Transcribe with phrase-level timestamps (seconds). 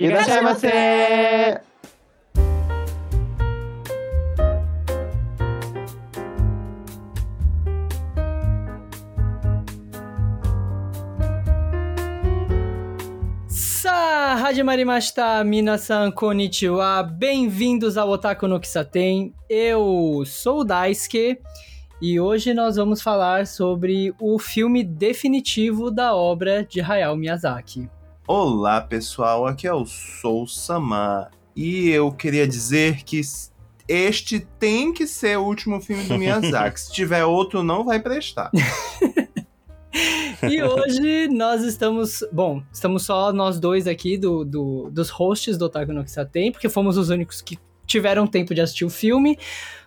[0.00, 1.60] E deixa você!
[13.46, 19.34] Sa Hajimarimashita, minasan konnichiwa, bem-vindos ao Otaku no Kisaten.
[19.50, 21.38] Eu sou o Daisuke
[22.00, 27.99] e hoje nós vamos falar sobre o filme definitivo da obra de Hayao Miyazaki.
[28.32, 33.20] Olá pessoal, aqui é o Sou Sama e eu queria dizer que
[33.88, 36.80] este tem que ser o último filme do Miyazaki.
[36.80, 38.52] Se tiver outro, não vai prestar.
[40.48, 42.22] e hoje nós estamos.
[42.30, 46.68] Bom, estamos só nós dois aqui do, do dos hosts do Otaku no Kisaten, porque
[46.68, 49.36] fomos os únicos que tiveram tempo de assistir o filme.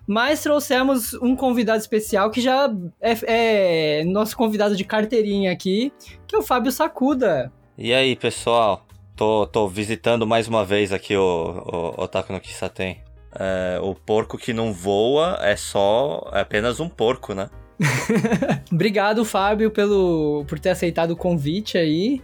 [0.05, 2.69] Mas trouxemos um convidado especial que já
[2.99, 5.94] é, é nosso convidado de carteirinha aqui,
[6.27, 7.49] que é o Fábio Sakuda.
[7.77, 8.86] E aí, pessoal?
[9.16, 11.23] Tô, tô visitando mais uma vez aqui o,
[11.97, 12.97] o Otaku no Kisaten.
[13.34, 17.50] É, o porco que não voa é só é apenas um porco, né?
[18.72, 22.22] Obrigado, Fábio, pelo, por ter aceitado o convite aí.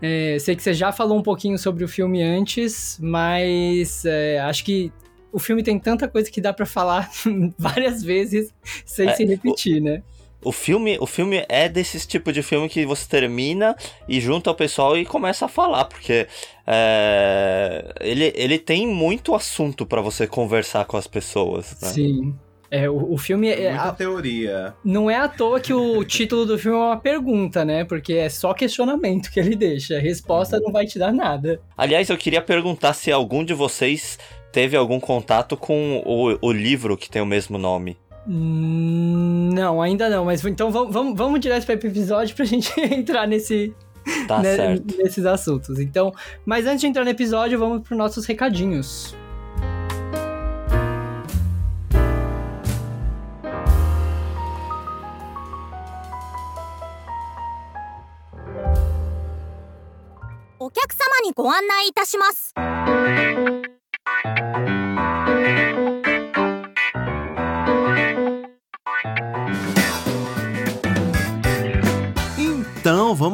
[0.00, 4.64] É, sei que você já falou um pouquinho sobre o filme antes, mas é, acho
[4.64, 4.92] que
[5.32, 7.10] o filme tem tanta coisa que dá para falar
[7.58, 8.54] várias vezes
[8.84, 10.02] sem é, se repetir, o, né?
[10.42, 13.76] O filme, o filme é desse tipo de filme que você termina
[14.08, 16.26] e junta o pessoal e começa a falar, porque
[16.66, 21.76] é, ele, ele tem muito assunto para você conversar com as pessoas.
[21.80, 21.88] Né?
[21.88, 22.34] Sim.
[22.70, 23.68] É, o, o filme é.
[23.68, 24.74] Muita a, teoria.
[24.82, 27.84] Não é à toa que o título do filme é uma pergunta, né?
[27.84, 29.98] Porque é só questionamento que ele deixa.
[29.98, 31.60] A resposta não vai te dar nada.
[31.76, 34.18] Aliás, eu queria perguntar se algum de vocês
[34.50, 37.98] teve algum contato com o, o livro que tem o mesmo nome.
[38.27, 40.25] Hum, não, ainda não.
[40.25, 43.73] Mas então vamos, vamos, vamos direto para o episódio pra gente entrar nesse.
[44.27, 44.97] Tá né, certo.
[44.97, 45.79] Nesses assuntos.
[45.79, 46.13] Então,
[46.45, 49.15] mas antes de entrar no episódio, vamos para nossos recadinhos.
[60.59, 62.53] お客様にご案内いたします。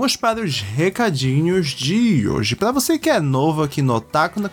[0.08, 2.56] vamos para os recadinhos de hoje.
[2.56, 4.48] Para você que é novo aqui no Otaku no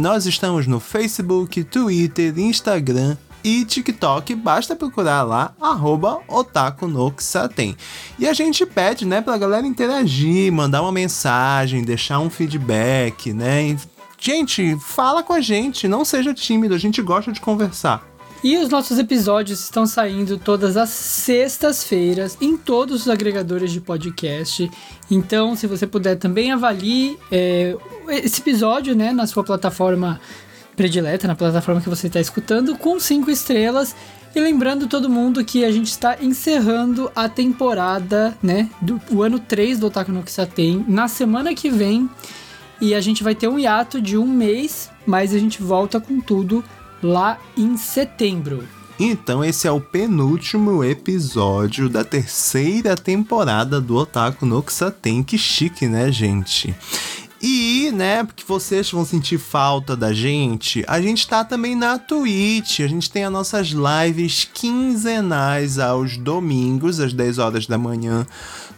[0.00, 3.14] nós estamos no Facebook, Twitter, Instagram
[3.44, 6.20] e TikTok, basta procurar lá, arroba.
[8.18, 13.76] E a gente pede, né, pra galera interagir, mandar uma mensagem, deixar um feedback, né?
[14.18, 18.15] Gente, fala com a gente, não seja tímido, a gente gosta de conversar.
[18.46, 24.70] E os nossos episódios estão saindo todas as sextas-feiras em todos os agregadores de podcast.
[25.10, 27.76] Então, se você puder também avalie é,
[28.08, 30.20] esse episódio, né, na sua plataforma
[30.76, 33.96] predileta, na plataforma que você está escutando, com cinco estrelas.
[34.32, 39.40] E lembrando todo mundo que a gente está encerrando a temporada, né, do o ano
[39.40, 42.08] 3 do Otaku no Kisaten na semana que vem.
[42.80, 46.20] E a gente vai ter um hiato de um mês, mas a gente volta com
[46.20, 46.62] tudo
[47.02, 48.64] lá em setembro.
[48.98, 54.64] Então esse é o penúltimo episódio da terceira temporada do Otaku no.
[55.26, 56.74] Que chique, né, gente?
[57.40, 62.80] E, né, porque vocês vão sentir falta da gente, a gente tá também na Twitch.
[62.80, 68.26] A gente tem as nossas lives quinzenais aos domingos, às 10 horas da manhã,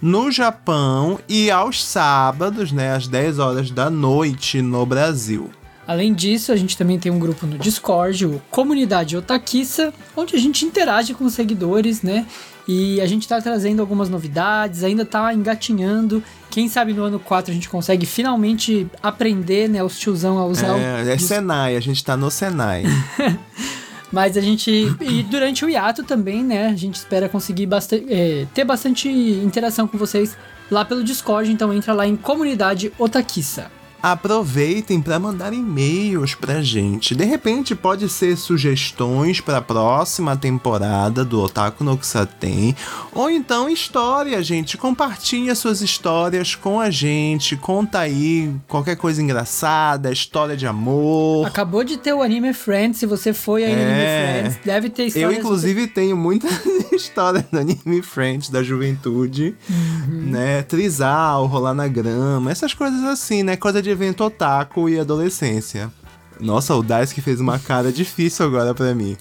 [0.03, 5.51] no Japão, e aos sábados, né, às 10 horas da noite no Brasil.
[5.89, 10.39] Além disso, a gente também tem um grupo no Discord, o Comunidade Otakissa, onde a
[10.39, 12.27] gente interage com os seguidores, né?
[12.69, 16.23] E a gente tá trazendo algumas novidades, ainda tá engatinhando.
[16.51, 20.79] Quem sabe no ano 4 a gente consegue finalmente aprender, né, os tiozão a usar
[20.79, 21.09] é, o...
[21.09, 22.85] É Senai, a gente tá no Senai.
[24.13, 24.95] Mas a gente.
[25.01, 26.69] E durante o hiato também, né?
[26.69, 30.37] A gente espera conseguir bastante, é, ter bastante interação com vocês
[30.71, 31.51] lá pelo Discord.
[31.51, 37.15] Então entra lá em comunidade Otakissa aproveitem para mandar e-mails pra gente.
[37.15, 42.77] De repente pode ser sugestões para a próxima temporada do Otaku no Kisaten,
[43.13, 44.77] ou então história, gente.
[44.77, 51.47] Compartilha suas histórias com a gente, conta aí qualquer coisa engraçada, história de amor.
[51.47, 53.77] Acabou de ter o Anime Friends, se você foi aí é...
[53.77, 54.41] no Anime é.
[54.41, 55.33] Friends, deve ter histórias...
[55.33, 56.53] Eu inclusive tenho muitas
[56.93, 60.31] histórias do Anime Friends da juventude, uhum.
[60.31, 60.63] né?
[60.63, 63.57] Trisal, rolar na grama, essas coisas assim, né?
[63.57, 65.91] Coisa de de evento otaku e adolescência.
[66.39, 69.17] Nossa, o Daisuke fez uma cara difícil agora para mim.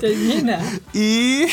[0.00, 0.58] Termina.
[0.94, 1.46] e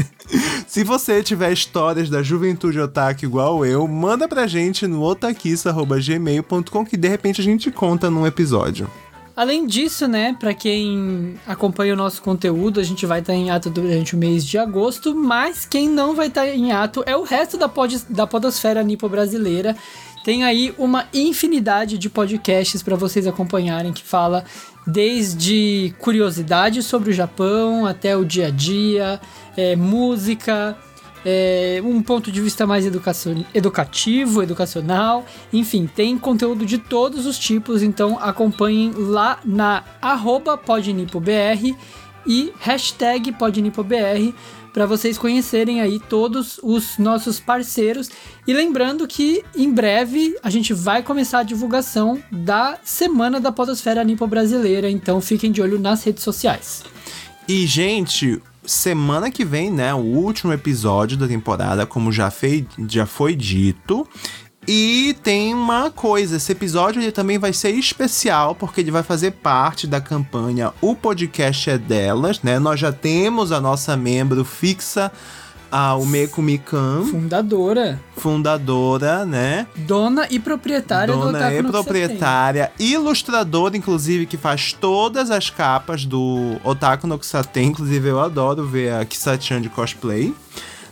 [0.68, 6.96] Se você tiver histórias da juventude otaku igual eu, manda pra gente no otakissa.gmail.com que
[6.96, 8.88] de repente a gente conta num episódio.
[9.34, 13.70] Além disso, né, para quem acompanha o nosso conteúdo, a gente vai estar em ato
[13.70, 17.56] durante o mês de agosto, mas quem não vai estar em ato é o resto
[17.56, 19.74] da, pod, da podosfera nipo brasileira.
[20.22, 24.44] Tem aí uma infinidade de podcasts para vocês acompanharem que fala
[24.86, 29.20] desde curiosidades sobre o Japão até o dia a dia,
[29.56, 30.76] é, música,
[31.24, 32.84] é, um ponto de vista mais
[33.54, 41.76] educativo, educacional, enfim, tem conteúdo de todos os tipos, então acompanhem lá na arroba podnipobr
[42.26, 44.34] e hashtag podnipobr
[44.72, 48.10] para vocês conhecerem aí todos os nossos parceiros.
[48.46, 54.04] E lembrando que em breve a gente vai começar a divulgação da Semana da Podosfera
[54.04, 56.84] Nipo Brasileira, então fiquem de olho nas redes sociais.
[57.48, 63.06] E, gente, semana que vem, né, o último episódio da temporada, como já, fei, já
[63.06, 64.06] foi dito.
[64.72, 69.32] E tem uma coisa, esse episódio ele também vai ser especial porque ele vai fazer
[69.32, 72.60] parte da campanha O Podcast é Delas, né?
[72.60, 75.10] Nós já temos a nossa membro fixa,
[75.72, 77.04] a Umeko Mikan.
[77.04, 78.00] Fundadora.
[78.16, 79.66] Fundadora, né?
[79.74, 86.04] Dona e proprietária Dona do Otaku e proprietária, ilustradora, inclusive, que faz todas as capas
[86.04, 87.70] do Otaku no Kisaten.
[87.70, 90.32] Inclusive, eu adoro ver a Kisachan de cosplay,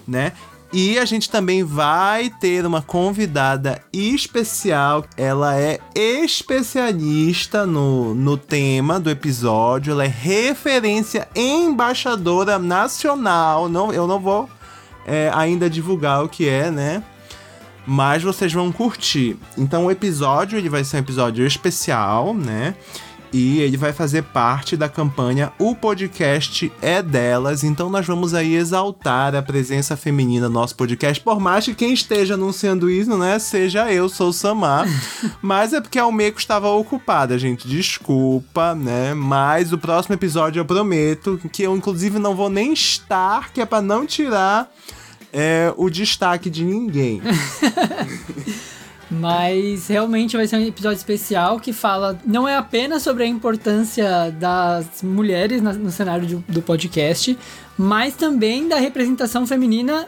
[0.05, 0.33] né?
[0.73, 5.05] E a gente também vai ter uma convidada especial.
[5.17, 9.93] Ela é especialista no, no tema do episódio.
[9.93, 13.69] Ela é referência embaixadora nacional.
[13.69, 14.49] Não, eu não vou
[15.07, 17.03] é, ainda divulgar o que é, né?
[17.87, 19.39] Mas vocês vão curtir.
[19.57, 22.75] Então o episódio ele vai ser um episódio especial, né?
[23.33, 27.65] E ele vai fazer parte da campanha O Podcast é Delas.
[27.65, 31.93] Então nós vamos aí exaltar a presença feminina no nosso podcast, por mais que quem
[31.93, 34.87] esteja anunciando isso, né, seja eu, sou o Samar.
[35.43, 37.69] Mas é porque a Almeco estava ocupada, gente.
[37.69, 39.15] Desculpa, né?
[39.15, 43.67] Mas o próximo episódio eu prometo que eu inclusive não vou nem estar, que é
[43.67, 44.71] para não tirar
[45.33, 47.21] é, o destaque de ninguém.
[49.11, 54.31] Mas realmente vai ser um episódio especial que fala não é apenas sobre a importância
[54.39, 57.37] das mulheres no cenário do, podcast,
[57.77, 60.07] mas também da representação feminina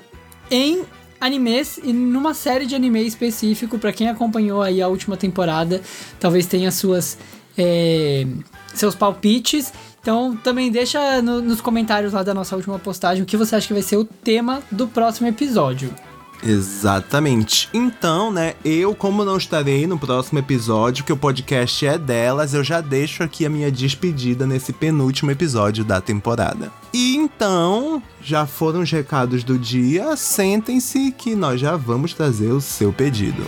[0.50, 0.82] em
[1.18, 3.78] animes e numa série de anime específico.
[3.78, 5.80] Para quem acompanhou aí a última temporada,
[6.18, 7.16] talvez tenha suas
[7.56, 8.26] é,
[8.74, 9.72] seus palpites.
[10.02, 13.66] Então também deixa no, nos comentários lá da nossa última postagem o que você acha
[13.66, 15.94] que vai ser o tema do próximo episódio.
[16.42, 17.68] Exatamente.
[17.72, 22.64] Então, né, eu, como não estarei no próximo episódio, que o podcast é delas, eu
[22.64, 26.72] já deixo aqui a minha despedida nesse penúltimo episódio da temporada.
[26.92, 32.60] E então, já foram os recados do dia, sentem-se que nós já vamos trazer o
[32.60, 33.44] seu pedido.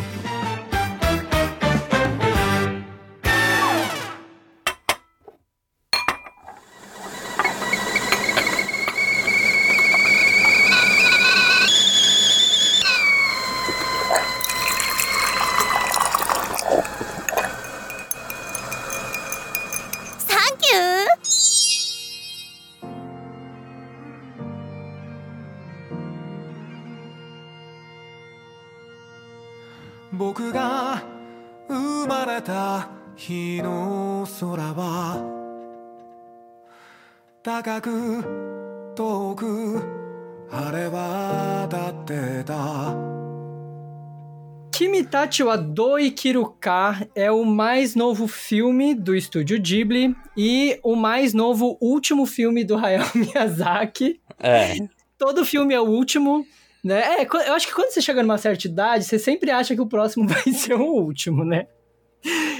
[44.73, 51.35] Kimitachi wa Doi Kiruka é o mais novo filme do estúdio Ghibli e o mais
[51.35, 54.19] novo último filme do Hayao Miyazaki.
[54.43, 54.79] É.
[55.19, 56.47] Todo filme é o último,
[56.83, 57.21] né?
[57.21, 59.87] É, eu acho que quando você chega numa certa idade, você sempre acha que o
[59.87, 61.67] próximo vai ser o último, né?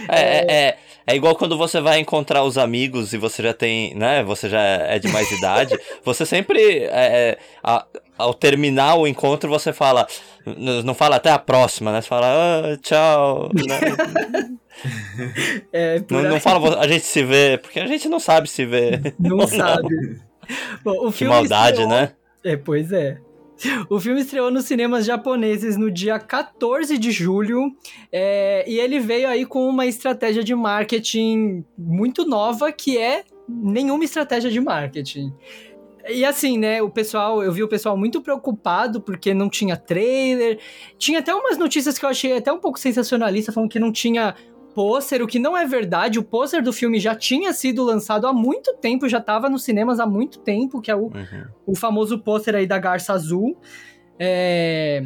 [0.09, 3.95] É, é, é, é, igual quando você vai encontrar os amigos e você já tem,
[3.95, 4.23] né?
[4.25, 5.79] Você já é de mais idade.
[6.05, 7.87] Você sempre, é, é, a,
[8.19, 10.07] ao terminar o encontro, você fala,
[10.85, 12.01] não fala até a próxima, né?
[12.01, 13.51] Você fala, ah, tchau.
[13.55, 14.57] Né?
[15.73, 19.15] É, não, não fala, a gente se vê, porque a gente não sabe se ver.
[19.21, 20.19] Não sabe.
[20.83, 22.13] Bom, que maldade, né?
[22.43, 23.19] É, pois é.
[23.89, 27.75] O filme estreou nos cinemas japoneses no dia 14 de julho
[28.11, 34.05] é, e ele veio aí com uma estratégia de marketing muito nova que é nenhuma
[34.05, 35.33] estratégia de marketing.
[36.09, 40.59] E assim, né, o pessoal, eu vi o pessoal muito preocupado porque não tinha trailer.
[40.99, 44.35] Tinha até umas notícias que eu achei até um pouco sensacionalista, falando que não tinha
[44.75, 46.19] pôster, o que não é verdade.
[46.19, 50.01] O pôster do filme já tinha sido lançado há muito tempo, já estava nos cinemas
[50.01, 51.45] há muito tempo, que é o, Uhum.
[51.67, 53.57] o famoso pôster aí da Garça Azul.
[54.19, 55.05] É...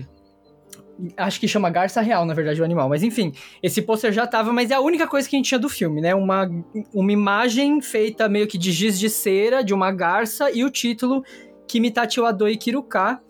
[1.17, 2.89] Acho que chama Garça Real, na verdade, o animal.
[2.89, 3.33] Mas enfim,
[3.63, 6.01] esse pôster já tava, mas é a única coisa que a gente tinha do filme,
[6.01, 6.15] né?
[6.15, 6.51] Uma,
[6.95, 11.23] uma imagem feita meio que de giz de cera, de uma garça, e o título
[11.69, 13.21] Kimitachi wa Doi Kiruka,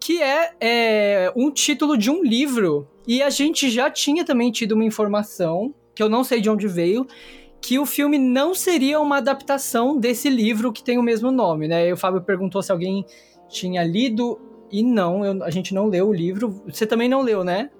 [0.00, 2.88] que é, é um título de um livro.
[3.06, 6.66] E a gente já tinha também tido uma informação, que eu não sei de onde
[6.66, 7.06] veio,
[7.60, 11.88] que o filme não seria uma adaptação desse livro que tem o mesmo nome, né?
[11.88, 13.04] E o Fábio perguntou se alguém
[13.48, 16.62] tinha lido, e não, eu- a gente não leu o livro.
[16.66, 17.70] Você também não leu, né?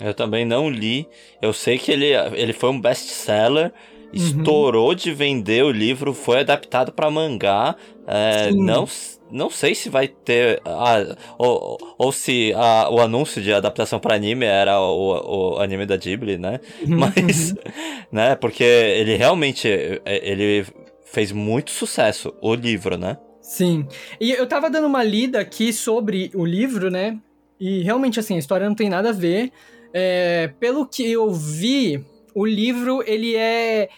[0.00, 1.06] Eu também não li.
[1.40, 3.72] Eu sei que ele, ele foi um best-seller.
[4.12, 7.76] Estourou de vender o livro, foi adaptado pra mangá.
[8.06, 8.86] É, não,
[9.32, 10.60] não sei se vai ter.
[10.64, 15.86] ah, ou, ou se ah, o anúncio de adaptação pra anime era o, o anime
[15.86, 16.60] da Ghibli, né?
[16.86, 17.54] Mas,
[18.12, 18.36] né?
[18.36, 20.66] Porque ele realmente é, ele
[21.04, 23.18] fez muito sucesso, o livro, né?
[23.40, 23.86] Sim.
[24.20, 27.18] E eu tava dando uma lida aqui sobre o livro, né?
[27.60, 29.52] E realmente, assim, a história não tem nada a ver.
[29.92, 32.02] É, pelo que eu vi,
[32.34, 33.88] o livro, ele é.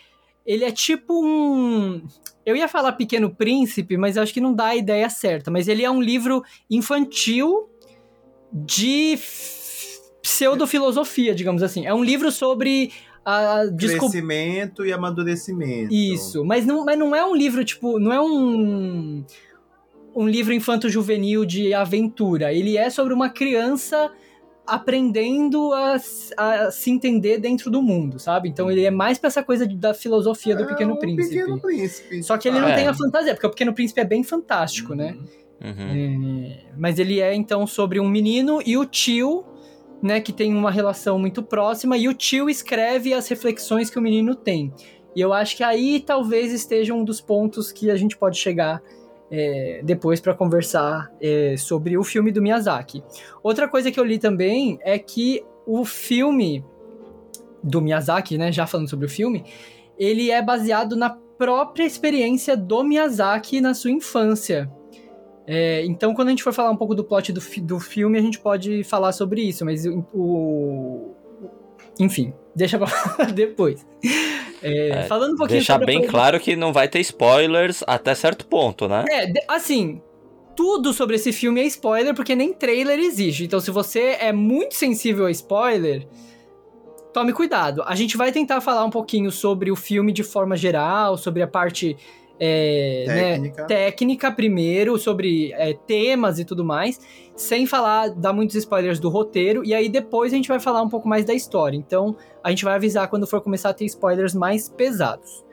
[0.45, 2.03] Ele é tipo um.
[2.45, 5.51] Eu ia falar Pequeno Príncipe, mas acho que não dá a ideia certa.
[5.51, 7.69] Mas ele é um livro infantil
[8.53, 9.19] de
[10.23, 11.87] pseudofilosofia, digamos assim.
[11.87, 12.93] É um livro sobre
[13.25, 13.63] a.
[13.77, 15.93] Crescimento e amadurecimento.
[15.93, 19.25] Isso, mas não, mas não é um livro, tipo, não é um,
[20.15, 22.53] um livro infanto-juvenil de aventura.
[22.53, 24.11] Ele é sobre uma criança
[24.67, 25.97] aprendendo a,
[26.37, 28.49] a se entender dentro do mundo, sabe?
[28.49, 31.37] Então ele é mais pra essa coisa da filosofia do É Pequeno Príncipe.
[31.37, 32.23] Pequeno Príncipe.
[32.23, 32.75] Só que ele não É.
[32.75, 35.17] tem a fantasia, porque o Pequeno Príncipe é bem fantástico, né?
[35.63, 35.71] Uhum.
[35.79, 39.45] É, mas ele é então sobre um menino e o tio,
[40.03, 44.03] né, que tem uma relação muito próxima, e o tio escreve as reflexões que o
[44.03, 44.73] menino tem.
[45.17, 48.83] E eu acho que aí talvez esteja um dos pontos que a gente pode chegar
[49.37, 53.03] é, depois para conversar é, sobre o filme do Miyazaki.
[53.43, 56.65] Outra coisa que eu li também é que o filme
[57.63, 59.45] do Miyazaki, né, já falando sobre o filme,
[59.99, 64.71] ele é baseado na própria experiência do Miyazaki na sua infância.
[65.47, 68.23] É, então, quando a gente for falar um pouco do plot do, do filme, a
[68.23, 70.05] gente pode falar sobre isso, mas o.
[70.15, 71.15] o-
[71.99, 73.85] enfim, deixa pra falar depois.
[74.63, 78.15] É, É, falando um pouquinho Deixar bem coisa- claro que não vai ter spoilers até
[78.15, 79.05] certo ponto, né?
[79.11, 80.01] É, de- assim,
[80.57, 83.45] tudo sobre esse filme é spoiler, porque nem trailer existe.
[83.45, 86.07] Então, se você é muito sensível a spoiler,
[87.13, 87.83] tome cuidado.
[87.87, 91.47] A gente vai tentar falar um pouquinho sobre o filme de forma geral, sobre a
[91.47, 91.97] parte.
[92.41, 93.65] é, né, Técnica.
[93.67, 97.01] técnica primeiro, sobre é, temas e tudo mais,
[97.37, 100.89] sem falar, dar muitos spoilers do roteiro, e aí depois a gente vai falar um
[100.89, 101.77] pouco mais da história.
[101.77, 105.45] Então, a gente vai avisar quando for começar a ter spoilers mais pesados.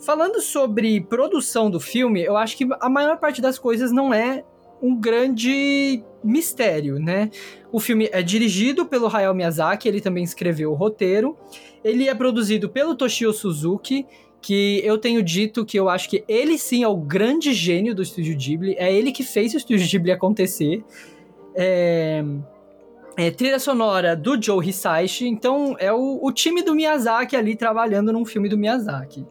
[0.00, 4.44] Falando sobre produção do filme, eu acho que a maior parte das coisas não é
[4.82, 7.30] um grande mistério, né?
[7.70, 11.36] O filme é dirigido pelo Hayao Miyazaki, ele também escreveu o roteiro.
[11.84, 14.06] Ele é produzido pelo Toshio Suzuki,
[14.40, 18.02] que eu tenho dito que eu acho que ele sim é o grande gênio do
[18.02, 20.82] Estúdio Ghibli, é ele que fez o Estúdio Ghibli acontecer.
[21.54, 22.22] É,
[23.16, 28.12] é trilha sonora do Joe Hisaishi, então é o, o time do Miyazaki ali trabalhando
[28.12, 29.26] num filme do Miyazaki.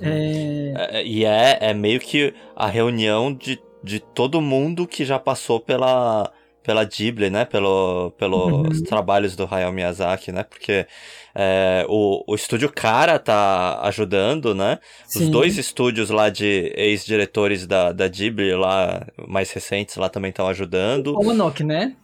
[0.00, 5.18] É, É, e é, é meio que a reunião de, de todo mundo que já
[5.18, 6.32] passou pela,
[6.62, 7.44] pela Ghibli, né?
[7.44, 8.84] Pelo, pelos Uhum.
[8.84, 10.44] trabalhos do Hayao Miyazaki, né?
[10.44, 10.86] Porque
[11.34, 14.78] é, o, o estúdio Cara tá ajudando, né?
[15.06, 15.30] Os sim.
[15.30, 21.14] dois estúdios lá de ex-diretores da, da Ghibli, lá, mais recentes, lá também estão ajudando.
[21.14, 21.94] Ponok, né?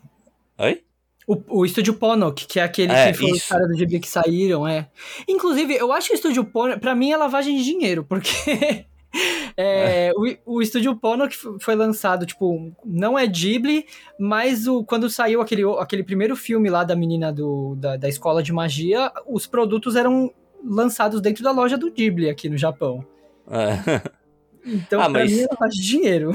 [0.58, 0.82] Oi?
[1.26, 4.08] O, o estúdio Ponok, que é aquele É, que foi os caras do Ghibli que
[4.08, 4.88] saíram, é.
[5.28, 8.30] Inclusive, eu acho que o estúdio Ponok, pra mim, é lavagem de dinheiro, porque
[9.56, 10.12] é,
[10.44, 13.86] O, o estúdio Ponok f- foi lançado, tipo, não é Ghibli,
[14.18, 18.42] mas o, quando saiu aquele, aquele primeiro filme lá da menina do, da, da escola
[18.42, 20.32] de magia, os produtos eram
[20.64, 23.04] lançados dentro da loja do Ghibli aqui no Japão.
[23.50, 24.00] É.
[24.64, 26.32] Então, Ah, pra mas- mim, é de dinheiro.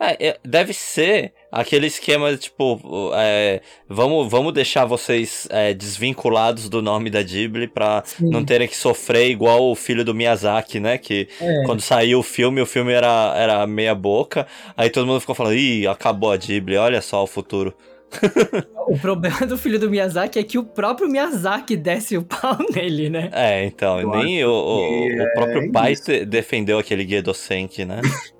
[0.00, 2.80] É, é, deve ser aquele esquema, tipo,
[3.14, 8.30] é, vamos, vamos deixar vocês é, desvinculados do nome da Ghibli pra Sim.
[8.30, 10.98] não terem que sofrer igual o filho do Miyazaki, né?
[10.98, 11.64] Que É.
[11.64, 15.56] quando saiu o filme, o filme era, era meia boca, aí todo mundo ficou falando,
[15.56, 17.74] ih, acabou a Ghibli, olha só o futuro.
[18.88, 23.10] O problema do filho do Miyazaki é que o próprio Miyazaki desce o pau nele,
[23.10, 23.28] né?
[23.34, 25.94] É, então, Eu nem o, o, o próprio é pai
[26.26, 28.00] defendeu aquele Gedo Senki, né?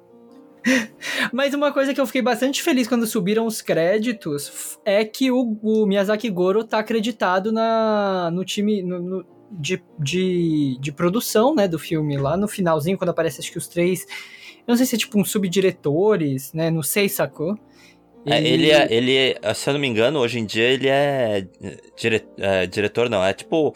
[1.33, 5.59] Mas uma coisa que eu fiquei bastante feliz quando subiram os créditos é que o,
[5.63, 11.67] o Miyazaki Goro tá acreditado na, no time, no, no- de, de, de produção, né,
[11.67, 12.17] do filme.
[12.19, 14.05] Lá no finalzinho, quando aparece acho que os três.
[14.67, 16.71] Eu não sei se é tipo uns subdiretores, né?
[16.71, 17.59] Não sei, sacou?
[18.27, 21.47] É, ele, é, ele é, se eu não me engano, hoje em dia ele é,
[21.97, 23.75] dire, é diretor, não, é tipo.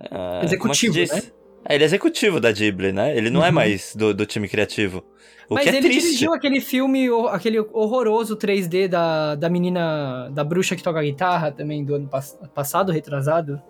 [0.00, 1.22] é, Executivo, é se né?
[1.68, 3.16] É, ele é executivo da Ghibli, né?
[3.16, 3.54] Ele não é Uhum.
[3.54, 5.02] mais do, do time criativo.
[5.50, 6.02] O Mas que é ele triste.
[6.02, 11.82] dirigiu aquele filme, aquele horroroso 3D da, da menina, da bruxa que toca guitarra também,
[11.84, 13.60] do ano pass- passado, retrasado.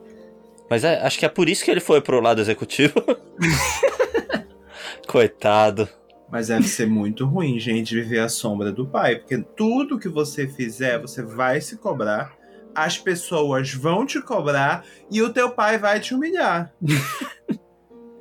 [0.68, 2.94] Mas é, acho que é por isso que ele foi pro lado executivo.
[5.06, 5.88] Coitado.
[6.30, 9.16] Mas deve ser muito ruim, gente, viver à sombra do pai.
[9.16, 12.36] Porque tudo que você fizer, você vai se cobrar.
[12.74, 16.72] As pessoas vão te cobrar e o teu pai vai te humilhar.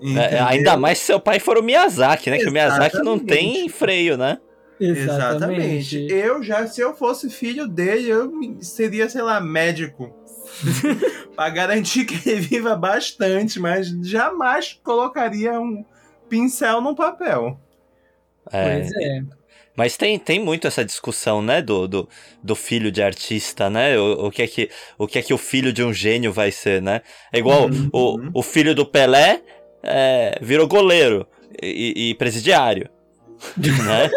[0.02, 0.46] É, Entendeu?
[0.46, 2.38] ainda mais se seu pai for o Miyazaki, né?
[2.38, 3.70] Que o Miyazaki não tem Exatamente.
[3.74, 4.38] freio, né?
[4.80, 6.08] Exatamente.
[6.10, 10.16] Eu já, se eu fosse filho dele, eu seria, sei lá, médico.
[11.36, 15.84] pra garantir que ele viva bastante, mas jamais colocaria um
[16.30, 17.60] pincel no papel.
[18.52, 19.22] É, Pois é.
[19.76, 22.10] Mas tem, tem muito essa discussão, né, do, do,
[22.42, 23.96] do filho de artista, né?
[24.00, 26.52] O, o, que é que, o que é que o filho de um gênio vai
[26.52, 27.02] ser, né?
[27.32, 27.90] É igual Uhum.
[27.94, 29.40] o, o filho do Pelé
[29.88, 31.26] é, virou goleiro
[31.62, 32.90] e, e presidiário,
[33.58, 34.10] né?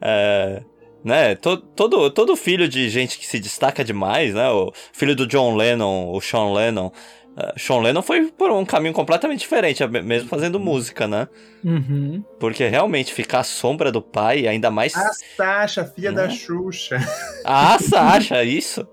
[0.00, 0.62] É,
[1.04, 1.34] né?
[1.36, 4.48] To- Todo, todo filho de gente que se destaca demais, né?
[4.50, 6.90] O filho do John Lennon, o Sean Lennon.
[7.36, 11.26] é, Sean Lennon foi por um caminho completamente diferente, mesmo fazendo música, né?
[11.64, 12.22] Uhum.
[12.38, 16.22] Porque realmente ficar à sombra do pai, ainda mais A Sasha, filha Né?
[16.26, 16.98] da Xuxa.
[17.44, 18.86] A Sasha, isso.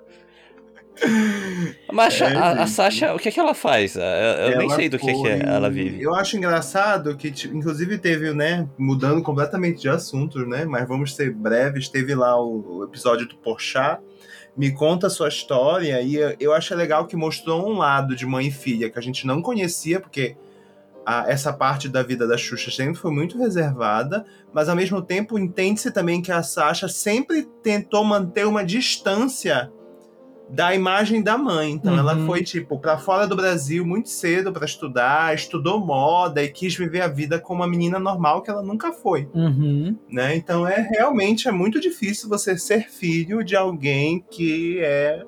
[1.91, 2.67] Mas É, a, a.
[2.67, 3.95] Sasha, o que é que ela faz?
[3.95, 6.01] Eu, eu nem Ela sei do que, que foi- ela vive.
[6.01, 11.33] Eu acho engraçado que, inclusive, teve, né, mudando completamente de assunto, né, mas vamos ser
[11.33, 14.01] breves, teve lá o, episódio do Porchat,
[14.55, 18.25] me conta a sua história, e eu, eu achei legal que mostrou um lado de
[18.25, 20.35] mãe e filha que a gente não conhecia, porque
[21.05, 25.37] a- essa parte da vida da Xuxa sempre foi muito reservada, mas ao mesmo tempo
[25.39, 29.71] entende-se também que a Sasha sempre tentou manter uma distância
[30.49, 31.71] da imagem da mãe.
[31.71, 31.99] Então Uhum.
[31.99, 36.75] ela foi tipo para fora do Brasil muito cedo para estudar, estudou moda e quis
[36.75, 39.95] viver a vida como uma menina normal que ela nunca foi, Uhum.
[40.09, 40.35] né?
[40.35, 45.23] Então é realmente é muito difícil você ser filho de alguém que é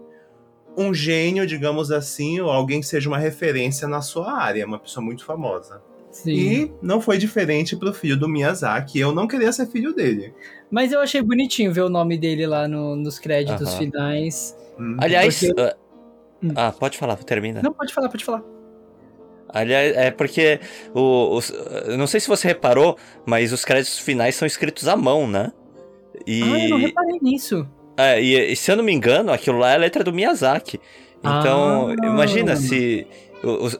[0.77, 5.03] um gênio, digamos assim, ou alguém que seja uma referência na sua área, uma pessoa
[5.03, 5.81] muito famosa.
[6.11, 6.31] Sim.
[6.31, 8.99] E não foi diferente pro filho do Miyazaki.
[8.99, 10.33] Eu não queria ser filho dele.
[10.71, 14.55] Mas eu achei bonitinho ver o nome dele lá no- nos créditos finais.
[14.79, 14.97] Hum.
[14.99, 15.39] Aliás.
[15.39, 15.75] Porque- ah,
[16.41, 16.51] Hum.
[16.55, 17.61] Ah, pode falar, termina.
[17.61, 18.41] Não, pode falar, pode falar.
[19.49, 20.59] Aliás, é porque
[20.95, 21.51] o, os,
[21.97, 25.51] não sei se você reparou, mas os créditos finais são escritos à mão, né?
[26.25, 27.67] E, Ah, eu não reparei nisso.
[27.97, 30.79] é, e, e se eu não me engano, aquilo lá é a letra do Miyazaki.
[31.19, 32.05] Então, Ah.
[32.05, 33.05] imagina se.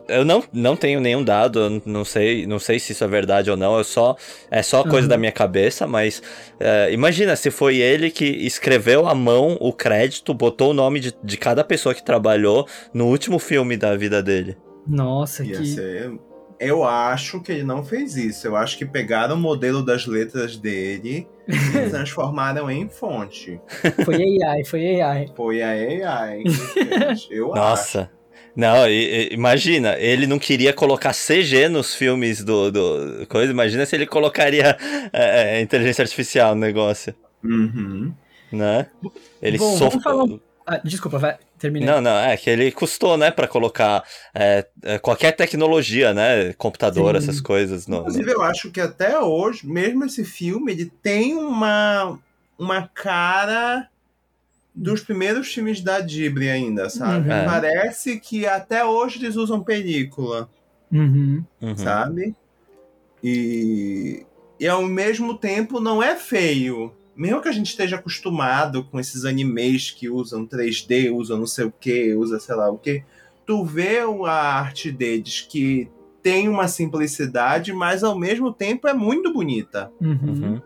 [0.08, 3.58] Eu não, não tenho nenhum dado, não sei, não sei se isso é verdade ou
[3.58, 4.16] não, eu só,
[4.50, 5.08] é só coisa Aham.
[5.10, 6.22] da minha cabeça, mas
[6.60, 11.14] é, imagina se foi ele que escreveu à mão o crédito, botou o nome de,
[11.22, 14.56] de cada pessoa que trabalhou no último filme da vida dele.
[14.88, 15.66] Nossa, Ia que.
[15.66, 16.12] ser-
[16.58, 18.48] Eu acho que ele não fez isso.
[18.48, 21.56] Eu acho que pegaram o modelo das letras dele e
[21.90, 23.60] transformaram em fonte.
[24.06, 25.28] Foi AI, foi AI.
[25.36, 26.44] Foi a AI.
[27.30, 28.08] Eu acho.
[28.60, 33.86] Não, e- e- imagina, ele não queria colocar CG nos filmes do, do coisa, imagina
[33.86, 34.78] se ele colocaria
[35.14, 38.14] é, é, inteligência artificial no negócio, Uhum.
[38.52, 38.88] né?
[39.42, 41.88] Ele Bom, um- Ah, desculpa, vai, terminei.
[41.90, 44.04] Não, não, é que ele custou, né, pra colocar
[44.36, 47.18] é, é, qualquer tecnologia, né, computador, Sim.
[47.30, 47.88] essas coisas.
[47.88, 52.20] No, no- Inclusive, eu acho que até hoje, mesmo esse filme, ele tem uma,
[52.58, 53.88] uma cara
[54.82, 57.28] dos primeiros filmes da Ghibli ainda, sabe?
[57.28, 57.36] Uhum.
[57.36, 57.46] É.
[57.46, 60.50] Parece que até hoje eles usam película.
[60.92, 61.44] Uhum.
[61.62, 61.78] Uhum.
[61.78, 62.36] sabe?
[63.24, 64.26] E,
[64.60, 66.94] e ao mesmo tempo não é feio.
[67.16, 71.66] Mesmo que a gente esteja acostumado com esses animes que usam 3D, usam não sei
[71.66, 73.04] o que, usa sei lá o que,
[73.46, 75.90] tu vê a arte deles que
[76.24, 79.92] tem uma simplicidade, mas ao mesmo tempo é muito bonita.
[80.00, 80.62] Uhum.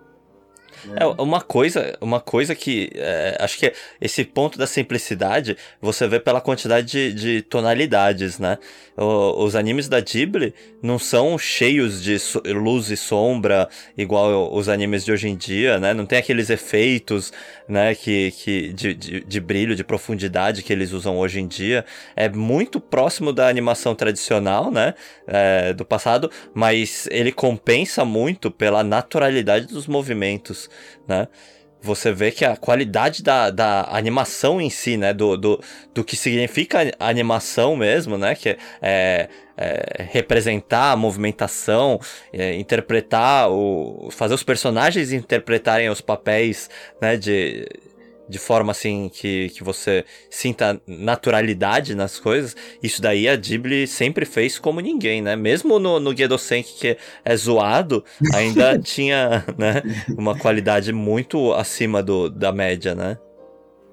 [0.85, 0.95] Né?
[0.99, 6.19] É, uma coisa, uma coisa que é, acho que esse ponto da simplicidade você vê
[6.19, 8.57] pela quantidade de, de tonalidades, né?
[8.95, 13.67] O- os animes da Ghibli não são cheios de so- luz e sombra
[13.97, 15.93] igual os animes de hoje em dia, né?
[15.93, 17.31] Não tem aqueles efeitos,
[17.67, 17.95] né?
[17.95, 21.85] Que, que de, de, de brilho, de profundidade que eles usam hoje em dia.
[22.15, 24.93] É muito próximo da animação tradicional, né?
[25.25, 30.69] É, do passado, mas ele compensa muito pela naturalidade dos movimentos,
[31.07, 31.27] né?
[31.83, 35.13] você vê que a qualidade da, da animação em si, né?
[35.13, 35.61] Do, do,
[35.93, 38.33] do que significa animação mesmo, né?
[38.35, 41.99] Que é, é representar a movimentação,
[42.31, 46.69] é, interpretar, o, fazer os personagens interpretarem os papéis,
[47.01, 47.17] né?
[47.17, 47.67] De
[48.27, 54.25] de forma assim que, que você sinta naturalidade nas coisas, isso daí a Ghibli sempre
[54.25, 55.35] fez como ninguém, né?
[55.35, 59.81] Mesmo no, no Gedosenki, que é zoado, ainda tinha né,
[60.17, 63.17] uma qualidade muito acima do, da média, né?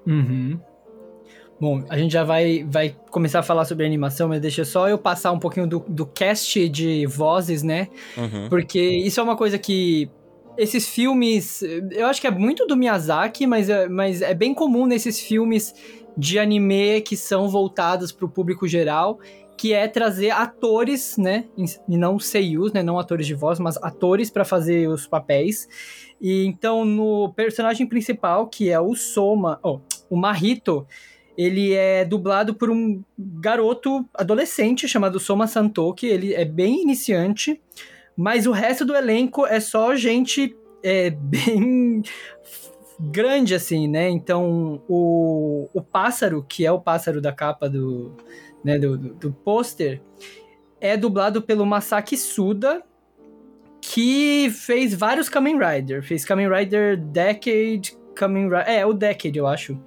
[0.07, 0.59] Uhum.
[1.59, 4.97] Bom, a gente já vai, vai começar a falar sobre animação, mas deixa só eu
[4.97, 7.87] passar um pouquinho do, do cast de vozes, né?
[8.17, 8.49] Uhum.
[8.49, 10.09] Porque isso é uma coisa que
[10.57, 11.61] esses filmes,
[11.91, 15.73] eu acho que é muito do Miyazaki, mas é, mas é bem comum nesses filmes
[16.17, 19.19] de anime que são voltados para o público geral,
[19.57, 21.45] que é trazer atores, né,
[21.87, 25.67] e não seiyus, né, não atores de voz, mas atores para fazer os papéis.
[26.19, 30.85] E então no personagem principal, que é o Soma, oh, o Mahito,
[31.37, 37.61] ele é dublado por um garoto adolescente chamado Soma Santoki, ele é bem iniciante.
[38.21, 42.03] Mas o resto do elenco é só gente é, bem
[42.99, 44.09] grande, assim, né?
[44.09, 48.15] Então, o, o pássaro, que é o pássaro da capa do,
[48.63, 49.99] né, do, do, do pôster,
[50.79, 52.83] é dublado pelo Masaki Suda,
[53.81, 56.03] que fez vários Kamen Rider.
[56.03, 58.69] Fez Kamen Rider Decade, Kamen Rider...
[58.69, 59.79] É, o Decade, eu acho.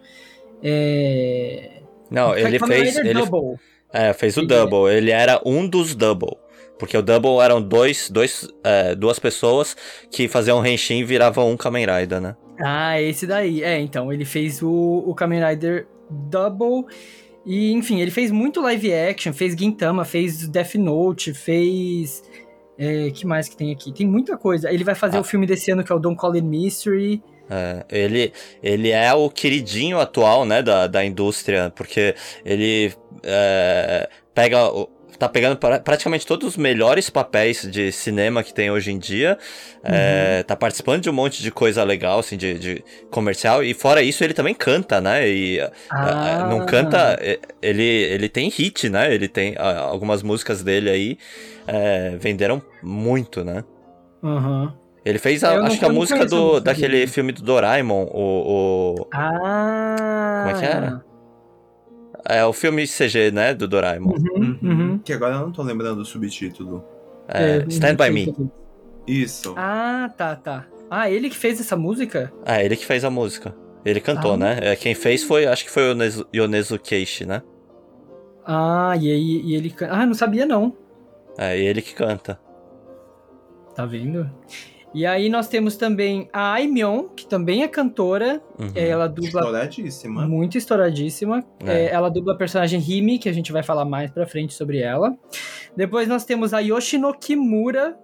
[0.61, 1.83] É...
[2.11, 2.97] Não, ele Kamen fez...
[2.97, 3.25] Rider ele...
[3.25, 3.61] Double.
[3.93, 4.93] É, fez o ele Double.
[4.93, 6.43] Ele era um dos Double.
[6.79, 9.77] Porque o Double eram dois, dois, é, duas pessoas
[10.11, 12.37] que faziam um Henshin e viravam um Kamen Rider, né?
[12.63, 13.63] Ah, esse daí.
[13.63, 16.85] É, então, ele fez o, o Kamen Rider Double.
[17.47, 22.23] E, enfim, ele fez muito live action, fez Gintama, fez Death Note, fez.
[22.77, 23.93] É, que mais que tem aqui?
[23.93, 24.73] Tem muita coisa.
[24.73, 25.21] Ele vai fazer ah.
[25.21, 27.23] o filme desse ano que é o Don't Call It Mystery.
[27.49, 28.33] É, ele,
[28.63, 34.71] ele é o queridinho atual, né, da, da indústria, porque ele é, pega
[35.27, 39.39] tá pegando pra, praticamente todos os melhores papéis de cinema que tem hoje em dia.
[39.85, 39.91] Uhum.
[39.93, 43.63] É, tá participando de um monte de coisa legal, assim, de, de, comercial.
[43.63, 45.29] E fora isso, ele também canta, né?
[45.29, 45.61] E
[45.91, 46.47] ah.
[46.49, 47.19] não canta.
[47.63, 49.15] Ele, ele tem hit, né?
[49.15, 51.19] Ele tem algumas músicas dele aí
[51.67, 53.65] é, venderam muito, né?
[54.23, 54.71] Uhum.
[55.05, 59.09] Ele fez, a, acho que a música do, daquele filme do Doraemon, o, o...
[59.13, 60.45] Ah!
[60.47, 61.14] Como é que era?
[62.27, 63.53] É o filme CG, né?
[63.53, 64.15] Do Doraemon.
[64.15, 64.99] Uhum, uhum.
[64.99, 66.85] Que agora eu não tô lembrando do subtítulo.
[67.29, 68.35] É, é Stand By Me.
[69.07, 69.55] Isso.
[69.57, 70.67] Ah, tá, tá.
[70.91, 72.33] Ah, ele que fez essa música?
[72.45, 73.55] Ah, ele que fez a música.
[73.85, 74.37] Ele cantou, ah.
[74.37, 74.59] né?
[74.63, 75.97] É, quem fez foi, acho que foi o
[76.35, 77.43] Yonezu Keishi, né?
[78.47, 79.75] Ah, e, aí, e ele...
[79.91, 80.75] Ah, não sabia não.
[81.37, 82.39] É, ele que canta.
[83.75, 84.31] Tá vendo?
[84.95, 88.41] E aí nós temos também a Aimyon, que também é cantora.
[88.57, 88.71] Uhum.
[88.77, 89.41] Ela dubla.
[89.41, 90.27] Estouradíssima.
[90.29, 91.45] Muito estouradíssima.
[91.67, 91.87] É.
[91.87, 94.79] É, ela dubla a personagem Himi, que a gente vai falar mais pra frente sobre
[94.79, 95.13] ela.
[95.77, 97.99] Depois nós temos a Yoshino Kimura,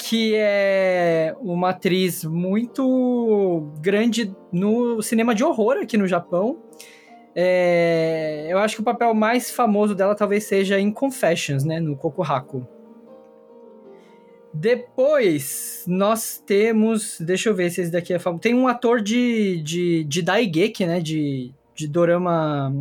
[0.00, 6.62] que é uma atriz muito grande no cinema de horror aqui no Japão.
[7.34, 11.94] É, eu acho que o papel mais famoso dela talvez seja em Confessions, né, no
[11.94, 12.66] Kokuhaku.
[14.52, 17.20] Depois, nós temos.
[17.20, 18.42] Deixa eu ver se esse daqui é famoso.
[18.42, 21.00] Tem um ator de, de, de Daigeki, né?
[21.00, 22.74] De, de dorama.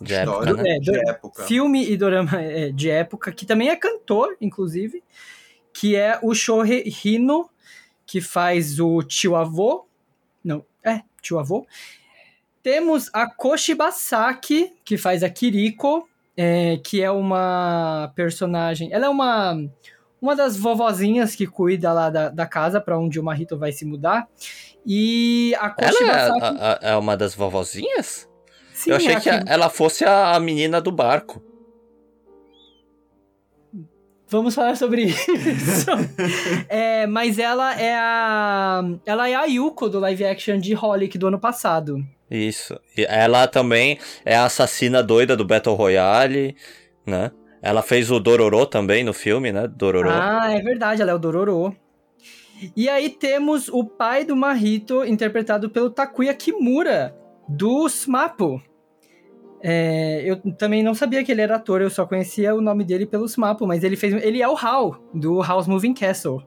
[0.00, 0.76] De época, né?
[0.76, 1.44] é, de época.
[1.44, 5.02] Filme e dorama é, de época, que também é cantor, inclusive.
[5.72, 7.50] Que é o Shohei Hino,
[8.06, 9.86] que faz o tio avô.
[10.44, 11.66] Não, é, tio avô.
[12.62, 18.92] Temos a Koshibasaki, que faz a Kiriko, é, que é uma personagem.
[18.92, 19.56] Ela é uma
[20.20, 23.84] uma das vovozinhas que cuida lá da, da casa para onde o Marito vai se
[23.84, 24.28] mudar.
[24.86, 26.38] E a Koshibasaki...
[26.40, 28.28] Ela é, a, a, é uma das vovozinhas?
[28.72, 31.42] Sim, Eu achei que, que ela fosse a, a menina do barco.
[34.30, 35.90] Vamos falar sobre isso.
[36.68, 38.80] é, mas ela é a.
[39.04, 41.98] Ela é a Yuko do live action de Holic do ano passado.
[42.30, 42.78] Isso.
[42.96, 46.56] E ela também é a assassina doida do Battle Royale,
[47.04, 47.32] né?
[47.62, 49.68] Ela fez o Dororo também no filme, né?
[49.68, 50.08] Dororo.
[50.10, 51.76] Ah, é verdade, ela é o Dororo.
[52.76, 57.14] E aí temos o pai do Mahito, interpretado pelo Takuya Kimura,
[57.48, 58.62] do SMAPO.
[59.62, 63.06] É, eu também não sabia que ele era ator, eu só conhecia o nome dele
[63.06, 64.14] pelo SMAPO, mas ele fez.
[64.22, 66.42] Ele é o Hal, do House Moving Castle,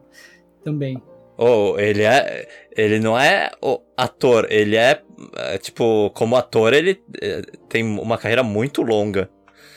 [0.63, 1.01] também.
[1.37, 2.47] Oh, ele é.
[2.75, 5.01] Ele não é o ator, ele é.
[5.37, 9.29] é tipo, como ator, ele é, tem uma carreira muito longa.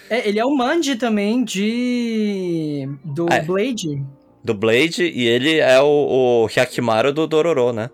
[0.09, 2.89] É, ele é o Manji também de.
[3.05, 3.41] do é.
[3.43, 4.05] Blade.
[4.45, 7.91] Do Blade, e ele é o, o Hyakimaru do Dororo, né?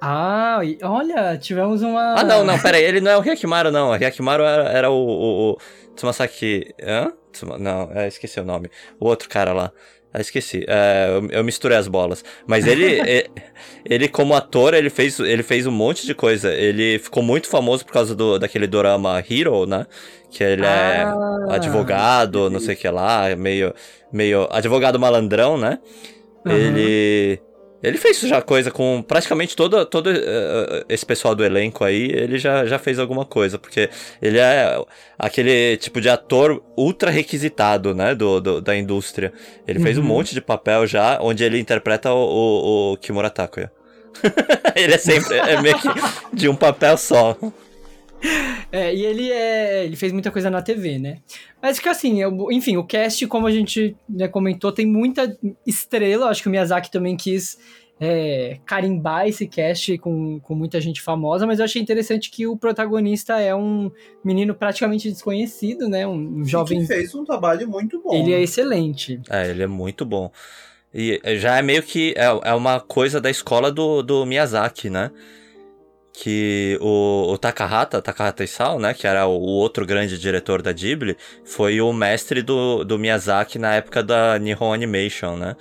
[0.00, 2.14] Ah, olha, tivemos uma.
[2.18, 3.90] Ah, não, não, pera aí, ele não é o Hyakimaru, não.
[3.90, 5.58] O Hyakimaru era, era o, o, o
[5.94, 6.74] Tsumasaki...
[6.82, 7.12] Hã?
[7.58, 8.68] Não, é, esqueci o nome.
[9.00, 9.72] O outro cara lá.
[10.12, 10.64] Ah, esqueci.
[10.68, 12.22] É, eu, eu misturei as bolas.
[12.46, 13.30] Mas ele, e-
[13.84, 16.52] ele, como ator, ele fez, ele fez um monte de coisa.
[16.52, 19.86] Ele ficou muito famoso por causa do, daquele dorama Hero, né?
[20.30, 23.74] Que ele é Ah, advogado, não sei o que lá, meio,
[24.12, 25.78] meio advogado malandrão, né?
[26.46, 26.54] Aham.
[26.54, 27.40] Ele
[27.82, 32.38] ele fez já coisa com praticamente todo, todo eh, esse pessoal do elenco aí, ele
[32.38, 33.90] já, já fez alguma coisa, porque
[34.20, 34.78] ele é
[35.18, 39.32] aquele tipo de ator ultra requisitado, né, do, do- da indústria.
[39.66, 40.06] Ele fez um Uhum.
[40.08, 43.70] monte de papel já, onde ele interpreta o, o, o Kimura Takuya.
[44.76, 45.88] ele é sempre, é meio que
[46.32, 47.36] de um papel só.
[48.70, 49.84] É, e ele é.
[49.84, 51.16] Ele fez muita coisa na TV, né?
[51.62, 56.26] Mas que assim, eu- enfim, o cast, como a gente já comentou, tem muita estrela.
[56.28, 57.56] Acho que o Miyazaki também quis
[58.00, 62.56] é, carimbar esse cast com, com muita gente famosa, mas eu achei interessante que o
[62.56, 63.92] protagonista é um
[64.24, 66.04] menino praticamente desconhecido, né?
[66.04, 66.84] Um, jovem.
[66.84, 68.12] fez um trabalho muito bom.
[68.12, 69.20] Ele é excelente.
[69.30, 70.32] É, ele é muito bom.
[70.92, 72.12] E já é meio que.
[72.16, 75.10] É, é uma coisa da escola do, do Miyazaki, né?
[76.12, 78.92] Que o, o Takahata, Takahata Isao, né?
[78.94, 83.58] Que era o, o outro grande diretor da Ghibli, foi o mestre do, do Miyazaki
[83.58, 85.56] na época da Nihon Animation, né?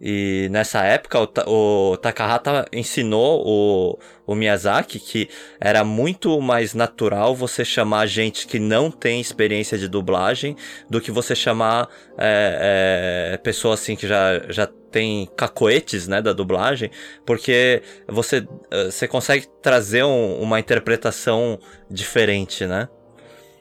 [0.00, 5.28] E nessa época o, o Takahata ensinou o, o Miyazaki que
[5.60, 10.54] era muito mais natural você chamar gente que não tem experiência de dublagem
[10.88, 16.32] do que você chamar é, é, pessoa assim que já, já tem cacoetes, né, da
[16.32, 16.90] dublagem,
[17.26, 21.58] porque você, eh, você consegue trazer um- uma interpretação
[21.90, 22.88] diferente, né?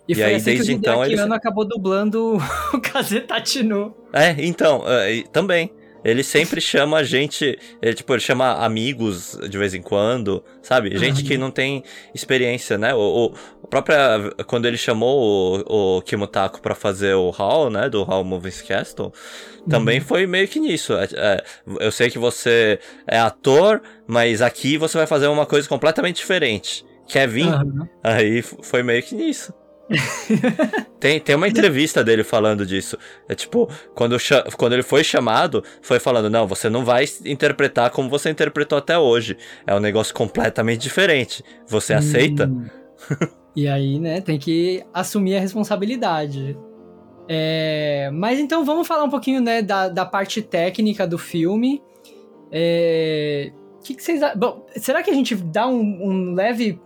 [0.08, 2.38] E, E foi aí, assim desde que o então, ele- acabou dublando
[2.74, 3.94] o Kazetatinu.
[4.14, 5.70] É, então, é, e também.
[6.04, 10.98] Ele sempre chama gente, ele, tipo, ele chama amigos de vez em quando, sabe?
[10.98, 11.84] Gente que não tem
[12.14, 12.94] experiência, né?
[12.94, 17.90] O, o, própria, quando ele chamou o, o Kimutako pra fazer o Hall, né?
[17.90, 19.12] Do Hall Movies Castle,
[19.70, 20.94] também foi meio que nisso.
[20.94, 21.44] É, é,
[21.80, 26.86] eu sei que você é ator, mas aqui você vai fazer uma coisa completamente diferente.
[27.08, 27.48] Quer vir?
[27.48, 27.90] Aham.
[28.04, 29.54] Aí foi meio que nisso.
[31.00, 32.98] tem, tem uma entrevista dele falando disso.
[33.28, 34.18] É tipo, quando,
[34.58, 38.98] quando ele foi chamado, foi falando: Não, você não vai interpretar como você interpretou até
[38.98, 39.38] hoje.
[39.66, 41.44] É um negócio completamente diferente.
[41.68, 42.48] Você aceita?
[42.48, 42.66] Hum.
[43.56, 46.58] e aí, né, tem que assumir a responsabilidade.
[47.30, 51.82] É, mas então vamos falar um pouquinho, né, da, da parte técnica do filme.
[52.52, 53.52] É,
[53.88, 56.80] que, que vocês Bom, será que a gente dá um, um leve.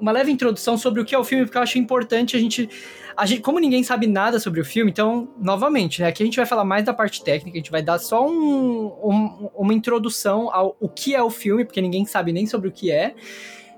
[0.00, 2.68] Uma leve introdução sobre o que é o filme, porque eu acho importante a gente,
[3.16, 3.40] a gente.
[3.42, 6.08] Como ninguém sabe nada sobre o filme, então, novamente, né?
[6.08, 8.86] Aqui a gente vai falar mais da parte técnica, a gente vai dar só um,
[8.86, 12.72] um- uma introdução ao o que é o filme, porque ninguém sabe nem sobre o
[12.72, 13.14] que é.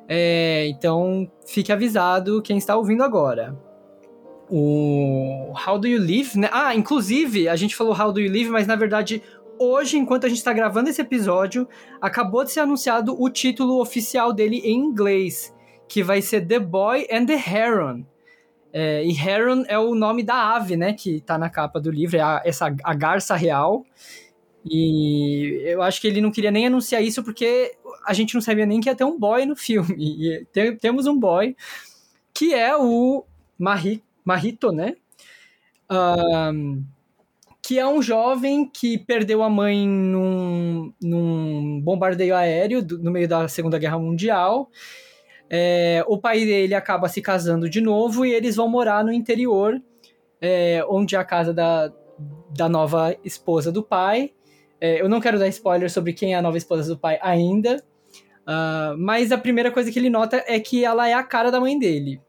[0.09, 3.57] É, então, fique avisado quem está ouvindo agora.
[4.49, 6.49] O How Do You Live, né?
[6.53, 9.21] Ah, inclusive, a gente falou How Do You Live, mas na verdade,
[9.59, 11.67] hoje, enquanto a gente está gravando esse episódio,
[12.01, 15.53] acabou de ser anunciado o título oficial dele em inglês,
[15.89, 18.05] que vai ser The Boy and the Heron.
[18.73, 20.93] É, e Heron é o nome da ave, né?
[20.95, 23.85] Que tá na capa do livro, é a, essa, a garça real.
[24.69, 27.73] E eu acho que ele não queria nem anunciar isso porque
[28.07, 29.95] a gente não sabia nem que ia ter um boy no filme.
[29.99, 31.57] E te- temos um boy
[32.35, 33.25] que é o
[33.59, 34.97] Mahi, Mahito, né?
[35.89, 36.83] Ahn,
[37.63, 43.29] que é um jovem que perdeu a mãe num, num bombardeio aéreo do- no meio
[43.29, 44.71] da Segunda Guerra Mundial.
[45.49, 49.81] É, o pai dele acaba se casando de novo e eles vão morar no interior,
[50.41, 51.93] é, onde é a casa da,
[52.57, 54.33] da nova esposa do pai.
[54.81, 57.83] É, eu não quero dar spoiler sobre quem é a nova esposa do pai ainda,
[58.47, 61.61] ah, mas a primeira coisa que ele nota é que ela é a cara da
[61.61, 62.21] mãe dele.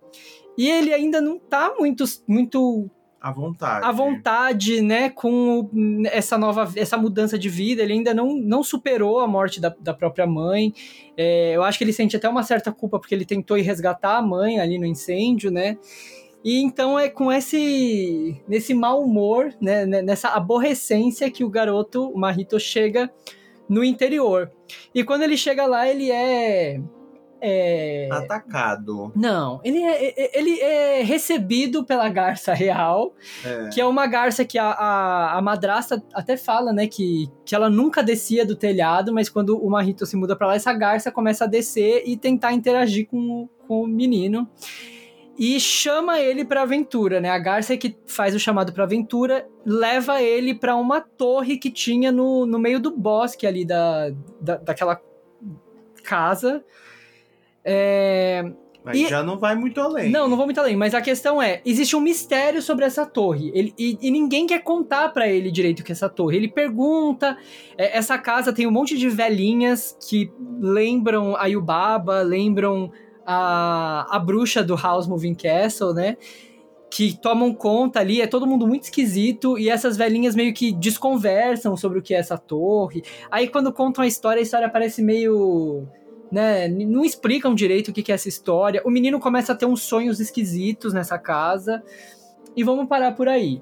[0.58, 2.89] E ele ainda não tá muito, muito
[3.28, 3.86] À vontade.
[3.86, 5.70] à vontade, né, com
[6.12, 9.94] essa nova, essa mudança de vida, ele ainda não, não superou a morte da, da
[9.94, 10.74] própria mãe.
[11.18, 14.18] É, eu acho que ele sente até uma certa culpa porque ele tentou ir resgatar
[14.18, 15.78] a mãe ali no incêndio, né?
[16.44, 22.10] E então é com esse nesse mau humor, né, né, nessa aborrecência que o garoto,
[22.10, 23.12] o Marito, chega
[23.68, 24.52] no interior.
[24.94, 26.80] E quando ele chega lá, ele é
[27.41, 29.12] é, Atacado.
[29.15, 33.13] não, ele é, ele é recebido pela garça real,
[33.45, 33.69] É.
[33.69, 37.69] que é uma garça que a, a, a madrasta até fala, né, que, que ela
[37.69, 41.43] nunca descia do telhado, mas quando o Marito se muda pra lá, essa garça começa
[41.43, 44.50] a descer e tentar interagir com, o- com o menino.
[45.39, 47.30] E chama ele pra aventura, né?
[47.30, 51.69] A garça é que faz o chamado pra aventura, leva ele pra uma torre que
[51.69, 54.10] tinha no, no meio do bosque ali da,
[54.41, 55.00] da, daquela
[56.04, 56.63] casa.
[57.69, 58.49] É,
[58.82, 60.10] Mas E- já não vai muito além.
[60.10, 63.51] Não, não vou muito além, mas a questão é: existe um mistério sobre essa torre.
[63.53, 66.38] Ele, e, e ninguém quer contar pra ele direito o que é essa torre.
[66.38, 67.38] Ele pergunta.
[67.77, 72.89] é, essa casa tem um monte de velhinhas que lembram a Yubaba, lembram
[73.25, 76.15] a, a bruxa do House Moving Castle, né?
[76.89, 81.75] Que tomam conta ali, é todo mundo muito esquisito, e essas velhinhas meio que desconversam
[81.75, 83.03] sobre o que é essa torre.
[83.30, 85.86] Aí quando contam a história, a história parece meio
[86.32, 88.82] né, não explicam direito o que é essa história.
[88.86, 91.84] O menino começa a ter uns sonhos esquisitos nessa casa.
[92.56, 93.62] E vamos parar por aí.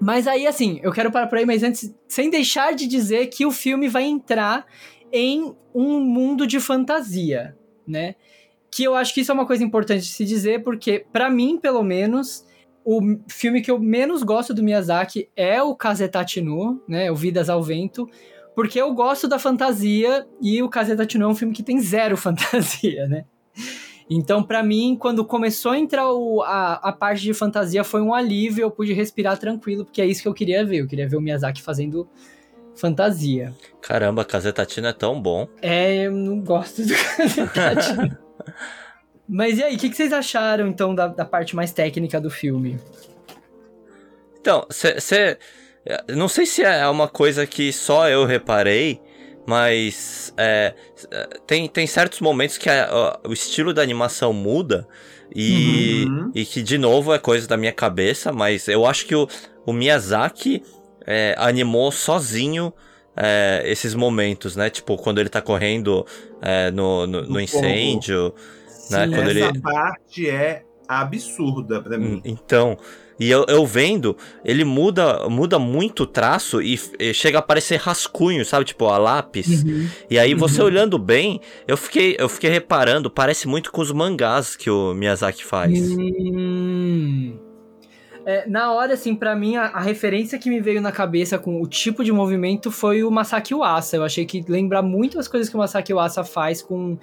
[0.00, 3.44] Mas aí, assim, eu quero parar por aí, mas antes, sem deixar de dizer que
[3.44, 4.64] o filme vai entrar
[5.12, 7.54] em um mundo de fantasia,
[7.86, 8.14] né?
[8.70, 11.58] Que eu acho que isso é uma coisa importante de se dizer, porque, pra mim,
[11.58, 12.46] pelo menos,
[12.82, 17.10] o filme que eu menos gosto do Miyazaki é o Kazetachi no, né?
[17.10, 18.08] O Vidas ao Vento,
[18.54, 22.16] porque eu gosto da fantasia e o Kazetachi no é um filme que tem zero
[22.18, 23.24] fantasia, né?
[24.12, 28.12] Então, pra mim, quando começou a entrar o- a, a parte de fantasia, foi um
[28.12, 30.78] alívio, eu pude respirar tranquilo, porque é isso que eu queria ver.
[30.78, 32.08] Eu queria ver o Miyazaki fazendo
[32.74, 33.54] fantasia.
[33.80, 35.46] Caramba, Casetatina é tão bom.
[35.62, 38.18] É, eu não gosto do Kazetachi no.
[39.28, 42.30] Mas e aí, o que, que vocês acharam, então, da, da parte mais técnica do
[42.30, 42.80] filme?
[44.40, 45.38] Então, você.
[46.14, 49.00] Não sei se é uma coisa que só eu reparei,
[49.46, 50.74] mas é,
[51.46, 54.86] tem, tem certos momentos que a- o estilo da animação muda
[55.34, 56.32] e, Uhum.
[56.34, 59.26] e que, de novo, é coisa da minha cabeça, mas eu acho que o,
[59.66, 60.62] o Miyazaki
[61.06, 62.72] é, animou sozinho
[63.16, 64.68] é, esses momentos, né?
[64.70, 66.06] Tipo, quando ele tá correndo
[66.42, 68.34] é, no, no, no incêndio,
[68.88, 69.06] né?
[69.06, 69.60] Sim, Quando Essa ele...
[69.62, 72.16] parte é absurda pra mim.
[72.16, 72.76] Hum, Então,
[73.20, 77.76] e eu, eu vendo, ele muda muda muito o traço e, e chega a parecer
[77.76, 78.64] rascunho, sabe?
[78.64, 79.62] Tipo, a lápis.
[80.10, 80.66] E aí, você Uhum.
[80.66, 85.44] olhando bem, eu fiquei, eu fiquei reparando, parece muito com os mangás que o Miyazaki
[85.44, 85.78] faz.
[85.92, 87.38] Hum.
[88.26, 91.60] É, na hora, assim, pra mim, a, a referência que me veio na cabeça com
[91.60, 93.96] o tipo de movimento foi o Masaki Uasa.
[93.96, 96.98] Eu achei que lembra muito as coisas que o Masaki Uasa faz com,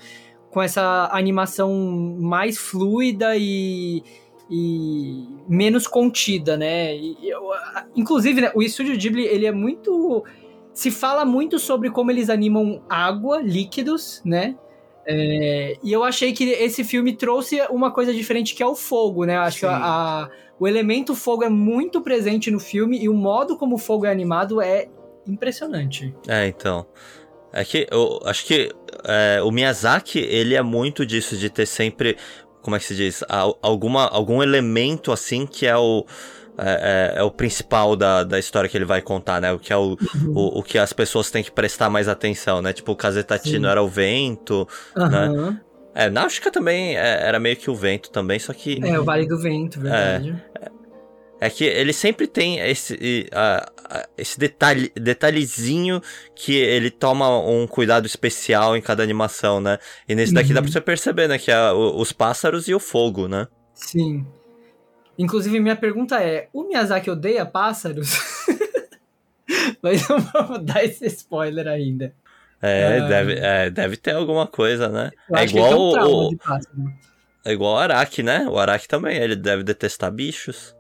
[0.51, 4.03] com essa animação mais fluida e,
[4.49, 6.95] e menos contida, né?
[6.95, 7.49] E eu-
[7.95, 10.23] inclusive, né, o Estúdio Ghibli, ele é muito...
[10.73, 14.55] Se fala muito sobre como eles animam água, líquidos, né?
[15.07, 19.25] É, e eu achei que esse filme trouxe uma coisa diferente que é o fogo,
[19.25, 19.38] né?
[19.38, 19.71] Acho que Sim.
[19.73, 19.77] a-
[20.25, 20.29] a-
[20.60, 24.12] o elemento fogo é muito presente no filme e o modo como o fogo é
[24.12, 24.88] animado é
[25.25, 26.13] impressionante.
[26.27, 26.86] É, então.
[27.53, 28.69] É que eu acho que
[29.05, 32.17] é, o Miyazaki, ele é muito disso, de ter sempre,
[32.67, 33.23] como é que se diz?
[33.30, 36.06] Al- Alguma, algum elemento assim que é o.
[36.58, 39.53] É, é- é o principal da, da história que ele vai contar, né?
[39.53, 39.95] O que é o,
[40.36, 42.73] o, o que as pessoas têm que prestar mais atenção, né?
[42.73, 43.71] Tipo, o Kazetatino Sim.
[43.71, 44.67] era o vento.
[44.97, 45.62] Aham.
[45.95, 48.80] É, Náutica também é- era meio que o vento também, só que.
[48.84, 50.36] É, o Vale do Vento, verdade.
[50.62, 50.77] É
[51.50, 53.71] que ele sempre tem esse, a-
[54.17, 56.02] esse detalhe, detalhezinho
[56.36, 59.78] que ele toma um cuidado especial em cada animação, né?
[60.10, 60.63] E nesse daqui dá Uhum.
[60.65, 61.38] pra você perceber, né?
[61.38, 63.47] Que é os pássaros e o fogo, né?
[63.73, 64.26] Sim.
[65.17, 68.10] Inclusive, minha pergunta é: o Miyazaki odeia pássaros?
[69.82, 72.13] Mas não vamos dar esse spoiler ainda.
[72.62, 73.08] É, Ah.
[73.08, 75.12] deve, é, deve ter alguma coisa, né?
[75.30, 76.93] Eu é acho que igual um o, de pássaro.
[77.45, 78.47] é igual o Araki, né?
[78.50, 80.76] O Araki também, ele deve detestar bichos.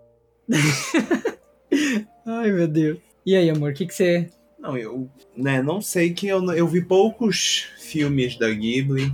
[2.25, 2.99] Ai, meu Deus.
[3.25, 4.29] E aí, amor, o que, que você.
[4.59, 9.13] Não, eu né, não sei que eu, eu vi poucos filmes da Ghibli,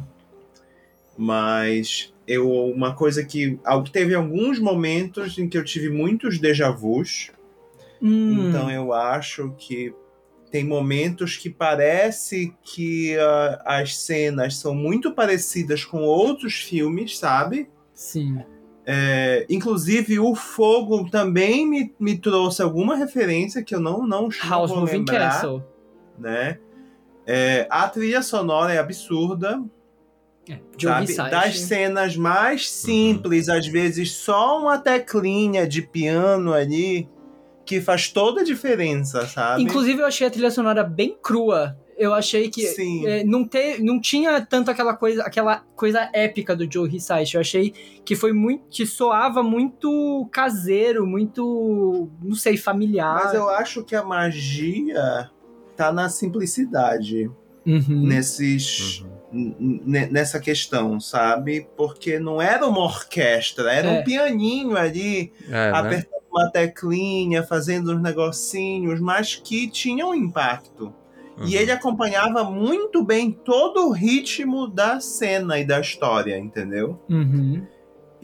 [1.18, 3.60] mas eu uma coisa que
[3.92, 7.32] teve alguns momentos em que eu tive muitos déjà vus,
[8.02, 9.94] Hum, então eu acho que
[10.52, 17.70] tem momentos que parece que ah, as cenas são muito parecidas com outros filmes, sabe?
[17.94, 18.44] Sim.
[18.86, 24.70] É, inclusive o fogo também me, me trouxe alguma referência que eu não não, House
[24.70, 25.64] vou Moving lembrar Castle.
[26.20, 26.60] né?
[27.26, 29.64] É, a trilha sonora é absurda,
[30.50, 31.32] É, sabe?
[31.32, 37.08] Das cenas mais simples, às vezes só uma teclinha de piano ali
[37.66, 39.64] que faz toda a diferença, sabe?
[39.64, 41.78] Inclusive, eu achei a trilha sonora bem crua.
[41.98, 43.06] Eu achei que Sim.
[43.06, 47.36] é, não, te, não tinha tanto aquela coisa, aquela coisa épica do Joe Hisaishi.
[47.36, 47.74] Eu achei
[48.04, 48.64] que foi muito.
[48.70, 52.10] que soava muito caseiro, muito.
[52.22, 53.24] não sei, familiar.
[53.26, 55.30] Mas eu acho que a magia
[55.76, 57.30] tá na simplicidade
[57.66, 58.06] Uhum.
[58.08, 61.66] nesses n- nessa questão, sabe?
[61.78, 64.00] Porque não era uma orquestra, era É.
[64.00, 65.72] um pianinho ali É, né?
[65.72, 70.94] apertando uma teclinha, fazendo uns negocinhos, mas que tinham impacto.
[71.46, 77.00] E ele acompanhava muito bem todo o ritmo da cena e da história, entendeu?
[77.10, 77.66] Uhum.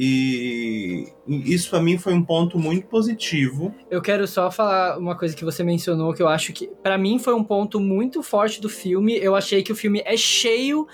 [0.01, 3.73] E isso pra mim foi um ponto muito positivo.
[3.91, 7.19] Eu quero só falar uma coisa que você mencionou que eu acho que pra mim
[7.19, 9.17] foi um ponto muito forte do filme.
[9.17, 10.87] Eu achei que o filme é cheio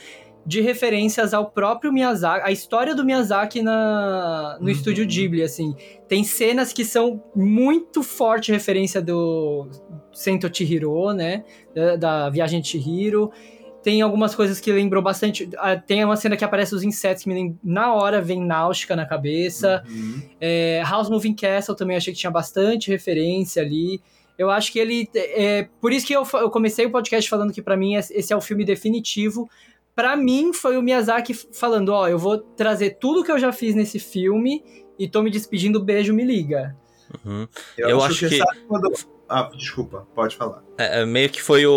[0.43, 4.71] de referências ao próprio Miyazaki, a história do Miyazaki na, no Uhum.
[4.71, 5.75] estúdio Ghibli, assim.
[6.07, 9.67] Tem cenas que são muito forte referência do
[10.15, 11.43] Sento Chihiro, né?
[11.75, 13.31] Da, da Viagem de Chihiro.
[13.83, 15.47] Tem algumas coisas que lembrou bastante.
[15.59, 18.95] ah, Tem uma cena que aparece os insetos que me lem- na hora vem Náutica
[18.95, 19.83] na cabeça.
[19.87, 20.21] Uhum.
[20.41, 24.01] É, House Moving Castle também achei que tinha bastante referência ali.
[24.39, 25.07] Eu acho que ele.
[25.13, 28.35] É, por isso que eu, eu comecei o podcast falando que pra mim esse é
[28.35, 29.47] o filme definitivo.
[29.95, 33.75] Pra mim foi o Miyazaki falando: Ó, eu vou trazer tudo que eu já fiz
[33.75, 34.63] nesse filme
[34.97, 36.75] e tô me despedindo, beijo, me liga.
[37.23, 37.47] Uhum.
[37.77, 38.91] Eu, Eu acho, acho que, que- sabe quando.
[39.27, 40.61] Ah, desculpa, pode falar.
[40.77, 41.73] É, é meio que foi o,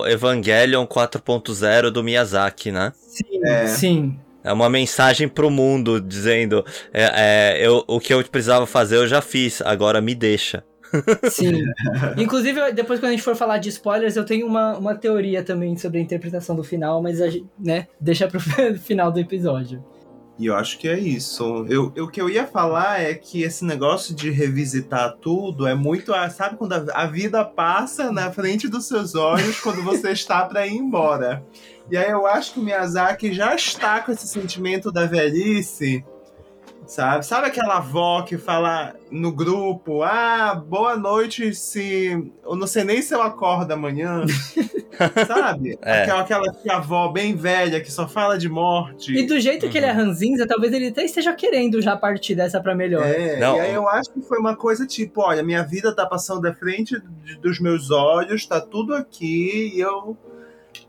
[0.00, 2.92] o Evangelion 4.0 do Miyazaki, né?
[2.96, 3.66] Sim, É.
[3.66, 4.18] sim.
[4.42, 9.08] É uma mensagem pro mundo dizendo: é, é, eu, o que eu precisava fazer eu
[9.08, 10.62] já fiz, agora me deixa.
[11.30, 11.62] Sim.
[12.16, 15.76] Inclusive, depois quando a gente for falar de spoilers, eu tenho uma, uma teoria também
[15.76, 18.38] sobre a interpretação do final, mas a gente, né, deixa pro
[18.78, 19.82] final do episódio.
[20.36, 21.64] E eu acho que é isso.
[21.68, 25.74] Eu, eu- o que eu ia falar é que esse negócio de revisitar tudo é
[25.74, 26.12] muito.
[26.34, 30.66] Sabe quando a, a vida passa na frente dos seus olhos quando você está para
[30.66, 31.44] ir embora?
[31.90, 36.04] E aí eu acho que o Miyazaki já está com esse sentimento da velhice.
[36.86, 37.24] Sabe?
[37.24, 42.30] Sabe aquela avó que fala no grupo: Ah, boa noite, se.
[42.44, 44.22] Eu não sei nem se eu acordo amanhã.
[45.26, 45.76] Sabe?
[45.82, 46.02] É.
[46.02, 49.12] Aquela, aquela avó bem velha que só fala de morte.
[49.12, 49.96] E do jeito que ele é Uhum.
[50.06, 53.04] ranzinza, talvez ele até esteja querendo já partir dessa pra melhor.
[53.04, 53.56] É, Não.
[53.56, 56.54] e aí eu acho que foi uma coisa tipo, olha, minha vida tá passando da
[56.54, 56.96] frente
[57.40, 60.16] dos meus olhos, tá tudo aqui, e eu,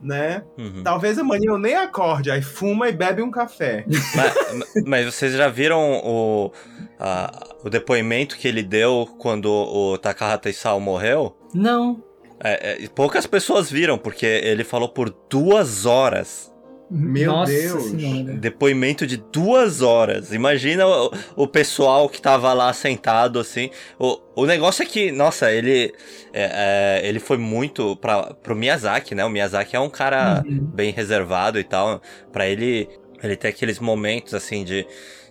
[0.02, 0.44] né?
[0.58, 0.82] Uhum.
[0.84, 3.86] Talvez amanhã eu nem acorde, aí fuma e bebe um café.
[4.16, 6.52] mas, mas vocês já viram o,
[7.00, 7.32] a-
[7.64, 11.36] o depoimento que ele deu quando o Takahata Isao morreu?
[11.54, 12.04] Não.
[12.44, 16.52] É, é, poucas pessoas viram, porque ele falou por duas horas.
[16.90, 17.84] Meu Nossa Deus.
[17.86, 18.34] senhora.
[18.36, 20.32] Depoimento de duas horas.
[20.32, 23.72] Imagina o, o pessoal que tava lá sentado, assim.
[23.98, 25.94] O, o negócio é que, nossa, ele.
[26.32, 29.26] é, é, ele foi muito pra, pro Miyazaki, né?
[29.26, 30.60] O Miyazaki é um cara Uhum.
[30.74, 32.02] bem reservado e tal.
[32.32, 32.88] Pra ele.
[33.24, 34.86] Ele ter aqueles momentos, assim, de.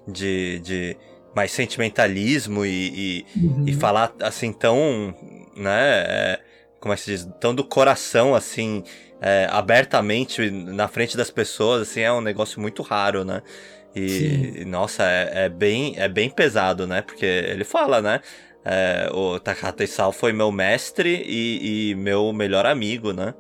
[0.09, 0.97] de, de
[1.37, 3.65] mais sentimentalismo e, e, Uhum.
[3.67, 5.15] e falar assim tão,
[5.57, 6.41] né, é,
[6.81, 8.85] como é que se diz, tão do coração assim,
[9.21, 13.43] é, abertamente na frente das pessoas, assim, é um negócio muito raro, né?
[13.97, 17.01] E nossa, é, é bem é bem pesado, né?
[17.01, 18.21] Porque ele fala, né?
[18.65, 23.35] é, o Takahata Isao foi meu mestre e, e meu melhor amigo, né?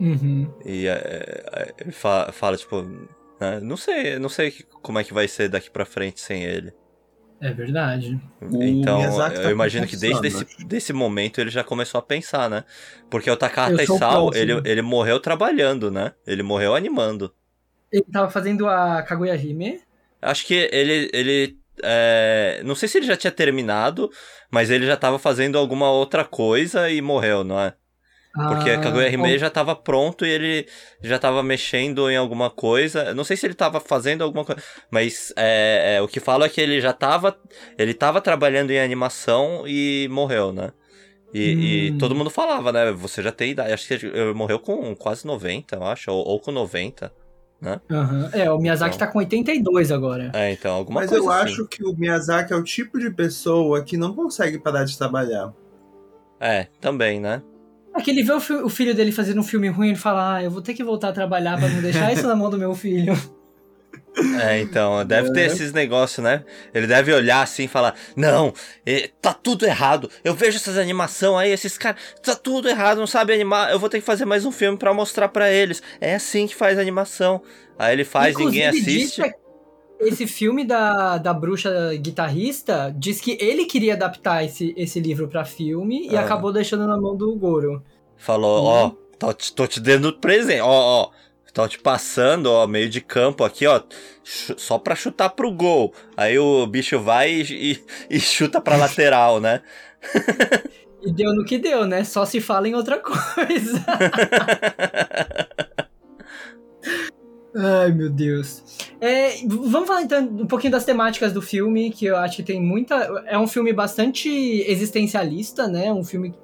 [0.00, 0.52] Uhum.
[0.64, 2.82] E é, é, ele fala, fala, tipo,
[3.40, 4.52] né, não sei, não sei
[4.82, 6.72] como é que vai ser daqui pra frente sem ele.
[7.40, 8.18] É verdade.
[8.40, 12.02] O Então, Miyazaki tá eu imagino que desde desse, desse momento ele já começou a
[12.02, 12.64] pensar, né?
[13.10, 16.14] Porque o Takahata Eu Isao, ele, ele morreu trabalhando, né?
[16.26, 17.32] Ele morreu animando.
[17.92, 19.80] Ele tava fazendo a Kaguya Hime.
[20.20, 24.10] Acho que ele, ele é, não sei se ele já tinha terminado,
[24.50, 27.74] mas ele já tava fazendo alguma outra coisa e morreu, não é?
[28.44, 30.66] Porque Ah, Kaguya Hime bom, já tava pronto e ele
[31.02, 33.04] já tava mexendo em alguma coisa.
[33.04, 36.44] Eu Não sei se ele tava fazendo alguma coisa, mas é, é, o que falo
[36.44, 37.36] é que ele já tava.
[37.78, 40.70] Ele tava trabalhando em animação e morreu, né?
[41.34, 41.98] E, e Hum.
[41.98, 42.92] todo mundo falava, né?
[42.92, 43.72] Você já tem idade.
[43.72, 47.12] Acho que ele morreu com quase 90, eu acho, ou, ou com 90.
[47.90, 48.30] aham.
[48.32, 49.06] É, o Miyazaki Então.
[49.06, 50.30] tá com 82 agora.
[50.34, 51.42] É, então, alguma Mas coisa eu assim.
[51.44, 55.52] acho que o Miyazaki é o tipo de pessoa que não consegue parar de trabalhar.
[56.40, 57.42] É, também, né?
[57.98, 59.98] É que ele vê o, fi- o filho dele fazendo um filme ruim e ele
[59.98, 62.50] fala: Ah, eu vou ter que voltar a trabalhar pra não deixar isso na mão
[62.50, 63.14] do meu filho.
[64.42, 65.46] É, então, deve ter É.
[65.46, 66.42] esses negócios, né?
[66.72, 68.50] Ele deve olhar assim e falar: Não,
[69.20, 70.10] tá tudo errado.
[70.24, 73.70] Eu vejo essas animações aí, esses caras, tá tudo errado, não sabe animar.
[73.70, 75.82] Eu vou ter que fazer mais um filme pra mostrar pra eles.
[76.00, 77.42] É assim que faz animação.
[77.78, 79.34] Aí ele faz, ninguém Inclusive, diz assiste.
[79.98, 85.44] Esse filme da, da bruxa guitarrista diz que ele queria adaptar esse, esse livro pra
[85.44, 86.20] filme e Ah.
[86.20, 87.82] acabou deixando na mão do Goro.
[88.16, 91.10] Falou: Ó, tô, te- tô te dando presente, ó, ó.
[91.54, 93.80] Tô te passando, ó, meio de campo aqui, ó,
[94.22, 95.94] só pra chutar pro gol.
[96.14, 99.62] Aí o bicho vai e, e- e chuta pra lateral, né?
[101.02, 102.02] E deu no que deu, né?
[102.02, 103.84] Só se fala em outra coisa.
[107.58, 108.62] Ai, meu Deus.
[109.00, 112.60] É, vamos falar então um pouquinho das temáticas do filme, que eu acho que tem
[112.60, 112.94] muita.
[113.26, 115.90] É um filme bastante existencialista, né?
[115.90, 116.34] Um filme.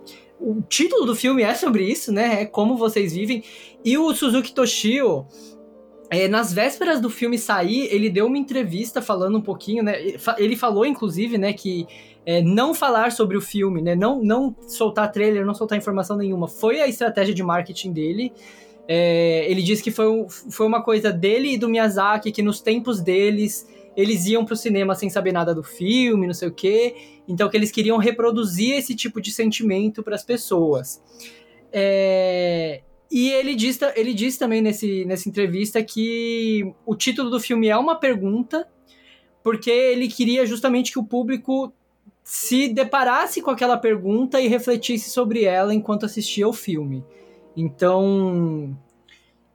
[0.40, 2.42] o título do filme é sobre isso, né?
[2.42, 3.44] É como vocês vivem.
[3.84, 5.26] E o Suzuki Toshio,
[6.08, 9.94] é, nas vésperas do filme sair, ele deu uma entrevista falando um pouquinho, né?
[10.38, 11.86] Ele falou, inclusive, né, que
[12.24, 13.94] é, não falar sobre o filme, né?
[13.94, 16.48] Não, não soltar trailer, não soltar informação nenhuma.
[16.48, 18.32] Foi a estratégia de marketing dele.
[18.94, 23.00] É, ele disse que foi, foi uma coisa dele e do Miyazaki, que nos tempos
[23.00, 23.66] deles,
[23.96, 26.94] eles iam pro cinema sem saber nada do filme, não sei o quê.
[27.26, 31.02] Então, que eles queriam reproduzir esse tipo de sentimento para as pessoas.
[31.72, 37.68] É, e ele diz, ele diz também nesse, nessa entrevista que o título do filme
[37.68, 38.68] é uma pergunta,
[39.42, 41.72] porque ele queria justamente que o público
[42.22, 47.02] se deparasse com aquela pergunta e refletisse sobre ela enquanto assistia o filme.
[47.56, 48.76] Então, o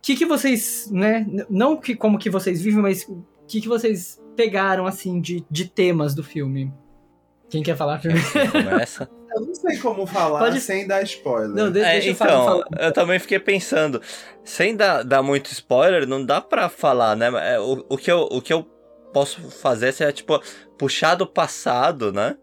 [0.02, 1.26] que, que vocês, né?
[1.50, 5.66] Não que como que vocês vivem, mas o que, que vocês pegaram assim de, de
[5.66, 6.72] temas do filme?
[7.50, 8.28] Quem quer falar primeiro?
[8.52, 9.10] Começa.
[9.36, 10.60] Eu não sei como falar Pode...
[10.60, 11.50] sem dar spoiler.
[11.50, 12.66] Não, deixa, é, então, eu, falar.
[12.80, 14.02] eu também fiquei pensando,
[14.44, 17.30] sem dar, dar muito spoiler, não dá pra falar, né?
[17.54, 18.64] É, o, o, que eu, o que eu
[19.14, 20.42] posso fazer é, tipo,
[20.76, 22.36] puxar do passado, né?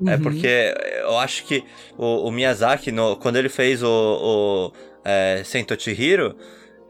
[0.00, 0.10] É uhum.
[0.10, 1.64] É porque eu acho que
[1.96, 4.72] o, o Miyazaki, no, quando ele fez o, o
[5.04, 6.36] é, Sento Chihiro,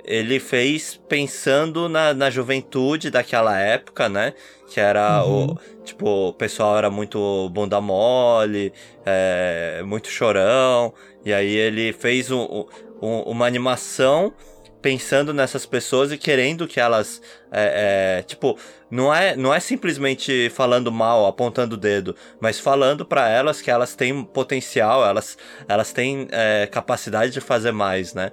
[0.05, 4.33] ele fez pensando na, na juventude daquela época, né?
[4.67, 5.53] Que era uhum.
[5.53, 5.59] o.
[5.85, 8.73] Tipo, o pessoal era muito bunda mole,
[9.05, 10.95] é, muito chorão.
[11.25, 12.67] E aí ele fez um,
[13.03, 14.33] um, uma animação
[14.81, 17.21] pensando nessas pessoas e querendo que elas.
[17.51, 18.59] É, é, tipo,
[18.91, 23.71] não é, não é simplesmente falando mal, apontando o dedo, mas falando para elas que
[23.71, 28.31] elas têm potencial, elas, elas têm é, capacidade de fazer mais, né?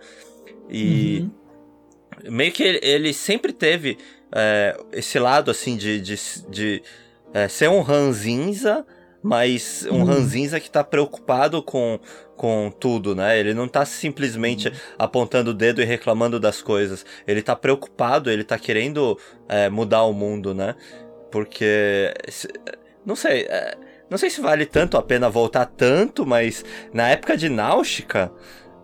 [0.70, 1.20] E.
[1.22, 1.46] Uhum
[2.30, 3.98] meio que ele, ele sempre teve
[4.32, 6.16] é, esse lado, assim, de, de,
[6.50, 6.84] de
[7.34, 8.86] é, ser um ranzinza,
[9.26, 10.04] mas um uhum.
[10.04, 12.00] ranzinza que tá preocupado com,
[12.38, 13.40] com tudo, né?
[13.40, 14.76] Ele não tá simplesmente uhum.
[15.00, 17.04] apontando o dedo e reclamando das coisas.
[17.26, 19.18] Ele tá preocupado, ele tá querendo
[19.50, 20.76] é, mudar o mundo, né?
[21.32, 22.14] Porque.
[23.04, 23.48] Não sei.
[23.50, 23.76] É,
[24.12, 26.64] não sei se vale tanto a pena voltar tanto, mas
[26.94, 28.32] na época de Náutica,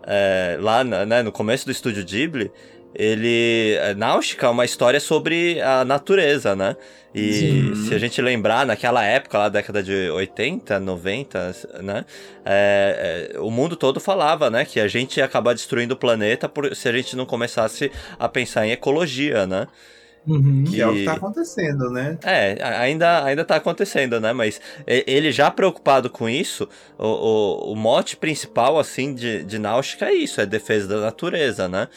[0.04, 2.50] é, lá né, no começo do estúdio Ghibli,
[2.94, 3.76] ele.
[3.80, 6.76] É, Náutica é uma história sobre a natureza, né?
[7.14, 7.74] E Sim.
[7.74, 12.04] se a gente lembrar, naquela época, lá, década de 80, 90, né?
[12.44, 14.64] É, é, o mundo todo falava, né?
[14.64, 18.28] Que a gente ia acabar destruindo o planeta por, se a gente não começasse a
[18.28, 19.66] pensar em ecologia, né?
[20.26, 20.64] Uhum.
[20.64, 20.72] Que...
[20.72, 20.80] que...
[20.80, 22.16] é o que tá acontecendo, né?
[22.24, 24.32] É, ainda, ainda tá acontecendo, né?
[24.32, 30.06] Mas ele já preocupado com isso, o, o, o mote principal, assim, de, de Náutica
[30.06, 31.88] é isso, é defesa da natureza, né?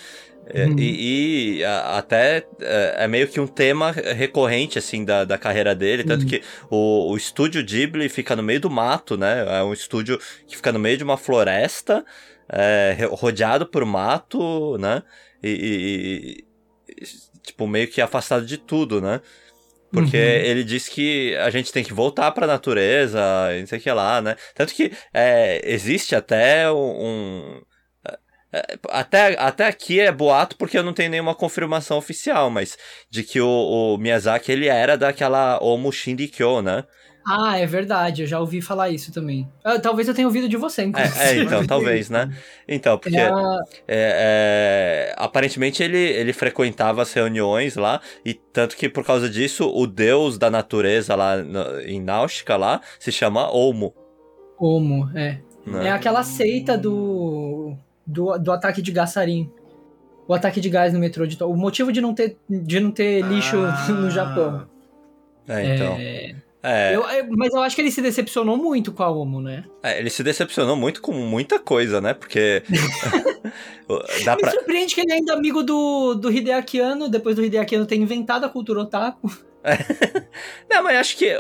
[0.47, 0.75] É, uhum.
[0.77, 5.73] E, e a, até é, é, meio que um tema recorrente, assim, da, da carreira
[5.73, 6.03] dele.
[6.03, 6.29] Tanto uhum.
[6.29, 9.45] que o, o estúdio Ghibli fica no meio do mato, né?
[9.59, 12.05] É um estúdio que fica no meio de uma floresta,
[12.47, 15.01] é, rodeado por mato, né?
[15.43, 16.45] E, e,
[17.01, 17.05] e,
[17.41, 19.21] tipo, meio que afastado de tudo, né?
[19.91, 20.23] Porque uhum.
[20.23, 23.19] ele diz que a gente tem que voltar para a natureza,
[23.59, 24.35] não sei o que lá, né?
[24.53, 27.61] Tanto que é, existe até um, é,
[28.89, 32.77] até, até aqui é boato porque eu não tenho nenhuma confirmação oficial, mas
[33.09, 36.83] de que o, o Miyazaki ele era daquela Omu Shindikyo, né?
[37.27, 39.49] Ah, é verdade, eu já ouvi falar isso também.
[39.63, 41.19] Ah, talvez eu tenha ouvido de você, inclusive.
[41.19, 42.31] É, é então, talvez, né?
[42.67, 43.31] Então, porque é,
[43.87, 49.87] é, aparentemente ele, ele frequentava as reuniões lá, e tanto que por causa disso, o
[49.87, 53.91] deus da natureza lá no, em Náutica lá se chama Omo.
[54.59, 55.39] Omo, é.
[55.65, 55.87] Né?
[55.87, 57.75] É aquela seita do
[58.05, 59.51] do, do ataque de gás sarin.
[60.27, 63.21] O ataque de gás no metrô de O motivo de não ter, de não ter
[63.21, 63.87] lixo ah.
[63.91, 64.67] no Japão.
[65.47, 65.95] É, então.
[65.99, 66.35] É...
[66.67, 66.95] É.
[66.95, 67.03] Eu,
[67.37, 69.65] mas eu acho que ele se decepcionou muito com a Omo, né?
[69.83, 72.15] É, ele se decepcionou muito com muita coisa, né?
[72.15, 72.63] Porque.
[74.25, 74.49] dá pra...
[74.49, 77.85] Me surpreende que ele é ainda amigo do, do Hideaki Anno, depois do Hideaki Anno
[77.85, 79.31] ter inventado a cultura otaku.
[80.67, 81.37] Não, mas acho que.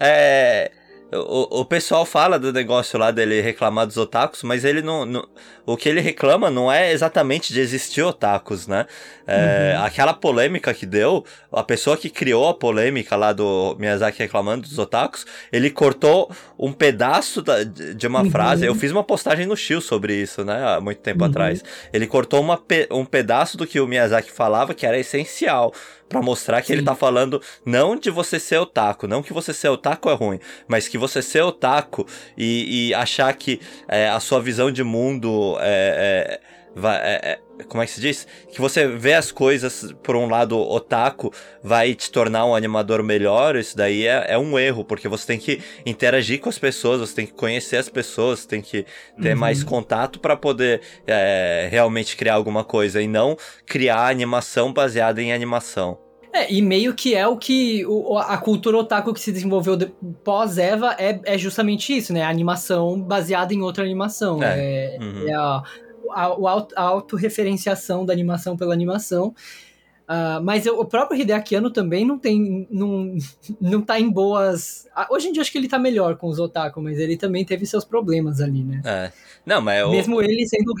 [0.00, 0.72] É
[1.12, 5.26] o, o pessoal fala do negócio lá dele reclamar dos otakus, mas ele não, não
[5.66, 8.86] O que ele reclama não é exatamente de existir otakus, né?
[9.26, 9.84] É, uhum.
[9.84, 14.78] Aquela polêmica que deu, a pessoa que criou a polêmica lá do Miyazaki reclamando dos
[14.78, 18.30] otakus, ele cortou um pedaço da, de uma uhum.
[18.30, 18.64] frase.
[18.64, 20.64] Eu fiz uma postagem no Shio sobre isso, né?
[20.64, 21.30] Há muito tempo uhum.
[21.30, 21.64] atrás.
[21.92, 22.62] Ele cortou uma,
[22.92, 25.72] um pedaço do que o Miyazaki falava que era essencial
[26.08, 26.74] para mostrar que Sim.
[26.74, 30.38] ele tá falando não de você ser otaku, não que você ser otaku é ruim,
[30.68, 32.06] mas que você ser otaku
[32.36, 37.82] e, e achar que é, a sua visão de mundo é, é é, é, como
[37.82, 38.26] é que se diz?
[38.52, 41.32] Que você vê as coisas por um lado otaku
[41.62, 45.38] vai te tornar um animador melhor, isso daí é, é um erro, porque você tem
[45.38, 48.84] que interagir com as pessoas, você tem que conhecer as pessoas, tem que
[49.20, 49.38] ter Uhum.
[49.40, 55.32] mais contato para poder é, realmente criar alguma coisa e não criar animação baseada em
[55.32, 56.05] animação.
[56.36, 59.92] É, e meio que é o que o- a cultura otaku que se desenvolveu de-
[60.24, 62.22] pós-Eva é, é justamente isso, né?
[62.22, 64.42] A animação baseada em outra animação.
[64.42, 65.28] É, Uhum.
[65.28, 65.62] é a,
[66.14, 69.34] a, a autorreferenciação da animação pela animação.
[70.08, 72.68] Ah, mas eu- o próprio Hideaki Anno também não tem.
[72.70, 73.16] Não,
[73.60, 74.86] não tá em boas.
[74.94, 77.44] ah, Hoje em dia acho que ele tá melhor com os otaku, mas ele também
[77.44, 78.80] teve seus problemas ali, né?
[78.84, 79.10] É.
[79.44, 80.72] Não, mas o, Mesmo ele sendo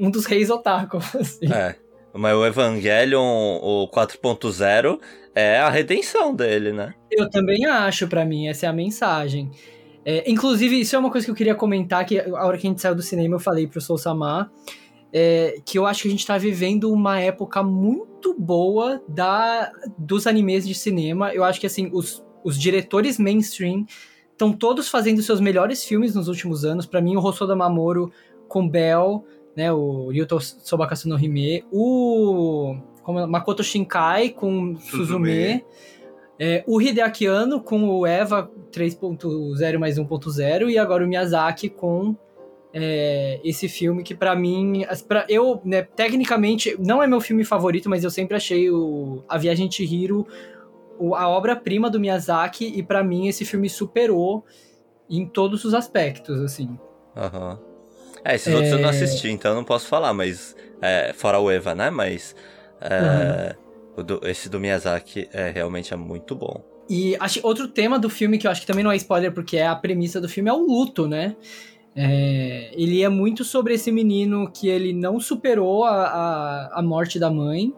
[0.00, 0.96] um dos reis otaku.
[1.20, 1.52] assim.
[1.52, 1.76] é,
[2.14, 5.00] mas o Evangelion, o 4.0,
[5.34, 6.94] é a redenção dele, né?
[7.10, 9.50] Eu também acho, pra mim, essa é a mensagem.
[10.04, 12.70] É, inclusive, isso é uma coisa que eu queria comentar, que a hora que a
[12.70, 14.50] gente saiu do cinema eu falei pro Soul Samar,
[15.12, 20.26] é, que eu acho que a gente tá vivendo uma época muito boa da, dos
[20.26, 21.32] animes de cinema.
[21.32, 23.86] Eu acho que, assim, os, os diretores mainstream
[24.30, 26.86] estão todos fazendo seus melhores filmes nos últimos anos.
[26.86, 28.12] Pra mim, o Hosoda Mamoru
[28.48, 29.24] com Bell,
[29.56, 33.26] né, o Ryuto Sobakasu no Hime, o como é?
[33.26, 35.06] Makoto Shinkai com Suzume.
[35.06, 35.64] Suzume,
[36.38, 42.16] é, o Hideaki Anno com o Eva 3.0 mais 1.0 e agora o Miyazaki com
[42.72, 47.44] é, esse filme que pra mim, as- pra, eu, né, tecnicamente, não é meu filme
[47.44, 50.26] favorito, mas eu sempre achei o A Viagem de Hiro
[51.16, 54.44] a obra-prima do Miyazaki e pra mim esse filme superou
[55.10, 56.76] em todos os aspectos, assim.
[57.16, 57.60] Aham.
[58.24, 60.56] É, esses outros eu não assisti, então eu não posso falar, mas.
[60.80, 61.90] é, fora o Eva, né?
[61.90, 62.34] Mas.
[62.80, 63.54] é,
[63.96, 66.64] o do- esse do Miyazaki é realmente é muito bom.
[66.88, 69.56] E acho, outro tema do filme que eu acho que também não é spoiler, porque
[69.56, 71.36] é a premissa do filme, é o luto, né?
[71.96, 77.18] É, ele é muito sobre esse menino que ele não superou a, a, a morte
[77.20, 77.72] da mãe.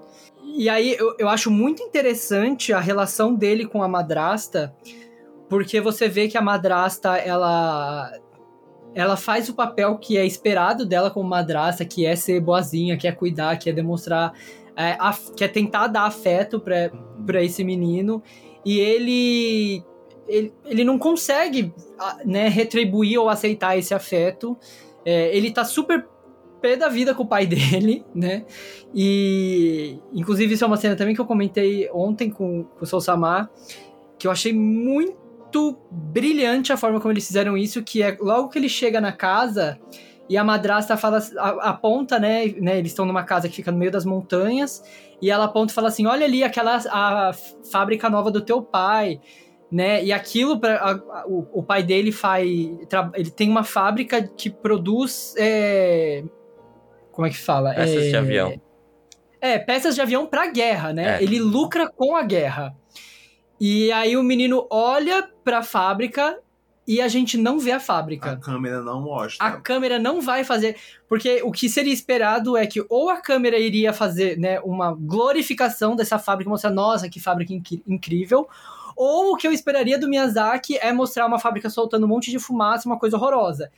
[0.57, 4.75] E aí eu, eu acho muito interessante a relação dele com a madrasta,
[5.51, 8.11] porque você vê que a madrasta, ela.
[8.97, 13.07] Ela faz o papel que é esperado dela como madrasta, que é ser boazinha, que
[13.07, 14.33] é cuidar, que é demonstrar,
[14.75, 14.97] é,
[15.37, 18.23] que é tentar dar afeto pra esse menino
[18.65, 19.85] e ele,
[20.27, 21.75] ele ele não consegue
[22.25, 24.57] né, retribuir ou aceitar esse afeto.
[25.05, 26.09] É, ele tá super
[26.63, 28.47] pé da vida com o pai dele, né?
[28.95, 33.03] E inclusive isso é uma cena também que eu comentei ontem com, com o Soul
[33.03, 33.51] Samar,
[34.19, 35.26] que eu achei muito
[35.91, 39.79] brilhante a forma como eles fizeram isso, que é logo que ele chega na casa
[40.29, 41.19] e a madrasta fala,
[41.61, 42.79] aponta, né, né?
[42.79, 44.83] Eles estão numa casa que fica no meio das montanhas,
[45.23, 47.33] e ela aponta e fala assim: olha ali aquela a
[47.71, 49.21] fábrica nova do teu pai.
[49.71, 50.05] Né?
[50.05, 52.49] E aquilo, pra, a- a- o, o pai dele faz.
[53.15, 55.35] Ele tem uma fábrica que produz.
[55.37, 56.23] é,
[57.11, 57.75] como é que fala?
[57.75, 58.61] Peças É, de avião.
[59.41, 61.17] É, peças de avião pra guerra, né?
[61.19, 61.23] É.
[61.23, 62.77] Ele lucra com a guerra.
[63.61, 66.39] E aí o menino olha pra fábrica
[66.87, 68.33] e a gente não vê a fábrica.
[68.33, 69.45] A câmera não mostra.
[69.47, 70.77] A câmera não vai fazer.
[71.09, 75.97] Porque o que seria esperado é que ou a câmera iria fazer né, uma glorificação
[75.97, 78.49] dessa fábrica, mostrar, nossa, que fábrica inqui- incrível.
[78.95, 82.39] Ou o que eu esperaria do Miyazaki é mostrar uma fábrica soltando um monte de
[82.39, 83.71] fumaça, uma coisa horrorosa.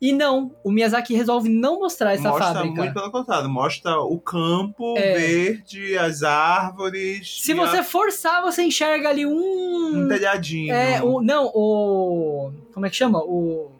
[0.00, 2.82] E não, o Miyazaki resolve não mostrar essa mostra fábrica.
[2.82, 5.14] muito pelo contrário, mostra o campo É.
[5.14, 7.40] verde, as árvores.
[7.42, 10.04] Se você a- forçar, você enxerga ali um.
[10.04, 10.72] um telhadinho.
[10.74, 12.52] É, o, não, o.
[12.74, 13.20] Como é que chama?
[13.20, 13.70] O.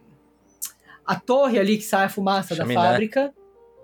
[1.07, 2.75] A torre ali que sai a fumaça Chaminé.
[2.81, 3.35] da fábrica.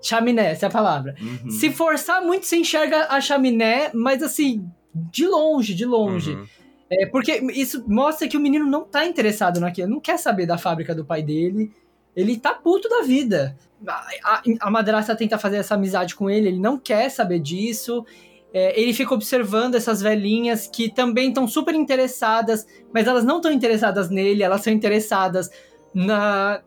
[0.01, 1.15] Chaminé, essa é a palavra.
[1.21, 1.49] Uhum.
[1.51, 6.31] Se forçar muito, você enxerga a chaminé, mas assim, de longe, de longe.
[6.33, 6.45] Uhum.
[6.91, 10.57] É, porque isso mostra que o menino não tá interessado naquilo, não quer saber da
[10.57, 11.71] fábrica do pai dele.
[12.15, 13.57] Ele tá puto da vida.
[13.87, 18.05] A, a, a madrasta tenta fazer essa amizade com ele, ele não quer saber disso.
[18.53, 23.51] É, ele fica observando essas velhinhas que também estão super interessadas, mas elas não estão
[23.51, 25.49] interessadas nele, elas são interessadas
[25.93, 26.61] na,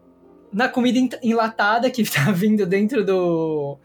[0.52, 3.78] na comida en- enlatada que tá vindo dentro do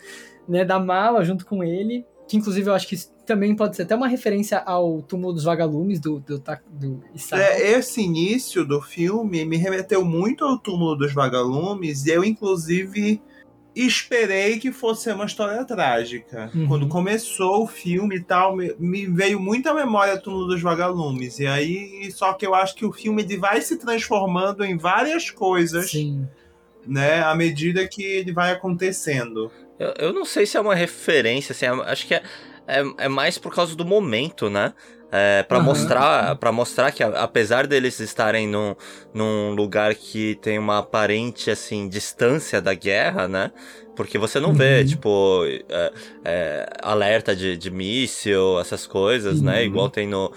[0.48, 2.06] né, da mala junto com ele.
[2.28, 2.96] Que inclusive eu acho que
[3.32, 6.38] também pode ser até uma referência ao túmulo dos vagalumes do, do,
[6.70, 7.40] do Isao.
[7.40, 13.22] É, esse início do filme me remeteu muito ao túmulo dos vagalumes, e eu, inclusive,
[13.74, 16.52] esperei que fosse uma história trágica.
[16.54, 16.68] Uhum.
[16.68, 20.62] Quando começou o filme e tal, me, me veio muito à memória o túmulo dos
[20.62, 21.40] vagalumes.
[21.40, 25.30] E aí, só que eu acho que o filme ele vai se transformando em várias
[25.30, 26.28] coisas, Sim.
[26.86, 29.50] né, à medida que ele vai acontecendo.
[29.80, 32.22] Eu, eu não sei se é uma referência, assim, é- acho que é,
[32.80, 34.74] é, é mais por causa do momento, né?
[35.12, 35.66] É, para Aham.
[35.66, 38.76] mostrar para mostrar que apesar deles estarem num,
[39.14, 43.52] num lugar que tem uma aparente assim distância da guerra, né?
[43.94, 44.86] Porque você não vê, Uhum.
[44.86, 45.94] tipo, é,
[46.24, 49.64] é, alerta de, de míssil, essas coisas, né?
[49.64, 49.66] Uhum.
[49.66, 50.32] Igual tem no,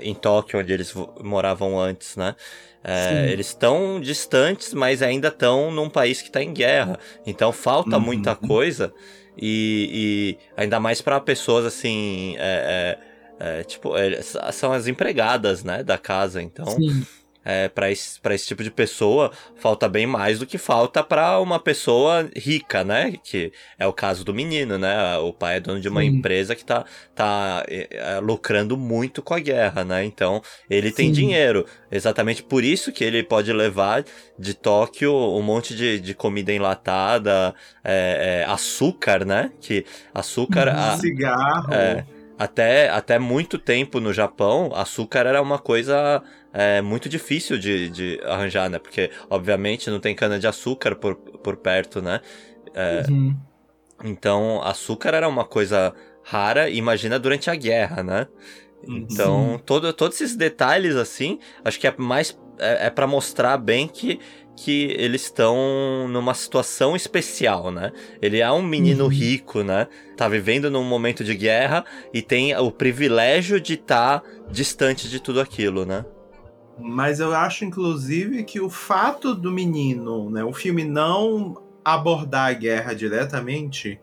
[0.00, 2.36] em Tóquio, onde eles moravam antes, né?
[2.82, 6.98] É, eles estão distantes, mas ainda estão num país que está em guerra.
[7.26, 8.04] Então falta Uhum.
[8.04, 8.94] muita coisa.
[9.40, 12.36] E, e ainda mais para pessoas assim.
[12.38, 12.98] é,
[13.40, 15.82] é, é, tipo, é, são as empregadas, né?
[15.82, 16.42] Da casa.
[16.42, 17.06] Então, Sim.
[17.44, 21.38] É, para esse, pra esse tipo de pessoa, falta bem mais do que falta para
[21.40, 23.14] uma pessoa rica, né?
[23.24, 25.16] Que é o caso do menino, né?
[25.18, 26.08] O pai é dono de uma Sim.
[26.08, 26.84] empresa que tá,
[27.14, 30.04] tá é, é, lucrando muito com a guerra, né?
[30.04, 31.12] Então, ele tem Sim.
[31.12, 31.66] dinheiro.
[31.90, 34.04] Exatamente por isso que ele pode levar
[34.38, 39.50] de Tóquio um monte de, de comida enlatada, é, é, açúcar, né?
[39.60, 39.84] Que
[40.14, 40.68] açúcar.
[40.68, 40.74] Uhum.
[40.76, 41.72] a- Cigarro.
[41.72, 42.04] é,
[42.38, 46.22] até, até muito tempo no Japão, açúcar era uma coisa
[46.52, 48.78] é, muito difícil de, de arranjar, né?
[48.78, 52.20] Porque, obviamente, não tem cana-de-açúcar por, por perto, né?
[52.74, 53.36] É, Uhum.
[54.04, 55.94] então, açúcar era uma coisa
[56.24, 58.26] rara, imagina durante a guerra, né?
[58.82, 62.38] Então, todo, todos esses detalhes, assim, acho que é mais.
[62.58, 64.20] É, é para mostrar bem que,
[64.56, 67.92] que eles estão numa situação especial, né?
[68.22, 69.08] Ele é um menino Uhum.
[69.08, 69.88] rico, né?
[70.16, 75.40] Tá vivendo num momento de guerra e tem o privilégio de estar distante de tudo
[75.40, 76.04] aquilo, né?
[76.78, 82.52] Mas eu acho, inclusive, que o fato do menino, né, o filme não abordar a
[82.52, 84.00] guerra diretamente,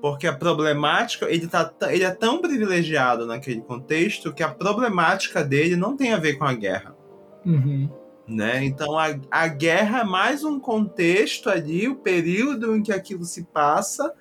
[0.00, 5.76] porque a problemática, ele, tá, ele é tão privilegiado naquele contexto que a problemática dele
[5.76, 6.96] não tem a ver com a guerra.
[7.44, 7.88] Uhum.
[8.26, 8.64] Né?
[8.64, 13.44] Então a, a guerra é mais um contexto ali, o período em que aquilo se
[13.44, 14.14] passa,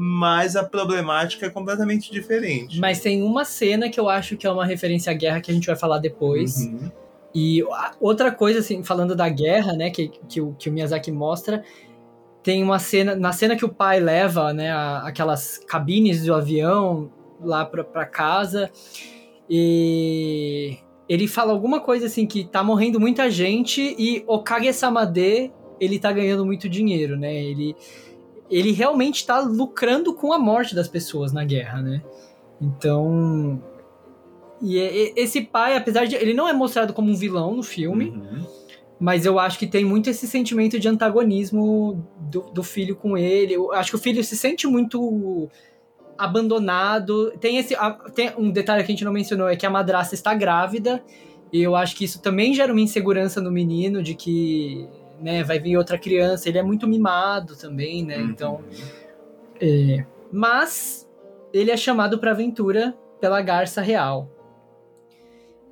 [0.00, 2.78] mas a problemática é completamente diferente.
[2.78, 5.54] Mas tem uma cena que eu acho que é uma referência à guerra que a
[5.54, 6.56] gente vai falar depois.
[6.66, 6.88] Uhum.
[7.34, 7.64] E
[8.00, 11.64] outra coisa, assim, falando da guerra, né, que, que, o, que o Miyazaki mostra,
[12.44, 17.10] tem uma cena, na cena que o pai leva, né, a- aquelas cabines do avião
[17.42, 18.70] lá pra, pra casa,
[19.50, 20.76] e
[21.08, 26.12] ele fala alguma coisa assim, que tá morrendo muita gente e o Kage-samade, ele tá
[26.12, 27.74] ganhando muito dinheiro, né, ele,
[28.50, 32.02] ele realmente tá lucrando com a morte das pessoas na guerra, né,
[32.60, 33.62] então...
[34.60, 36.16] E e- esse pai, apesar de.
[36.16, 38.44] Ele não é mostrado como um vilão no filme, Uhum.
[38.98, 43.54] mas eu acho que tem muito esse sentimento de antagonismo do, do filho com ele.
[43.54, 45.48] Eu acho que o filho se sente muito
[46.16, 47.30] abandonado.
[47.40, 47.76] Tem esse.
[48.16, 51.02] tem um detalhe que a gente não mencionou: é que a madrasta está grávida.
[51.52, 54.88] E eu acho que isso também gera uma insegurança no menino de que.
[55.20, 58.18] Né, vai vir outra criança, ele é muito mimado também, né?
[58.18, 58.62] Então,
[59.60, 61.08] é, mas
[61.52, 64.30] ele é chamado para aventura pela garça real.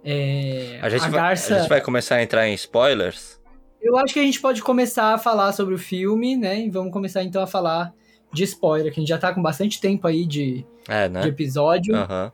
[0.04, 1.54] É, A gente, vai, garça.
[1.54, 3.40] a gente vai começar a entrar em spoilers.
[3.80, 6.60] Eu acho que a gente pode começar a falar sobre o filme, né?
[6.60, 7.92] E vamos começar então a falar
[8.32, 11.26] de spoiler, que a gente já tá com bastante tempo aí de, É, de né?
[11.26, 11.94] episódio.
[11.94, 12.32] Aham.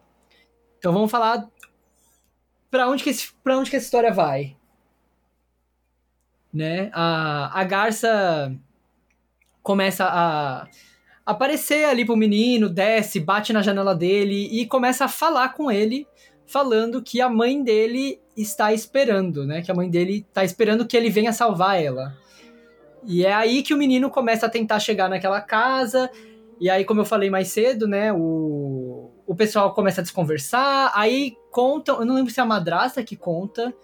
[0.78, 1.46] Então vamos falar
[2.70, 4.56] pra onde que, esse, pra onde que essa história vai.
[6.52, 6.90] Né?
[6.92, 8.54] A, a garça
[9.62, 10.66] começa a
[11.24, 16.06] aparecer ali pro menino, desce, bate na janela dele e começa a falar com ele,
[16.46, 19.62] falando que a mãe dele está esperando, né?
[19.62, 22.16] Que a mãe dele está esperando que ele venha salvar ela.
[23.04, 26.10] E é aí que o menino começa a tentar chegar naquela casa.
[26.60, 28.12] E aí, como eu falei mais cedo, né?
[28.12, 30.92] O, o pessoal começa a desconversar.
[30.94, 33.74] Aí contam, eu não lembro se é a madrasta que conta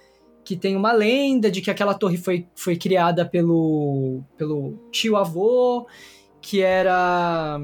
[0.49, 5.87] que tem uma lenda de que aquela torre foi, foi criada pelo, pelo tio avô,
[6.41, 7.61] que era.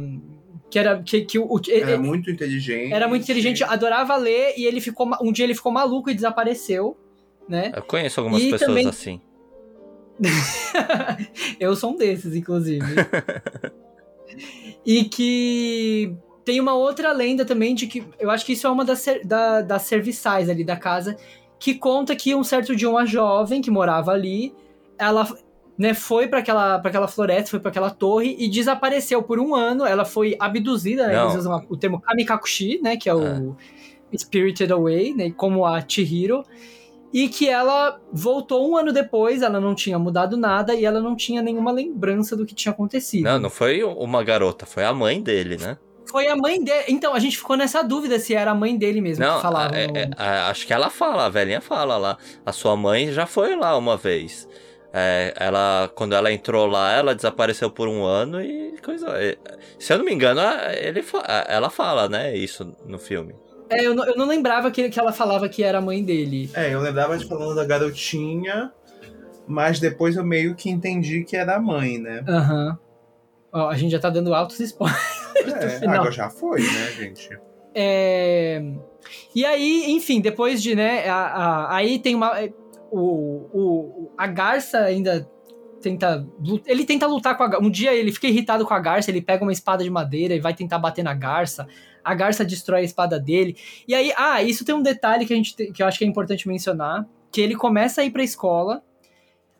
[0.70, 1.02] Que era.
[1.02, 2.92] Que, que o, Era muito inteligente.
[2.92, 5.08] era muito inteligente, adorava ler, e ele ficou.
[5.22, 6.94] Um dia ele ficou maluco e desapareceu,
[7.48, 7.72] né?
[7.74, 9.18] Eu conheço algumas E pessoas também- assim.
[11.58, 12.84] Eu sou um desses, inclusive.
[14.84, 16.14] e que
[16.44, 18.04] tem uma outra lenda também de que.
[18.20, 21.16] Eu acho que isso é uma das, da, das serviçais ali da casa,
[21.58, 24.54] que conta que um certo dia uma jovem que morava ali,
[24.98, 25.26] ela
[25.76, 29.54] né, foi para aquela, pra aquela floresta, foi para aquela torre e desapareceu por um
[29.54, 29.84] ano.
[29.84, 31.20] Ela foi abduzida, né?
[31.22, 32.96] Eles usam o termo kamikakushi, né?
[32.96, 33.56] Que é o
[34.16, 35.30] Spirited Away, né?
[35.30, 36.44] Como a Chihiro.
[37.12, 41.14] E que ela voltou um ano depois, ela não tinha mudado nada e ela não
[41.14, 43.24] tinha nenhuma lembrança do que tinha acontecido.
[43.24, 45.78] Não, não foi uma garota, foi a mãe dele, né?
[46.14, 46.84] Foi a mãe dele.
[46.90, 49.76] Então, a gente ficou nessa dúvida se era a mãe dele mesmo Não, que falava.
[49.76, 52.16] é- é- é, acho que ela fala, a velhinha fala lá.
[52.46, 54.48] A sua mãe já foi lá uma vez.
[54.92, 59.08] É, ela, quando ela entrou lá, ela desapareceu por um ano e coisa.
[59.76, 60.40] Se eu não me engano,
[60.80, 61.04] ele,
[61.48, 62.36] ela fala, né?
[62.36, 63.34] Isso no filme.
[63.68, 66.48] É, eu não, eu não lembrava que, que ela falava que era a mãe dele.
[66.54, 68.70] É, eu lembrava de falando da garotinha,
[69.48, 72.22] mas depois eu meio que entendi que era a mãe, né?
[72.28, 72.78] Aham.
[73.52, 75.13] Ó, a gente já tá dando altos spoilers.
[75.36, 75.94] É, final.
[75.96, 77.30] agora já foi, né, gente?
[77.74, 78.62] É...
[79.34, 82.32] E aí, enfim, depois de, né, a, a- aí tem uma...
[82.90, 82.98] O,
[83.52, 85.28] o, a Garça ainda
[85.82, 86.26] tenta...
[86.66, 87.64] Ele tenta lutar com a Garça.
[87.66, 90.40] Um dia ele fica irritado com a Garça, ele pega uma espada de madeira e
[90.40, 91.66] vai tentar bater na Garça.
[92.02, 93.56] A Garça destrói a espada dele.
[93.88, 96.04] E aí, ah, isso tem um detalhe que, a gente, te- que eu acho que
[96.04, 98.82] é importante mencionar, que ele começa a ir pra escola,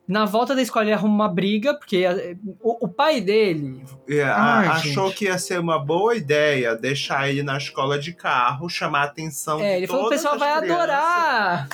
[0.07, 3.83] na volta da escola ele arruma uma briga, porque eh, o, o pai dele...
[4.23, 5.17] A- Ai, achou gente.
[5.19, 9.61] que ia ser uma boa ideia deixar ele na escola de carro, chamar a atenção
[9.61, 11.69] É, de ele falou, o pessoal vai crianças, adorar!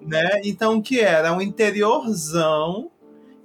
[0.00, 0.40] Né?
[0.44, 2.90] Então, que era um interiorzão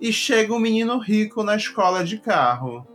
[0.01, 2.85] e chega um menino rico na escola de carro.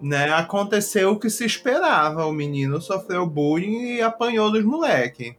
[0.00, 0.30] Né?
[0.32, 2.24] Aconteceu o que se esperava.
[2.26, 5.34] O menino sofreu bullying e apanhou dos moleques.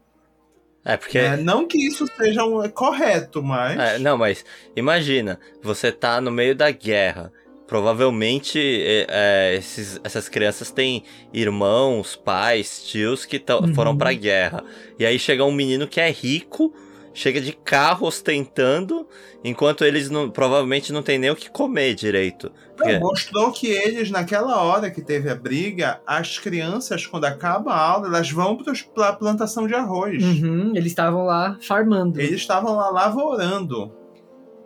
[0.86, 1.18] É, porque.
[1.18, 3.78] É, não que isso seja um, correto, mas.
[3.80, 7.32] É, não, mas imagina, você tá no meio da guerra.
[7.68, 13.74] Provavelmente é, é, esses- essas crianças têm irmãos, pais, tios que tão- Uhum.
[13.76, 14.64] foram pra guerra.
[14.98, 16.74] E aí chega um menino que é rico,
[17.20, 19.06] chega de carro ostentando,
[19.44, 22.50] enquanto eles não, provavelmente não tem nem o que comer direito.
[22.78, 27.74] Porque- Não, mostrou que eles, naquela hora que teve a briga, as crianças, quando acaba
[27.74, 30.24] a aula, elas vão para a plantação de arroz.
[30.24, 32.22] Uhum, eles estavam lá farmando.
[32.22, 33.92] Eles estavam lá lavorando.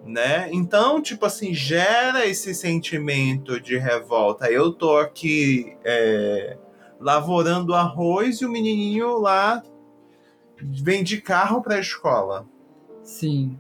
[0.06, 0.50] Né?
[0.52, 4.52] Então, tipo assim, gera esse sentimento de revolta.
[4.52, 6.56] Eu tô aqui é,
[7.00, 9.64] lavorando arroz e o menininho lá
[10.66, 12.46] vem de carro pra escola.
[13.04, 13.60] Sim.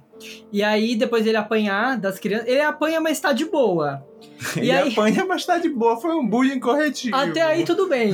[0.51, 2.47] E aí, depois ele apanhar das crianças.
[2.47, 4.05] Ele apanha, mas tá de boa.
[4.55, 5.99] Ele aí- apanha, mas tá de boa.
[5.99, 7.15] Foi um bullying corretivo.
[7.15, 8.13] Até aí tudo bem.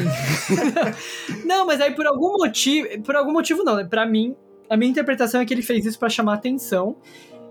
[1.45, 3.01] não, mas aí por algum motivo.
[3.03, 3.83] Por algum motivo não, né?
[3.83, 4.35] Pra mim,
[4.69, 6.95] a minha interpretação é que ele fez isso pra chamar atenção.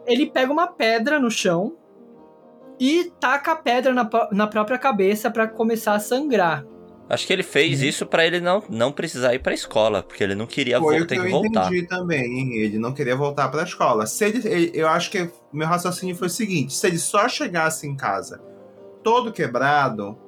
[0.07, 1.77] Ele pega uma pedra no chão
[2.81, 6.65] e taca a pedra na, na própria cabeça pra começar a sangrar.
[7.09, 10.35] Acho que ele fez isso pra ele não, não precisar ir pra escola, porque ele
[10.35, 11.67] não queria Foi que ter eu que voltar.
[11.69, 12.59] entendi também.
[12.59, 14.07] Ele não queria voltar pra escola.
[14.07, 17.87] Se ele, ele- eu acho que meu raciocínio foi o seguinte: se ele só chegasse
[17.87, 18.41] em casa
[19.03, 20.19] todo quebrado,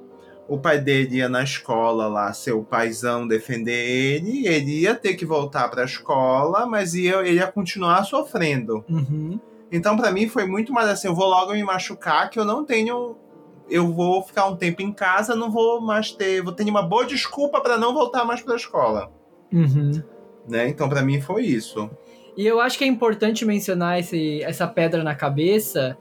[0.48, 5.26] o pai dele ia na escola lá, seu paizão defender ele, ele ia ter que
[5.26, 8.84] voltar pra escola, mas ia, ele ia continuar sofrendo.
[8.88, 9.38] Uhum.
[9.70, 12.64] Então, pra mim, foi muito mais assim: eu vou logo me machucar, que eu não
[12.64, 13.16] tenho.
[13.70, 16.42] Eu vou ficar um tempo em casa, não vou mais ter.
[16.42, 19.10] Vou ter uma boa desculpa pra não voltar mais pra escola.
[19.52, 20.02] Uhum.
[20.48, 20.68] Né?
[20.68, 21.88] Então, pra mim, foi isso.
[22.36, 25.96] E eu acho que é importante mencionar esse, essa pedra na cabeça,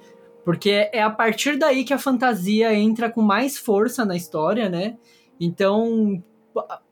[0.46, 4.96] porque é a partir daí que a fantasia entra com mais força na história, né?
[5.40, 6.24] Então,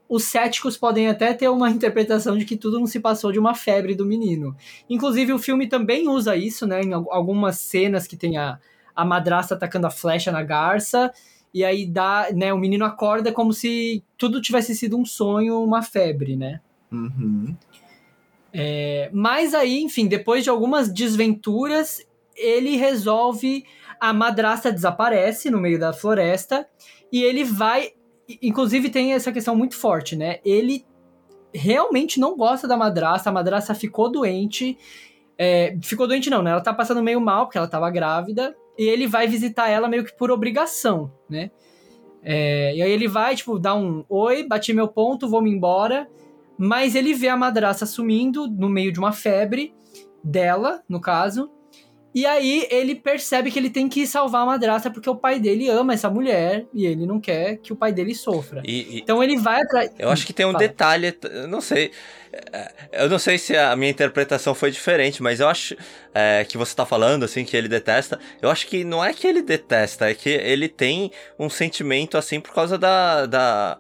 [0.10, 3.54] os céticos podem até ter uma interpretação de que tudo não se passou de uma
[3.56, 4.56] febre do menino.
[4.90, 6.82] Inclusive, o filme também usa isso, né?
[6.82, 8.60] Em al- algumas cenas que tem a,
[8.98, 11.14] a madrasta atacando a flecha na garça.
[11.54, 12.52] E aí dá, né?
[12.52, 16.60] O menino acorda como se tudo tivesse sido um sonho, uma febre, né?
[16.92, 17.56] Uhum.
[18.52, 22.02] É, mas aí, enfim, depois de algumas desventuras,
[22.36, 23.64] ele resolve.
[24.00, 26.68] A madrasta desaparece no meio da floresta
[27.12, 27.92] e ele vai.
[28.42, 30.40] Inclusive, tem essa questão muito forte, né?
[30.46, 30.86] Ele
[31.54, 34.78] realmente não gosta da madrasta, a madrasta ficou doente.
[35.38, 36.52] é, ficou doente, não, né?
[36.52, 38.56] Ela tá passando meio mal porque ela tava grávida.
[38.78, 41.52] E ele vai visitar ela meio que por obrigação, né?
[42.22, 46.10] É, e aí ele vai, tipo, dar um oi, bati meu ponto, vou me embora.
[46.58, 49.74] Mas ele vê a madrasta sumindo no meio de uma febre
[50.24, 51.50] dela, no caso.
[52.18, 55.70] E aí ele percebe que ele tem que salvar a madrasta porque o pai dele
[55.70, 58.64] ama essa mulher e ele não quer que o pai dele sofra.
[58.66, 59.92] E, e Então ele vai atrás.
[60.00, 60.58] eu acho que tem um Fala.
[60.68, 61.92] detalhe, eu não sei.
[62.52, 65.78] é, Eu não sei se a minha interpretação foi diferente, mas eu acho
[66.12, 68.20] é, que você tá falando, assim, que ele detesta.
[68.42, 72.40] Eu acho que não é que ele detesta, é que ele tem um sentimento, assim,
[72.40, 73.28] por causa da.
[73.28, 73.78] da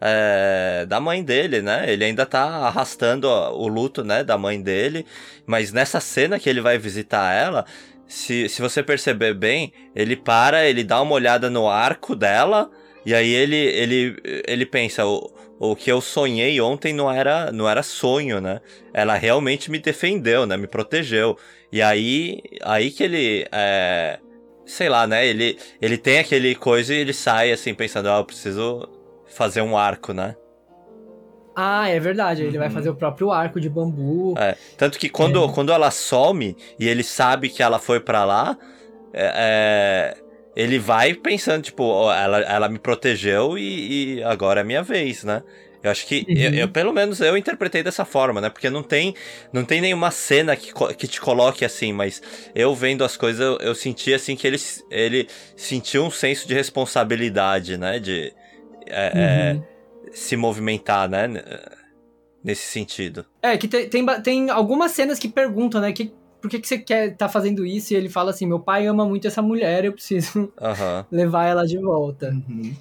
[0.00, 1.84] é, da mãe dele, né?
[1.88, 5.04] Ele ainda tá arrastando o luto, né, da mãe dele.
[5.46, 7.66] Mas nessa cena que ele vai visitar ela,
[8.06, 12.70] se, se você perceber bem, ele para, ele dá uma olhada no arco dela,
[13.04, 17.68] e aí ele, ele, ele pensa, o, o que eu sonhei ontem não era, não
[17.68, 18.60] era sonho, né?
[18.92, 20.56] Ela realmente me defendeu, né?
[20.56, 21.36] Me protegeu.
[21.70, 24.18] E aí, aí que ele, é,
[24.66, 25.26] sei lá, né?
[25.26, 28.88] Ele, ele tem aquele coisa e ele sai assim pensando, ah, eu preciso
[29.30, 30.36] fazer um arco, né?
[31.54, 32.42] Ah, é verdade.
[32.42, 32.74] Ele vai Uhum.
[32.74, 34.34] fazer o próprio arco de bambu.
[34.38, 38.56] É, tanto que quando, quando ela some e ele sabe que ela foi pra lá,
[39.12, 40.16] é, é,
[40.54, 45.42] ele vai pensando, tipo, ela, ela me protegeu e, e agora é minha vez, né?
[45.82, 46.36] Eu acho que, Uhum.
[46.36, 48.50] eu, eu- pelo menos eu interpretei dessa forma, né?
[48.50, 49.14] Porque não tem,
[49.52, 52.20] não tem nenhuma cena que, que te coloque assim, mas
[52.54, 54.58] eu vendo as coisas, eu, eu senti assim que ele,
[54.90, 57.98] ele sentiu um senso de responsabilidade, né?
[57.98, 58.32] De
[58.90, 59.62] é, é, Uhum.
[60.12, 61.28] se movimentar, né?
[62.42, 63.26] Nesse sentido.
[63.42, 65.92] É, que tem, tem, tem algumas cenas que perguntam, né?
[65.92, 67.92] Que, por que, que você quer tá fazendo isso?
[67.92, 71.04] E ele fala assim: meu pai ama muito essa mulher, eu preciso Aham.
[71.12, 72.30] levar ela de volta.
[72.30, 72.74] Uhum.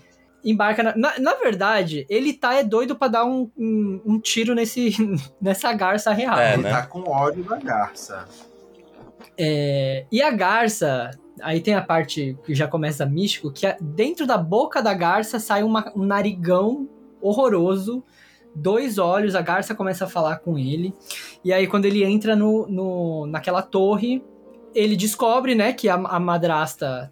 [0.46, 1.20] Embarca na, na.
[1.20, 4.96] na verdade, ele tá é doido pra dar um, um, um tiro nesse,
[5.42, 6.40] nessa garça real.
[6.40, 6.70] É, Ele né?
[6.70, 8.26] tá com ódio da garça.
[9.38, 11.12] É, e a garça,
[11.42, 15.40] aí tem a parte que já começa místico, que é- dentro da boca da garça
[15.40, 16.88] sai uma- um narigão
[17.22, 18.04] horroroso,
[18.56, 20.94] dois olhos, a garça começa a falar com ele,
[21.44, 24.24] e aí quando ele entra no, no- naquela torre,
[24.74, 27.12] ele descobre, né, que a, a madrasta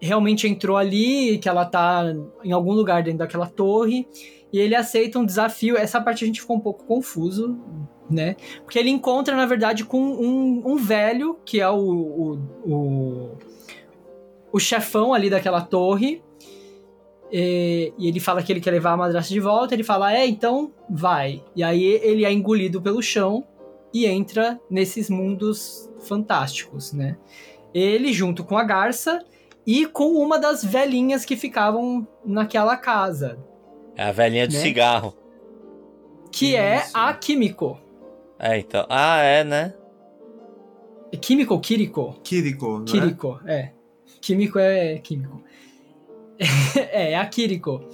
[0.00, 2.04] realmente entrou ali, que ela tá
[2.42, 4.06] em algum lugar dentro daquela torre,
[4.52, 7.58] e ele aceita um desafio, essa parte a gente ficou um pouco confuso,
[8.10, 12.38] né, porque ele encontra, na verdade, com um, um velho, que é o, o,
[12.70, 13.30] o,
[14.52, 16.22] o chefão ali daquela torre.
[17.32, 19.74] E, e ele fala que ele quer levar a madrasta de volta.
[19.74, 21.42] Ele fala, é, então vai.
[21.56, 23.44] E aí ele é engolido pelo chão
[23.92, 27.16] e entra nesses mundos fantásticos, né?
[27.72, 29.24] Ele junto com a garça
[29.66, 33.38] e com uma das velhinhas que ficavam naquela casa,
[33.96, 34.62] É a velhinha de Né?
[34.62, 35.14] cigarro.
[36.30, 36.90] que é Isso.
[36.94, 37.78] a Kimiko.
[38.38, 38.86] É, então.
[38.88, 39.74] Ah, é, né?
[41.20, 42.16] Kimiko, Kiriko.
[42.22, 42.84] Kiriko, né?
[42.86, 43.72] Kiriko, é.
[44.20, 45.42] Kimiko é Químico.
[46.92, 47.88] é, é a Kiriko.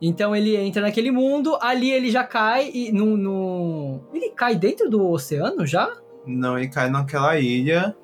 [0.00, 4.00] Então ele entra naquele mundo, ali ele já cai e no, no...
[4.12, 5.96] Ele cai dentro do oceano já?
[6.26, 7.96] Não, ele cai naquela ilha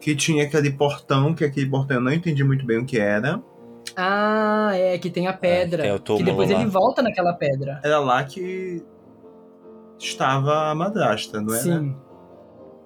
[0.00, 3.42] que tinha aquele portão, que aquele portão eu não entendi muito bem o que era.
[3.96, 5.84] Ah, é, que tem a pedra.
[5.84, 6.60] tem o que túmulo depois lá.
[6.60, 7.80] ele volta naquela pedra.
[7.82, 8.82] Era lá que
[9.98, 11.62] estava a madrasta, não era?
[11.62, 11.96] Sim.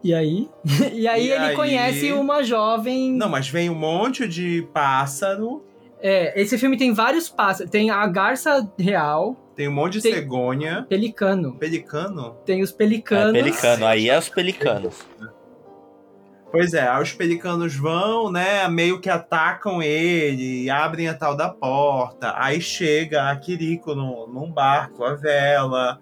[0.02, 0.48] E aí?
[0.92, 1.56] e aí E ele aí?
[1.56, 3.12] conhece uma jovem.
[3.12, 5.62] Não, mas vem um monte de pássaro,
[6.02, 7.70] É, esse filme tem vários pássaros.
[7.70, 11.54] Tem a garça real, tem um monte de Tem- cegonha, pelicano.
[11.56, 12.36] pelicano.
[12.46, 13.32] Tem os É, pelicanos.
[13.32, 13.86] pelicano.
[13.86, 15.04] Aí é os pelicanos.
[16.50, 21.48] Pois é, aí os pelicanos vão, né, meio que atacam ele, abrem a tal da
[21.48, 26.00] porta, aí chega a Kiriko no, num barco, a vela,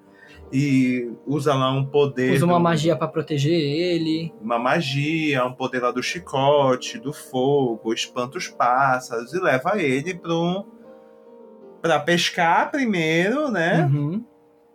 [0.52, 2.32] e usa lá um poder.
[2.34, 4.32] Usa uma do- magia pra proteger ele.
[4.40, 10.14] uma magia, um poder lá do chicote, do fogo, espanta os pássaros e leva ele
[10.14, 10.64] pro,
[11.82, 13.84] pra pescar primeiro, né?
[13.92, 14.24] Uhum.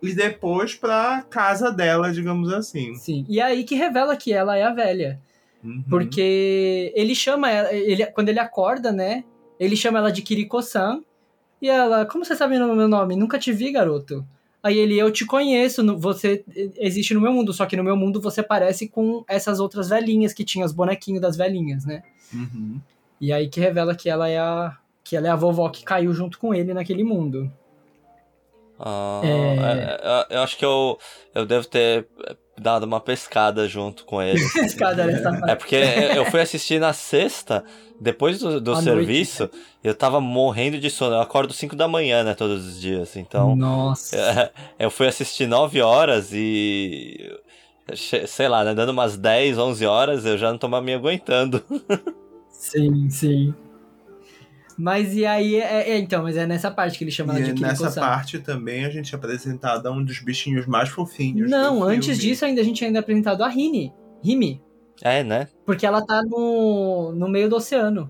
[0.02, 2.94] E depois pra casa dela, digamos assim.
[2.96, 3.26] Sim.
[3.30, 5.20] E é aí que revela que ela é a velha.
[5.64, 5.82] Uhum.
[5.90, 9.24] Porque ele chama ela, ele, quando ele acorda, né?
[9.60, 11.02] Ele chama ela de Kiriko-san.
[11.62, 13.16] E ela, como você sabe o meu nome?
[13.16, 14.26] Nunca te vi, garoto.
[14.64, 16.44] Aí ele, eu te conheço, no- você
[16.78, 20.34] existe no meu mundo, só que no meu mundo você parece com essas outras velhinhas
[20.34, 22.02] que tinham os bonequinhos das velhinhas, né?
[22.34, 22.80] Uhum.
[23.20, 26.14] E aí que revela que ela é a que ela é a vovó que caiu
[26.14, 27.52] junto com ele naquele mundo.
[28.80, 29.58] Ah, É.
[29.58, 30.02] é,
[30.32, 30.98] eu, eu acho que eu,
[31.36, 32.08] eu devo ter
[32.60, 34.40] dado uma pescada junto com ele.
[34.64, 35.58] Escada nessa É parte.
[35.60, 35.76] porque
[36.16, 37.64] eu fui assistir na sexta,
[38.00, 39.50] depois do, do serviço,
[39.84, 41.16] eu tava morrendo de sono.
[41.16, 43.16] Eu acordo 5 da manhã, né, todos os dias.
[43.16, 44.16] Então, Nossa.
[44.16, 44.52] é,
[44.86, 47.32] eu fui assistir 9 horas e.
[48.28, 48.74] Sei lá, né?
[48.74, 51.62] Dando umas 10, 11 horas, eu já não tô mais me aguentando.
[52.50, 53.54] Sim, sim.
[54.78, 57.54] Mas e aí, é, é, então, mas é nessa parte que ele chama ela E
[57.54, 58.02] de nessa Kiriko-san.
[58.02, 61.50] parte também a gente é apresentado a um dos bichinhos mais fofinhos.
[61.50, 62.22] Não, antes filme.
[62.22, 63.94] disso ainda a gente ainda é apresentado a Rini.
[64.24, 64.62] Rimi.
[65.02, 65.48] É, né?
[65.66, 68.10] Porque ela tá no, no meio do oceano.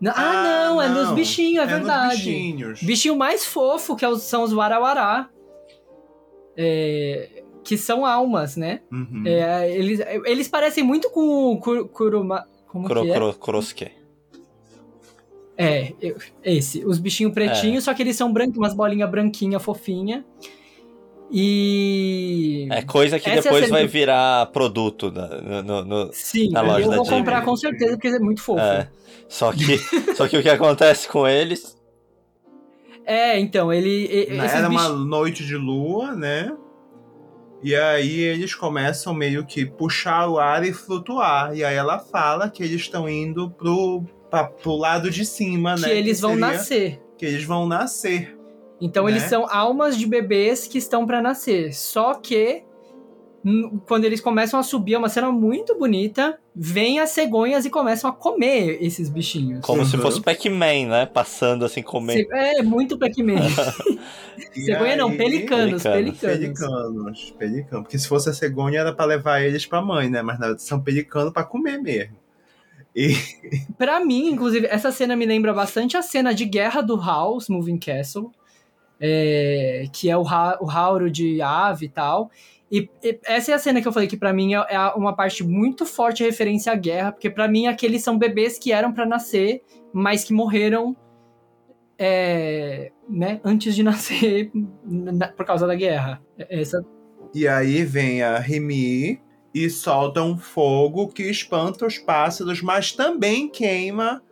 [0.00, 2.16] N- Ah, não, é nos bichinhos, é, É nos verdade.
[2.16, 2.82] bichinhos.
[2.82, 5.28] Bichinho mais fofo, que é os- são os Warawara.
[6.56, 8.80] É, que são almas, né?
[8.90, 9.24] Uhum.
[9.26, 12.46] É, eles, eles parecem muito com o Kur- Kuruma...
[12.66, 13.14] Como Kuro, que é?
[13.14, 13.90] kuro, kurosuke.
[15.58, 16.84] É, eu- esse.
[16.84, 20.24] Os bichinhos pretinhos, só que eles são brancos, umas bolinhas branquinha, fofinha.
[21.30, 22.68] E.
[22.70, 26.60] É coisa que Essa é depois cena vai virar produto na- no- no- Sim, na
[26.60, 27.18] loja eu da vou Disney.
[27.18, 28.60] comprar com certeza, porque é muito fofo.
[28.60, 28.88] É.
[29.28, 29.78] Só que,
[30.14, 31.76] só que o que acontece com eles.
[33.04, 34.26] É, então, ele.
[34.30, 36.52] Era uma noite de lua, né?
[37.62, 41.56] E aí eles começam meio que puxar o ar e flutuar.
[41.56, 45.82] E aí ela fala que eles estão indo pro, pra, pro lado de cima, que
[45.82, 45.96] né?
[45.96, 47.02] eles vão seria- nascer.
[47.18, 48.36] Que eles vão nascer.
[48.80, 49.12] Então né?
[49.12, 51.72] eles são almas de bebês que estão pra nascer.
[51.74, 52.62] Só que
[53.86, 58.10] quando eles começam a subir, é uma cena muito bonita, vem as cegonhas e começam
[58.10, 59.60] a comer esses bichinhos.
[59.64, 60.02] Como se Uhum.
[60.02, 61.06] fosse Pac-Man, né?
[61.06, 62.26] Passando assim, comendo.
[62.34, 63.36] É, muito Pac-Man.
[64.52, 66.18] Cegonha não, aí- pelicanos, Pelicanos.
[66.18, 66.38] pelicanos.
[66.38, 67.82] Pelicanos, pelicanos.
[67.84, 70.22] Porque se fosse a cegonha era pra levar eles pra mãe, né?
[70.22, 72.16] Mas na verdade são pelicanos pra comer mesmo.
[72.96, 73.14] E
[73.76, 77.78] Pra mim, inclusive, essa cena me lembra bastante a cena de guerra do House, Moving
[77.78, 78.30] Castle,
[78.98, 82.30] é, que é o, Ra o Hauro de ave e tal.
[82.72, 85.14] E, e essa é a cena que eu falei que pra mim é, é uma
[85.14, 89.04] parte muito forte referência à guerra, porque pra mim aqueles são bebês que eram pra
[89.06, 90.96] nascer, mas que morreram
[91.98, 94.50] é, né, antes de nascer
[94.84, 96.20] na- por causa da guerra.
[96.38, 96.84] Essa,
[97.34, 99.20] E aí vem a Remy
[99.56, 104.22] e solta um fogo que espanta os pássaros, mas também queima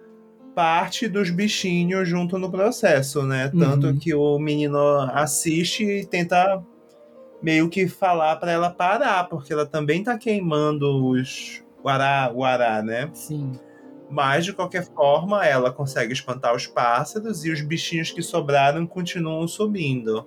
[0.55, 3.51] parte dos bichinhos junto no processo, né?
[3.59, 3.99] Tanto Uhum.
[3.99, 4.79] que o menino
[5.13, 6.63] assiste e tenta
[7.43, 12.45] meio que falar pra ela parar, porque ela também tá queimando os o ará, o
[12.45, 13.11] ará, né?
[13.15, 13.53] sim.
[14.11, 19.49] Mas de qualquer forma, ela consegue espantar os pássaros e os bichinhos que sobraram continuam
[19.49, 20.27] subindo.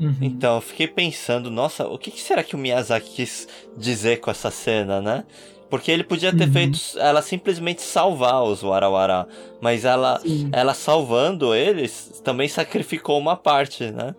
[0.00, 0.16] Uhum.
[0.20, 4.30] Então, eu fiquei pensando, nossa, o que, que será que o Miyazaki quis dizer com
[4.30, 5.24] essa cena, né?
[5.70, 6.52] Porque ele podia ter Uhum.
[6.52, 9.26] feito ela simplesmente salvar os Warawara,
[9.60, 10.48] mas ela, Sim.
[10.52, 14.14] ela salvando eles também sacrificou uma parte, né?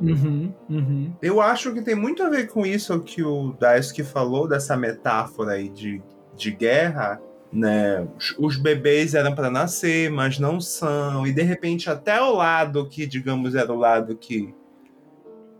[0.00, 1.12] Uhum, uhum.
[1.22, 5.52] Eu acho que tem muito a ver com isso que o Daisuke falou, dessa metáfora
[5.52, 6.02] aí de,
[6.36, 7.20] de guerra,
[7.52, 8.06] né?
[8.18, 12.88] Os, os bebês eram para nascer, mas não são, e de repente até o lado
[12.88, 14.54] que, digamos, era o lado que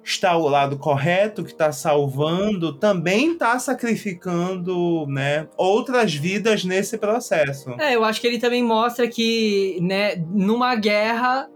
[0.05, 7.71] está o lado correto, que está salvando, também está sacrificando, né, outras vidas nesse processo.
[7.79, 11.49] É, eu acho que ele também mostra que, né, numa guerra,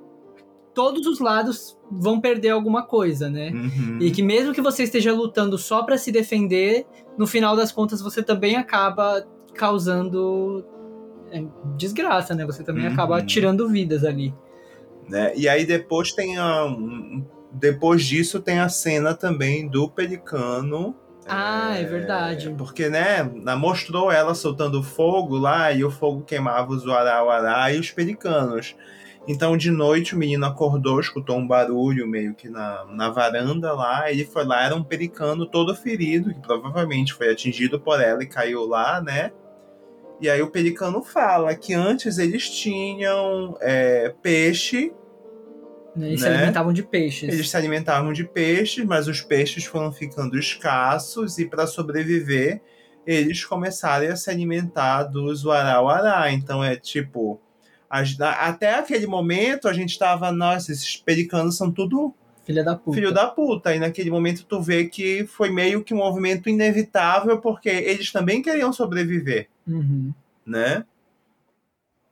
[0.75, 3.51] todos os lados vão perder alguma coisa, né?
[3.51, 3.99] Uhum.
[4.01, 6.87] E que mesmo que você esteja lutando só pra se defender,
[7.17, 10.65] no final das contas você também acaba causando
[11.33, 11.43] é,
[11.77, 12.45] desgraça, né?
[12.47, 12.93] Você também Uhum.
[12.93, 14.33] acaba tirando vidas ali.
[15.09, 15.33] né?
[15.37, 17.25] E aí depois tem a, um-
[17.59, 20.95] depois disso tem a cena também do pelicano.
[21.27, 22.55] Ah, é verdade.
[22.57, 23.23] Porque, né,
[23.59, 28.77] mostrou ela soltando fogo lá e o fogo queimava os uará-uará e os pelicanos.
[29.27, 34.09] Então, de noite, o menino acordou, escutou um barulho meio que na, na varanda lá.
[34.11, 38.27] Ele foi lá, era um pelicano todo ferido, que provavelmente foi atingido por ela e
[38.27, 39.33] caiu lá, né?
[40.21, 44.93] E aí o pelicano fala que antes eles tinham é, peixe
[45.97, 46.09] Né?
[46.09, 46.37] Eles se Né?
[46.37, 47.33] alimentavam de peixes.
[47.33, 52.61] eles se alimentavam de peixes, mas os peixes foram ficando escassos e para sobreviver
[53.07, 56.31] eles começaram a se alimentar dos wará-wará.
[56.33, 57.41] Então é tipo
[57.89, 62.13] até aquele momento a gente estava, nossa, esses pelicanos são tudo
[62.45, 62.95] Filha da puta.
[62.95, 63.75] filho da puta.
[63.75, 68.43] E naquele momento tu vê que foi meio que um movimento inevitável porque eles também
[68.43, 70.13] queriam sobreviver Uhum.
[70.45, 70.85] né?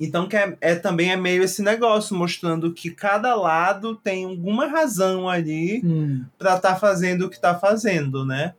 [0.05, 4.67] Então que é, é- também é meio esse negócio mostrando que cada lado tem alguma
[4.67, 6.25] razão ali Hum.
[6.39, 8.55] pra estar fazendo o que tá fazendo, né?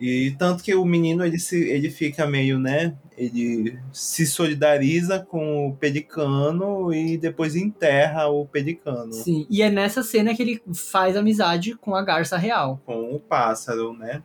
[0.00, 2.94] E tanto que o menino ele se ele fica meio, né?
[3.16, 9.46] Ele se solidariza com o pelicano e depois enterra o pelicano Sim.
[9.48, 12.78] E é nessa cena que ele faz amizade com a garça real.
[12.84, 14.22] com o pássaro, né?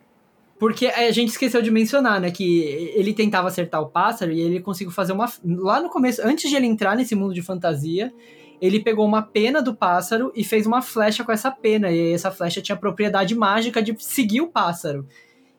[0.62, 2.59] Porque a gente esqueceu de mencionar, né, que
[2.93, 5.26] ele tentava acertar o pássaro e ele conseguiu fazer uma.
[5.43, 8.14] Lá no começo, antes de ele entrar nesse mundo de fantasia,
[8.62, 11.89] ele pegou uma pena do pássaro e fez uma flecha com essa pena.
[11.89, 15.07] E essa flecha tinha propriedade mágica de seguir o pássaro.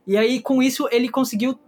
[0.07, 1.59] E aí, com isso, ele conseguiu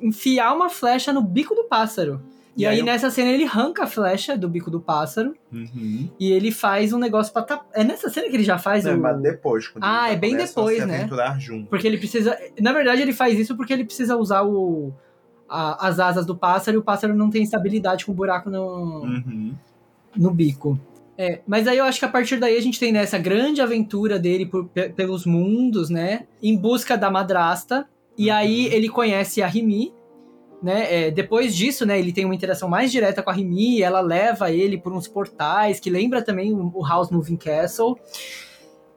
[0.00, 2.20] enfiar uma flecha no bico do pássaro.
[2.56, 6.08] E, E aí, o- nessa cena, ele arranca a flecha do bico do pássaro Uhum.
[6.18, 7.66] e ele faz um negócio pra tapar.
[7.72, 9.00] É nessa cena que ele já faz Não, o.
[9.00, 11.08] mas depois, quando Ah, é bem depois, né?
[11.38, 11.68] juntos.
[11.68, 12.36] Porque ele precisa.
[12.60, 14.92] Na verdade, ele faz isso porque ele precisa usar o,
[15.48, 19.02] a- as asas do pássaro e o pássaro não tem estabilidade com o buraco no,
[19.04, 19.54] Uhum.
[20.16, 20.78] no bico.
[21.16, 23.60] É, mas aí eu acho que a partir daí a gente tem né, essa grande
[23.60, 26.26] aventura dele por- pe- pelos mundos, né?
[26.42, 27.86] Em busca da madrasta.
[28.18, 28.34] E Uhum.
[28.36, 29.92] aí ele conhece a Rimi.
[30.62, 31.06] Né?
[31.06, 34.50] É, depois disso, né, ele tem uma interação mais direta com a Rimi, ela leva
[34.50, 37.96] ele por uns portais, que lembra também o, House Moving Castle.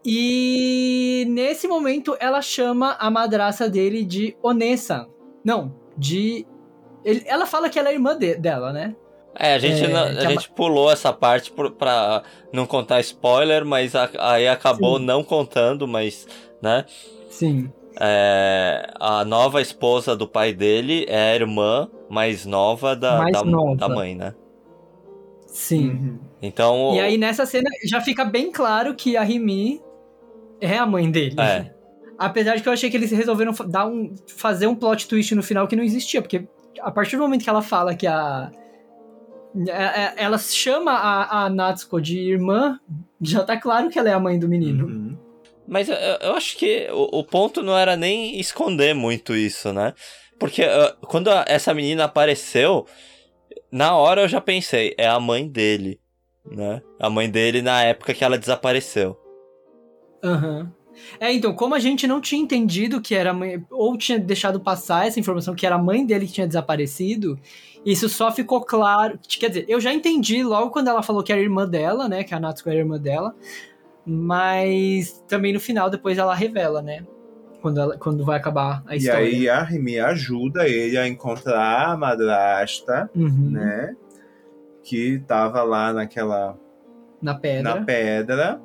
[0.05, 5.07] E nesse momento ela chama a madraça dele de Onessa.
[5.43, 6.45] Não, de.
[7.05, 8.95] ele- ela fala que ela é irmã de- dela, né?
[9.35, 12.21] É, a gente, É, não- a a gente pulou essa parte por, pra
[12.51, 15.05] não contar spoiler, mas a- aí acabou Sim.
[15.05, 16.27] não contando, mas,
[16.61, 16.85] né?
[17.29, 17.71] Sim.
[17.99, 23.43] É, a nova esposa do pai dele é a irmã mais nova da, Mais da,
[23.43, 23.75] nova.
[23.75, 24.33] da mãe, né?
[25.47, 25.89] Sim.
[25.89, 26.19] Uhum.
[26.41, 26.95] Então.
[26.95, 29.79] E aí nessa cena já fica bem claro que a Rimi
[30.59, 31.39] é a mãe dele.
[31.39, 31.71] É.
[32.17, 35.43] Apesar de que eu achei que eles resolveram dar um, fazer um plot twist no
[35.43, 36.47] final que não existia, porque
[36.81, 38.51] a partir do momento que ela fala que a.
[39.67, 42.79] é- é- Ela chama a, a Natsuko de irmã,
[43.21, 44.85] já tá claro que ela é a mãe do menino.
[44.87, 45.17] Uhum.
[45.67, 49.93] Mas eu, eu acho que o, o ponto não era nem esconder muito isso, né?
[50.39, 52.85] Porque uh, quando a- essa menina apareceu,
[53.71, 55.99] na hora eu já pensei, é a mãe dele,
[56.45, 56.81] né?
[56.99, 59.17] A mãe dele na época que ela desapareceu.
[60.23, 60.71] Aham.
[61.19, 65.07] É, então, como a gente não tinha entendido que era mãe, ou tinha deixado passar
[65.07, 67.37] essa informação que era a mãe dele que tinha desaparecido,
[67.85, 69.19] isso só ficou claro.
[69.27, 72.23] Quer dizer, eu já entendi logo quando ela falou que era irmã dela, né?
[72.23, 73.35] Que a Natsuko era irmã dela.
[74.05, 77.05] Mas também no final, depois ela revela, né?
[77.61, 79.19] Quando, ela, quando vai acabar a E história.
[79.25, 83.95] aí a Remy ajuda ele a encontrar a madrasta, Uhum, né?
[84.83, 86.57] Que tava lá naquela.
[87.21, 87.75] Na pedra.
[87.75, 88.61] na pedra.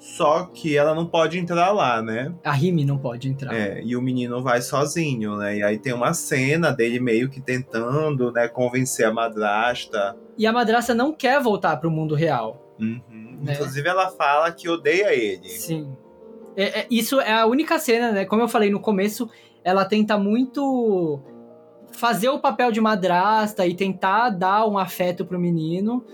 [0.00, 2.34] Só que ela não pode entrar lá, né?
[2.42, 3.54] A Rimi não pode entrar.
[3.54, 5.58] É, e o menino vai sozinho, né?
[5.58, 10.16] E aí tem uma cena dele meio que tentando, né, convencer a madrasta.
[10.36, 12.61] E a madrasta não quer voltar pro mundo real.
[12.82, 13.38] Uhum.
[13.42, 13.54] Né?
[13.54, 15.48] Inclusive ela fala que odeia ele.
[15.48, 15.96] Sim.
[16.56, 18.24] É- é- isso é a única cena, né?
[18.24, 19.28] Como eu falei no começo,
[19.64, 21.20] ela tenta muito
[21.92, 26.04] fazer o papel de madrasta e tentar dar um afeto pro menino.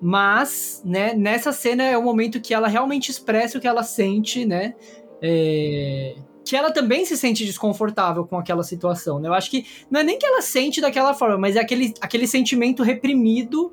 [0.00, 4.44] Mas, né, nessa cena é o momento que ela realmente expressa o que ela sente,
[4.44, 4.74] né?
[5.20, 6.14] É,
[6.46, 9.28] Que ela também se sente desconfortável com aquela situação, né?
[9.28, 12.26] Eu acho que não é nem que ela sente daquela forma, mas é aquele, aquele
[12.26, 13.72] sentimento reprimido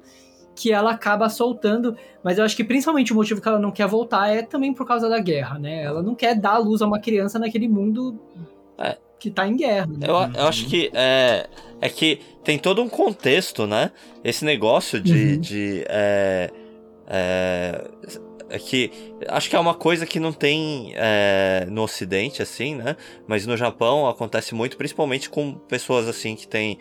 [0.56, 1.96] que ela acaba soltando.
[2.24, 4.88] Mas eu acho que principalmente o motivo que ela não quer voltar é também por
[4.88, 5.84] causa da guerra, né?
[5.84, 8.20] Ela não quer dar luz a uma criança naquele mundo
[8.78, 8.98] É.
[9.20, 10.08] que tá em guerra, né?
[10.08, 11.48] Eu, eu acho que é,
[11.82, 13.92] é que tem todo um contexto, né?
[14.24, 15.34] Esse negócio de.
[15.34, 15.40] Uhum.
[15.40, 16.52] de é,
[17.08, 17.88] é,
[18.50, 18.92] é que
[19.28, 22.96] acho que é uma coisa que não tem é, no Ocidente, assim, né?
[23.28, 26.78] Mas no Japão acontece muito, principalmente com pessoas assim que têm.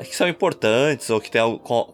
[0.00, 1.40] É, que são importantes ou que tem,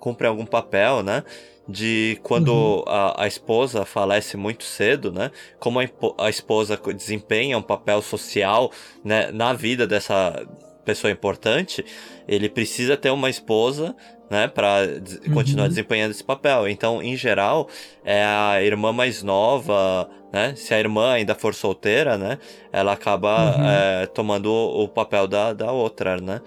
[0.01, 1.23] cumprem algum papel, né?
[1.69, 2.85] De quando Uhum.
[2.87, 5.33] a, a esposa falece muito cedo, né?
[5.59, 5.85] Como a,
[6.19, 8.71] a esposa desempenha um papel social
[9.05, 10.47] né, na vida dessa
[10.85, 11.85] pessoa importante,
[12.29, 13.97] ele precisa ter uma esposa,
[14.31, 14.83] né, para
[15.27, 15.35] Uhum.
[15.35, 16.69] continuar desempenhando esse papel.
[16.69, 17.69] Então, em geral,
[18.05, 20.55] é a irmã mais nova, né?
[20.57, 22.39] Se a irmã ainda for solteira, né,
[22.73, 23.67] ela acaba Uhum.
[24.03, 26.41] é, tomando o, o papel da, da outra, né?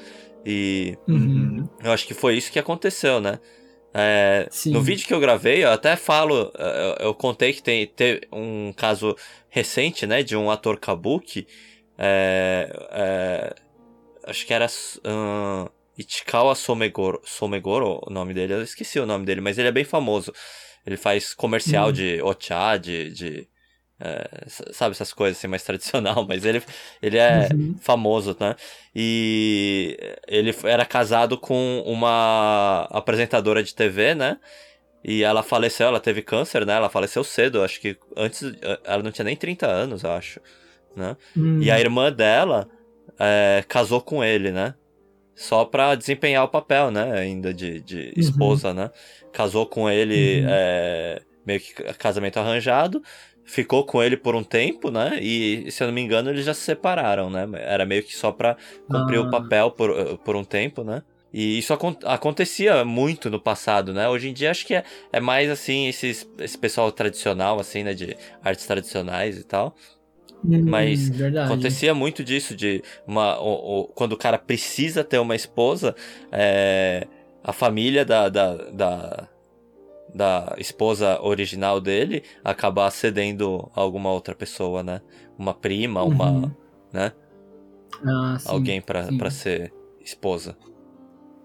[0.52, 1.68] E Uhum.
[1.84, 3.40] eu acho que foi isso que aconteceu, né?
[3.94, 8.22] É, no vídeo que eu gravei, eu até falo, eu, eu contei que tem, teve
[8.32, 9.16] um caso
[9.50, 11.48] recente, né, de um ator kabuki,
[11.98, 13.56] é, é,
[14.26, 14.68] acho que era
[15.04, 15.68] ahn,
[15.98, 19.84] Ichikawa Somegoro, Somegoro, o nome dele, eu esqueci o nome dele, mas ele é bem
[19.84, 20.32] famoso.
[20.86, 21.92] Ele faz comercial Hum.
[21.92, 23.48] de ochá, de, de
[24.00, 24.28] é,
[24.74, 26.62] sabe essas coisas assim mais tradicional, mas ele,
[27.02, 27.76] ele é Uhum.
[27.80, 28.56] famoso, né?
[28.96, 29.98] E
[30.28, 34.38] ele era casado com uma apresentadora de TV, né?
[35.04, 36.74] E ela faleceu, ela teve câncer, né?
[36.76, 38.44] Ela faleceu cedo, acho que antes.
[38.84, 40.42] Ela não tinha nem 30 anos, eu acho.
[40.96, 41.16] Né?
[41.38, 41.60] Hum.
[41.62, 42.70] E a irmã dela
[43.20, 44.74] é, casou com ele, né?
[45.36, 47.18] Só pra desempenhar o papel, né?
[47.18, 48.92] Ainda de, de esposa, né?
[49.32, 50.48] Casou com ele, Uhum.
[50.50, 53.02] é, meio que casamento arranjado.
[53.52, 55.18] Ficou com ele por um tempo, né?
[55.20, 57.48] E, se eu não me engano, eles já se separaram, né?
[57.56, 58.56] Era meio que só pra
[58.88, 59.22] cumprir Ah.
[59.24, 61.02] o papel por, por um tempo, né?
[61.34, 64.08] E isso acon- acontecia muito no passado, né?
[64.08, 67.96] Hoje em dia acho que é, é mais assim, esses, esse pessoal tradicional, assim, né?
[67.96, 69.76] De artes tradicionais e tal.
[70.46, 71.52] Hum, mas verdade.
[71.52, 73.40] Acontecia muito disso, de uma.
[73.42, 75.96] o- o- quando o cara precisa ter uma esposa,
[76.32, 77.08] é,
[77.44, 79.28] a família da, da, da,
[80.14, 85.02] da esposa original dele acabar cedendo a alguma outra pessoa, né?
[85.38, 86.30] Uma prima, uma.
[86.32, 86.52] Uhum.
[86.92, 87.12] né?
[88.06, 90.58] Ah, sim, Alguém pra ser esposa.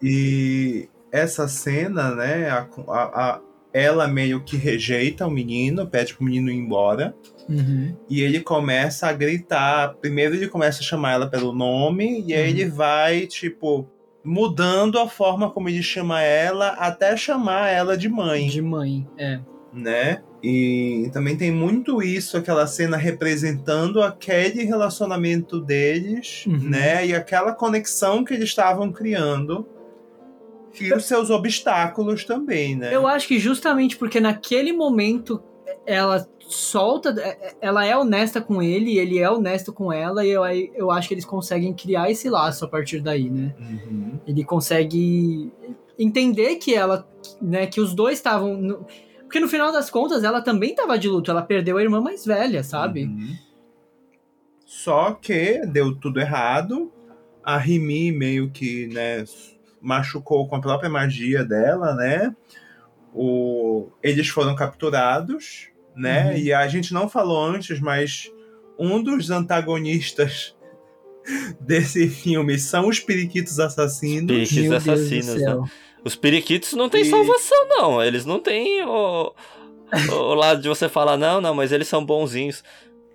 [0.03, 2.49] E essa cena, né?
[2.51, 3.41] A, a- a-
[3.73, 7.15] ela meio que rejeita o menino, pede pro menino ir embora.
[7.49, 7.97] Uhum.
[8.09, 9.95] E ele começa a gritar.
[9.97, 12.49] Primeiro ele começa a chamar ela pelo nome, e aí Uhum.
[12.51, 13.89] ele vai, tipo,
[14.25, 19.39] mudando a forma como ele chama ela, até chamar ela de mãe, De mãe, é.
[19.73, 20.23] né?
[20.43, 26.59] E também tem muito isso, aquela cena representando aquele relacionamento deles, Uhum.
[26.59, 27.07] né?
[27.07, 29.67] E aquela conexão que eles estavam criando.
[30.81, 32.95] E os seus obstáculos também, né?
[32.95, 35.41] Eu acho que justamente porque naquele momento
[35.87, 37.15] ela solta,
[37.61, 40.45] ela é honesta com ele, ele é honesto com ela, e eu,
[40.75, 43.55] eu acho que eles conseguem criar esse laço a partir daí, né?
[43.59, 44.21] Uhum.
[44.27, 45.51] Ele consegue
[45.99, 47.09] entender que ela,
[47.41, 48.57] né, que os dois estavam.
[48.57, 48.87] no-
[49.23, 51.31] Porque no final das contas, ela também tava de luto.
[51.31, 53.05] Ela perdeu a irmã mais velha, sabe?
[53.05, 53.37] Uhum.
[54.67, 56.93] Só que deu tudo errado.
[57.43, 59.25] A Rimi meio que, né,
[59.81, 62.35] machucou com a própria magia dela, né?
[63.15, 63.89] O...
[64.03, 66.33] Eles foram capturados, né?
[66.33, 66.37] Uhum.
[66.39, 68.31] E a gente não falou antes, mas
[68.79, 70.55] um dos antagonistas
[71.61, 74.27] desse filme são os periquitos assassinos.
[74.27, 75.57] Periquitos Meu assassinos, né?
[76.05, 78.03] Os periquitos não têm E- salvação, não.
[78.03, 79.33] Eles não têm o,
[80.13, 82.63] o lado de você falar, não, não, mas eles são bonzinhos.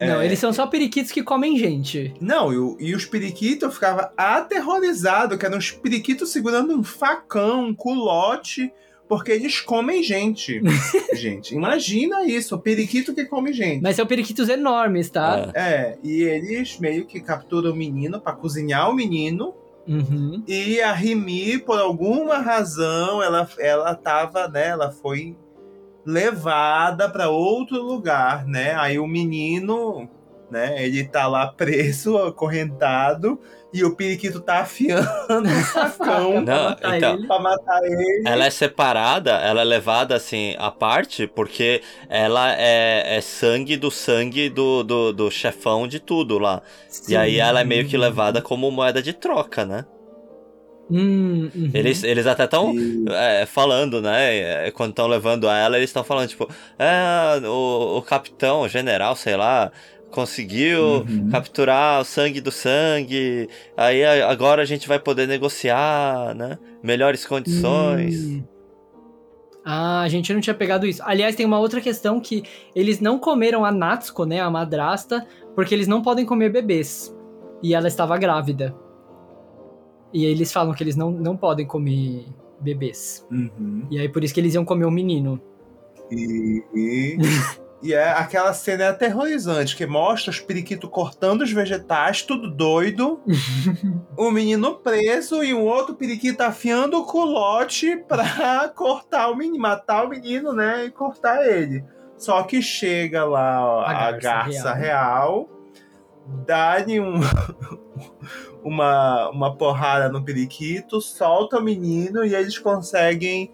[0.02, 0.26] Não, É.
[0.26, 2.14] eles são só periquitos que comem gente.
[2.22, 6.84] Não, e, o- e os periquitos eu ficava aterrorizado, que eram os periquitos segurando um
[6.84, 8.72] facão, um culote,
[9.10, 10.62] porque eles comem gente.
[11.16, 13.82] gente, imagina isso, o periquito que come gente.
[13.82, 15.52] Mas são periquitos enormes, tá?
[15.56, 15.62] É.
[15.62, 19.56] É, e eles meio que capturam o menino pra cozinhar o menino.
[19.88, 20.44] Uhum.
[20.48, 24.68] E a Rimi, por alguma razão, ela, ela tava, né?
[24.68, 25.36] Ela foi
[26.06, 28.76] levada pra outro lugar, né?
[28.76, 30.08] Aí o menino,
[30.52, 30.86] né?
[30.86, 33.40] Ele tá lá preso, acorrentado,
[33.72, 37.14] e o periquito tá afiando o facão Pra matar então.
[37.16, 37.28] ele.
[37.28, 38.24] pra matar ele.
[38.26, 43.92] Ela é separada, ela é levada assim à parte, porque ela é, é sangue do
[43.92, 46.62] sangue do, do, do chefão de tudo lá.
[47.08, 47.40] E aí Sim.
[47.42, 49.86] ela é meio que levada como moeda de troca, né?
[50.92, 51.70] Hum, uhum.
[51.72, 52.74] Eles, eles até estão
[53.12, 54.68] é, falando, né?
[54.68, 59.16] é, Quando estão levando ela, eles estão falando, tipo, é, o, o capitão, o general,
[59.16, 59.72] sei lá,
[60.12, 61.30] conseguiu Uhum.
[61.32, 63.48] capturar o sangue do sangue.
[63.78, 66.58] Aí agora a gente vai poder negociar, né?
[66.84, 68.26] Melhores condições.
[68.26, 68.44] Hum.
[69.64, 71.02] Ah, a gente não tinha pegado isso.
[71.06, 72.44] Aliás, tem uma outra questão que
[72.76, 77.16] eles não comeram a Natsuko, né, a madrasta, porque eles não podem comer bebês.
[77.62, 78.74] E ela estava grávida.
[80.14, 82.26] E aí eles falam que eles não, não podem comer
[82.60, 83.28] bebês.
[83.30, 83.86] Uhum.
[83.92, 85.40] E aí por isso que eles iam comer o menino.
[86.12, 86.64] E,
[87.82, 93.22] e, é aquela cena é aterrorizante que mostra os periquitos cortando os vegetais, tudo doido.
[94.18, 100.06] o menino preso e um outro periquito afiando o culote pra cortar o menino, matar
[100.06, 100.86] o menino, né?
[100.86, 101.84] E cortar ele.
[102.18, 105.50] Só que chega lá ó, A a, garça garça, real,
[106.46, 107.22] dá-lhe um,
[108.62, 113.52] uma, uma porrada no periquito, solta o menino e eles conseguem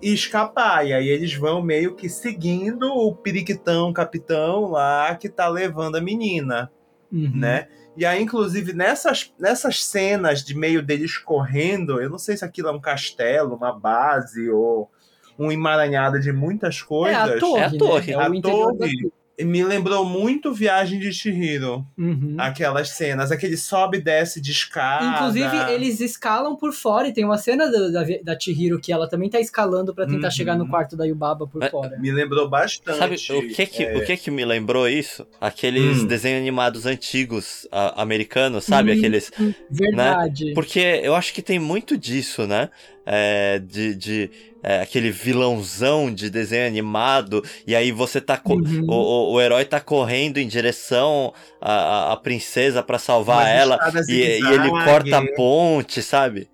[0.00, 0.86] escapar.
[0.86, 6.00] E aí eles vão meio que seguindo o periquitão capitão lá que tá levando a
[6.00, 6.70] menina,
[7.10, 7.32] Uhum.
[7.34, 7.68] né?
[7.96, 12.68] E aí, inclusive, nessas, nessas cenas de meio deles correndo, eu não sei se aquilo
[12.68, 14.88] é um castelo, uma base ou
[15.36, 17.16] um emaranhado de muitas coisas.
[17.16, 17.60] É a torre.
[17.60, 18.16] É a torre.
[18.16, 18.22] Né?
[18.22, 19.12] É A o interior da torre.
[19.40, 21.86] Me lembrou muito Viagem de Chihiro.
[21.96, 22.34] Uhum.
[22.38, 25.04] Aquelas cenas, aquele sobe e desce de escada.
[25.16, 29.08] Inclusive, eles escalam por fora e tem uma cena da, da, da Chihiro que ela
[29.08, 30.30] também tá escalando pra tentar Uhum.
[30.32, 31.96] chegar no quarto da Yubaba por Mas- fora.
[31.98, 32.98] Me lembrou bastante.
[32.98, 35.26] Sabe o que que, é, o que que me lembrou isso?
[35.40, 36.06] Aqueles Hum.
[36.06, 38.92] desenhos animados antigos a- americanos, sabe?
[38.92, 38.98] Hum.
[38.98, 39.30] Aqueles.
[39.70, 40.52] Verdade.
[40.54, 42.68] Porque eu acho que tem muito disso, né?
[43.10, 43.94] É, de.
[43.94, 44.30] de
[44.62, 48.40] é, aquele vilãozão de desenho animado, e aí você tá.
[48.44, 48.84] Uhum.
[48.88, 53.78] o, o, o herói tá correndo em direção à, à- princesa pra salvar umas ela,
[54.08, 56.48] e, e ele corta a ponte, sabe?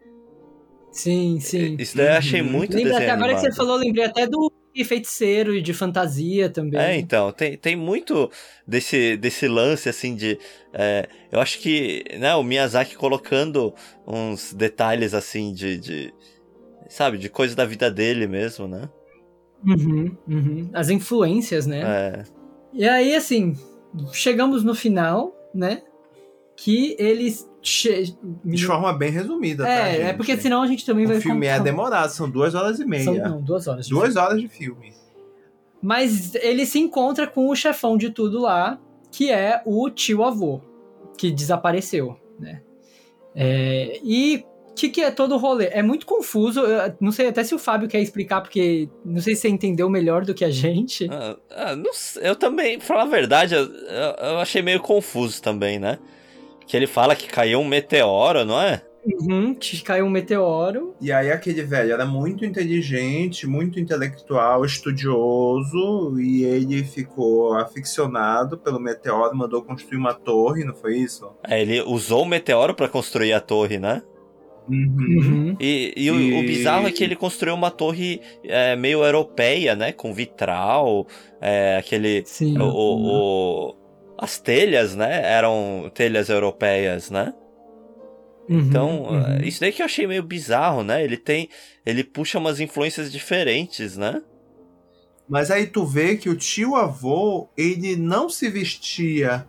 [0.93, 1.77] Sim, sim.
[1.79, 2.53] Isso daí eu achei Uhum.
[2.53, 3.53] muito desenho até agora que animado.
[3.53, 4.53] você falou, lembrei até do
[4.85, 6.81] feiticeiro e de fantasia também.
[6.81, 8.31] É, então, tem, tem muito
[8.67, 10.39] desse, desse lance, assim, de...
[10.73, 13.75] é, eu acho que, né, o Miyazaki colocando
[14.07, 15.79] uns detalhes, assim, de...
[15.79, 16.15] de
[16.89, 18.89] sabe, de coisa da vida dele mesmo, né?
[19.67, 20.71] Uhum, uhum.
[20.73, 21.81] As influências, né?
[21.85, 22.23] É,
[22.73, 23.57] E aí, assim,
[24.13, 25.83] chegamos no final, né?
[26.57, 27.49] Que eles.
[27.63, 30.03] che- De forma bem resumida, tá, É, gente?
[30.03, 32.79] é porque senão a gente também vai O filme é contar- demorado, são duas horas
[32.79, 33.05] e meia.
[33.05, 33.87] São, não, duas horas.
[33.87, 34.21] de duas filme.
[34.27, 34.93] horas de filme.
[35.83, 38.79] Mas ele se encontra com o chefão de tudo lá,
[39.11, 40.61] que é o tio avô,
[41.17, 42.61] que desapareceu, né?
[43.35, 44.45] É, e
[44.75, 45.67] o que, que é todo o rolê?
[45.67, 49.37] É muito confuso, eu não sei até se o Fábio quer explicar, porque não sei
[49.37, 51.07] se você entendeu melhor do que a gente.
[51.11, 54.81] Ah, ah, não sei, eu também, pra falar a verdade, eu, eu- eu achei meio
[54.81, 55.99] confuso também, né?
[56.67, 58.83] Que ele fala que caiu um meteoro, não é?
[59.07, 60.95] Uhum, que caiu um meteoro.
[60.99, 68.81] E aí aquele velho era muito inteligente, muito intelectual, estudioso, e ele ficou aficionado pelo
[68.81, 71.31] meteoro, mandou construir uma torre, não foi isso?
[71.47, 74.03] É, ele usou o meteoro pra construir a torre, né?
[74.67, 74.97] Uhum.
[74.99, 75.57] Uhum.
[75.61, 79.75] E, e o, E- o bizarro é que ele construiu uma torre é, meio europeia,
[79.77, 79.93] né?
[79.93, 81.07] Com vitral,
[81.41, 82.23] é, aquele.
[82.25, 82.57] Sim.
[82.59, 83.75] O, o- o-
[84.19, 85.23] as telhas, né?
[85.31, 87.35] Eram telhas europeias, né?
[88.49, 89.27] Uhum, Então, uhum.
[89.27, 91.03] é, isso daí que eu achei meio bizarro, né?
[91.05, 91.49] Ele tem.
[91.85, 94.23] Ele puxa umas influências diferentes, né?
[95.29, 99.47] Mas aí tu vê que o tio avô, ele não se vestia.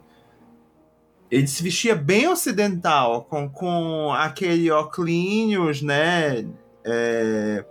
[1.29, 6.45] Ele se vestia bem ocidental, com, com aquele óculos, né?
[6.83, 7.65] É,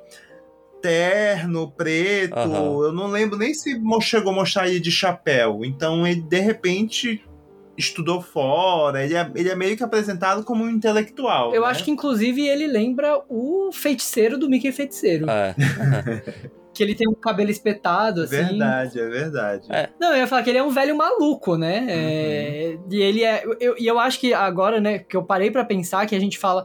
[0.82, 2.36] terno, preto.
[2.36, 2.84] Aham.
[2.84, 5.64] Eu não lembro nem se chegou a mostrar ele de chapéu.
[5.64, 7.24] Então ele, de repente,
[7.78, 9.04] estudou fora.
[9.04, 11.54] Ele é, ele é meio que apresentado como um intelectual.
[11.54, 11.68] Eu né?
[11.68, 15.26] acho que, inclusive, ele lembra o feiticeiro do Mickey Feiticeiro.
[15.30, 15.54] É.
[16.74, 18.36] Que ele tem um cabelo espetado, assim.
[18.36, 19.66] Verdade, é verdade.
[19.70, 19.88] É.
[20.00, 21.86] Não, eu ia falar que ele é um velho maluco, né?
[21.88, 23.44] É, e ele é.
[23.60, 26.38] Eu, e eu acho que agora, né, que eu parei pra pensar que a gente
[26.38, 26.64] fala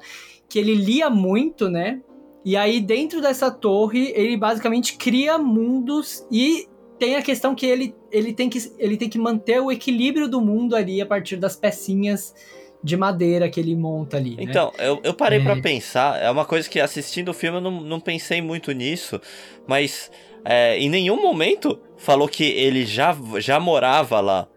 [0.49, 2.01] que ele lia muito, né?
[2.43, 6.67] E aí, dentro dessa torre, ele basicamente cria mundos e
[6.97, 10.41] tem a questão que ele, ele, tem, que, ele tem que manter o equilíbrio do
[10.41, 12.33] mundo ali a partir das pecinhas
[12.83, 14.35] de madeira que ele monta ali.
[14.37, 14.43] né?
[14.43, 15.43] Então, eu, eu parei É.
[15.43, 19.19] pra pensar, é uma coisa que assistindo o filme eu não, não pensei muito nisso,
[19.67, 20.09] mas
[20.45, 24.47] é, em nenhum momento falou que ele já, já morava lá.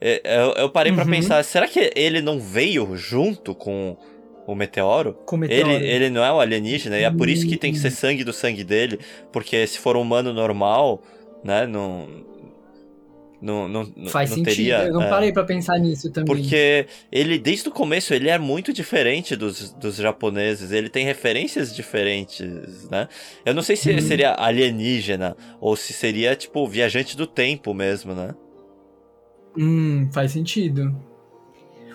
[0.00, 1.10] É, Eu, eu parei pra Uhum.
[1.10, 3.96] pensar, será que ele não veio junto com
[4.46, 5.14] o meteoro?
[5.24, 5.70] Com o meteoro.
[5.70, 8.24] Ele, ele não é um alienígena, e é por isso que tem que ser sangue
[8.24, 8.98] do sangue dele,
[9.32, 11.02] porque se for um humano normal,
[11.44, 12.28] né, não.
[13.40, 14.54] Não, não, Faz não sentido.
[14.54, 14.84] teria.
[14.86, 15.08] eu não é.
[15.08, 16.26] parei pra pensar nisso também.
[16.26, 20.72] Porque ele, desde o começo, ele é muito diferente dos, dos japoneses.
[20.72, 23.08] Ele tem referências diferentes, né?
[23.44, 24.00] Eu não sei se Uhum.
[24.02, 28.34] seria alienígena ou se seria, tipo, viajante do tempo mesmo, né?
[29.56, 30.94] Hum, faz sentido.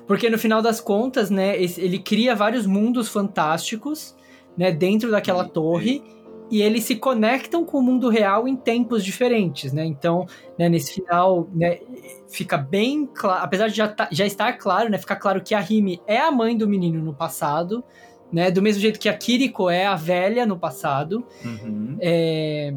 [0.07, 4.15] Porque no final das contas, né, ele cria vários mundos fantásticos,
[4.57, 6.03] né, dentro daquela torre,
[6.51, 9.83] e eles se conectam com o mundo real em tempos diferentes, né?
[9.85, 10.25] Então,
[10.59, 11.79] né, nesse final, né,
[12.27, 15.59] fica bem claro, apesar de já, tá- já estar claro, né, fica claro que a
[15.59, 17.83] Rimi é a mãe do menino no passado,
[18.31, 21.97] né, do mesmo jeito que a Kiriko é a velha no passado, Uhum.
[21.99, 22.73] é,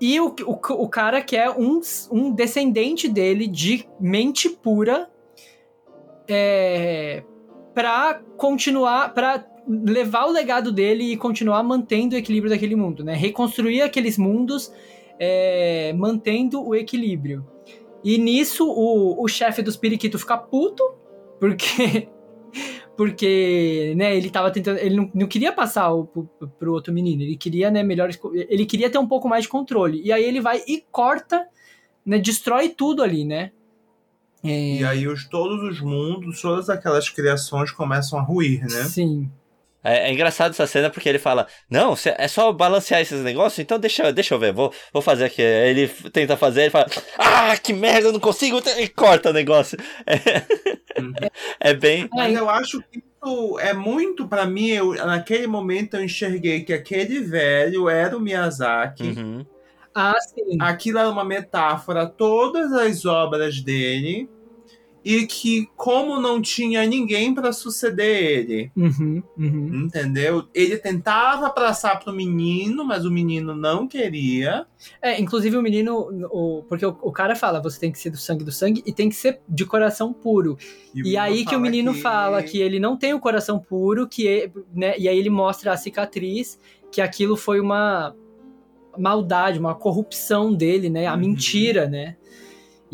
[0.00, 1.80] E o, o, o cara quer um,
[2.10, 5.08] um descendente dele de mente pura
[6.28, 7.22] é,
[7.74, 13.14] para continuar, para levar o legado dele e continuar mantendo o equilíbrio daquele mundo, né?
[13.14, 14.72] Reconstruir aqueles mundos
[15.18, 17.46] é, mantendo o equilíbrio.
[18.02, 20.82] E nisso o, o chefe dos periquitos fica puto,
[21.40, 22.08] porque
[22.96, 26.28] porque, né, ele tava tentando, ele não, não queria passar o, pro,
[26.58, 29.48] pro outro menino, ele queria, né, melhores, co- ele queria ter um pouco mais de
[29.48, 30.00] controle.
[30.04, 31.46] E aí ele vai e corta,
[32.06, 33.50] né, destrói tudo ali, né?
[34.44, 38.68] É, E aí os, todos os mundos, todas aquelas criações começam a ruir, né?
[38.84, 39.28] Sim.
[39.84, 43.78] É, é engraçado essa cena porque ele fala: Não, é só balancear esses negócios, então
[43.78, 45.42] deixa, deixa eu ver, vou, vou fazer aqui.
[45.42, 46.86] Aí ele tenta fazer, ele fala:
[47.18, 49.78] Ah, que merda, eu não consigo, e corta o negócio.
[50.06, 50.18] É,
[51.70, 52.08] é bem.
[52.12, 56.72] Mas eu acho que isso é muito, pra mim, eu, naquele momento eu enxerguei que
[56.72, 59.14] aquele velho era o Miyazaki.
[59.16, 59.46] Uhum.
[59.94, 60.58] Ah, sim.
[60.60, 64.28] Aquilo era uma metáfora todas as obras dele.
[65.04, 69.84] E que, como não tinha ninguém pra suceder ele, Uhum, uhum.
[69.84, 70.44] entendeu?
[70.54, 74.66] Ele tentava passar pro menino, mas o menino não queria.
[75.02, 78.16] É, inclusive o menino, o, porque o, o cara fala, você tem que ser do
[78.16, 80.56] sangue do sangue e tem que ser de coração puro.
[80.94, 84.26] E menino aí que o menino fala que ele não tem o coração puro, que
[84.26, 86.58] é- né, e aí ele mostra a cicatriz,
[86.90, 88.14] que aquilo foi uma
[88.96, 91.20] maldade, uma corrupção dele, né, a Uhum.
[91.20, 92.16] mentira, né?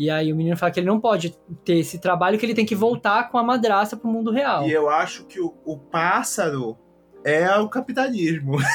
[0.01, 2.65] E aí o menino fala que ele não pode ter esse trabalho, que ele tem
[2.65, 4.67] que voltar com a madraça pro mundo real.
[4.67, 6.75] E eu acho que o, o pássaro
[7.23, 8.57] é o capitalismo.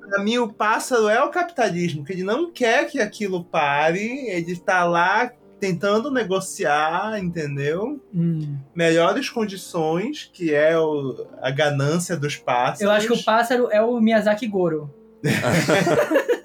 [0.00, 4.56] Pra mim, o pássaro é o capitalismo, que ele não quer que aquilo pare, ele
[4.56, 5.30] tá lá
[5.60, 8.02] tentando negociar, entendeu?
[8.14, 8.56] Hum.
[8.74, 12.80] Melhores condições, que é o- a ganância dos pássaros.
[12.80, 14.90] Eu acho que o pássaro é o Miyazaki Goro.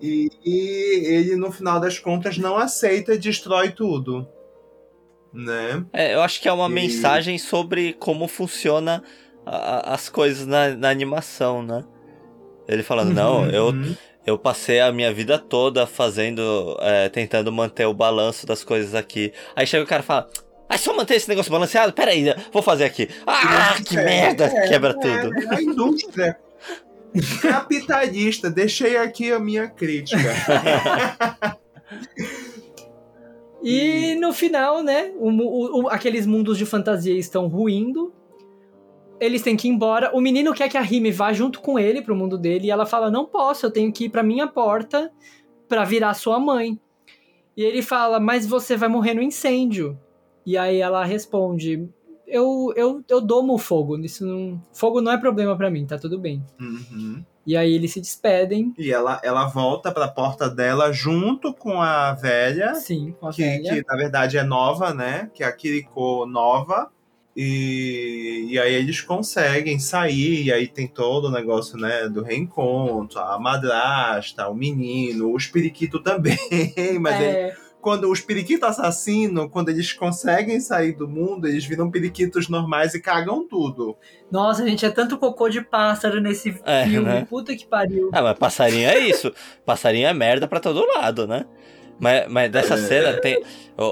[0.00, 4.26] E, e ele, no final das contas, não aceita e destrói tudo.
[5.32, 5.84] Né?
[5.92, 9.02] É, eu acho que é uma E- mensagem sobre como funciona
[9.46, 11.84] a- as coisas na, na animação, né?
[12.66, 13.94] Ele falando, não, eu, Uhum.
[14.26, 19.32] eu passei a minha vida toda fazendo, é, tentando manter o balanço das coisas aqui.
[19.54, 20.28] Aí chega o cara e fala,
[20.68, 21.92] ah, só manter esse negócio balanceado?
[21.92, 23.08] Pera aí, vou fazer aqui.
[23.26, 25.34] Ah, que É, merda, é, quebra é, tudo.
[25.52, 26.36] É a indústria
[27.42, 28.50] capitalista.
[28.50, 30.18] Deixei aqui a minha crítica.
[33.62, 38.12] E no final, né, o o- o- aqueles mundos de fantasia estão ruindo.
[39.20, 40.10] Eles têm que ir embora.
[40.16, 42.68] O menino quer que a Rime vá junto com ele pro mundo dele.
[42.68, 45.12] E ela fala: Não posso, eu tenho que ir pra minha porta
[45.68, 46.80] pra virar sua mãe.
[47.54, 49.98] E ele fala: Mas você vai morrer no incêndio.
[50.46, 51.86] E aí ela responde:
[52.30, 53.98] Eu, eu, eu domo o fogo.
[53.98, 56.42] Isso não, fogo não é problema pra mim, tá tudo bem.
[56.60, 57.24] Uhum.
[57.46, 58.72] E aí eles se despedem.
[58.78, 63.42] E ela, ela volta pra porta dela junto com a velha, Sim, com a que,
[63.42, 63.74] velha.
[63.74, 65.30] que na verdade é nova, né?
[65.34, 66.90] Que é a Kiriko nova.
[67.36, 73.18] E, e aí eles conseguem sair, e aí tem todo o negócio, né, do reencontro,
[73.20, 76.36] a madrasta, o menino, o espiriquito também,
[77.00, 81.90] mas ele- É, quando os periquitos assassinos, quando eles conseguem sair do mundo, eles viram
[81.90, 83.96] periquitos normais e cagam tudo.
[84.30, 87.06] Nossa, gente, é tanto cocô de pássaro nesse É, filme.
[87.08, 87.26] né?
[87.28, 88.10] Puta que pariu.
[88.12, 89.32] Ah, mas passarinho é isso.
[89.64, 91.46] passarinho é merda pra todo lado, né?
[91.98, 93.42] Mas, mas dessa cena tem.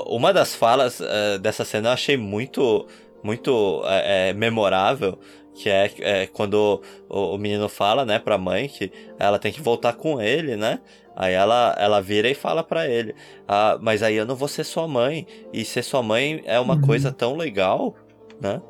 [0.06, 2.86] Uma das falas eh, dessa cena eu achei muito,
[3.22, 5.18] muito eh, memorável.
[5.54, 9.60] Que é, é quando o, o menino fala, né, pra mãe que ela tem que
[9.60, 10.78] voltar com ele, né?
[11.20, 13.12] Aí ela, ela vira e fala pra ele:
[13.48, 15.26] ah, Mas aí eu não vou ser sua mãe.
[15.52, 16.80] E ser sua mãe é uma Uhum.
[16.80, 17.96] coisa tão legal,
[18.40, 18.62] né?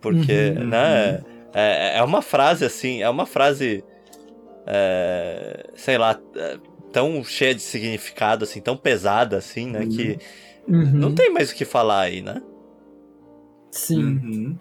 [0.00, 0.68] Porque, Uhum.
[0.68, 1.24] né?
[1.52, 3.84] É, é uma frase assim, é uma frase.
[4.66, 6.58] é, sei lá, é,
[6.92, 9.80] tão cheia de significado, assim, tão pesada, assim, né?
[9.80, 9.88] Uhum.
[9.88, 10.18] Que
[10.66, 10.92] Uhum.
[10.92, 12.40] não tem mais o que falar aí, né?
[13.70, 14.04] Sim.
[14.22, 14.56] Uhum.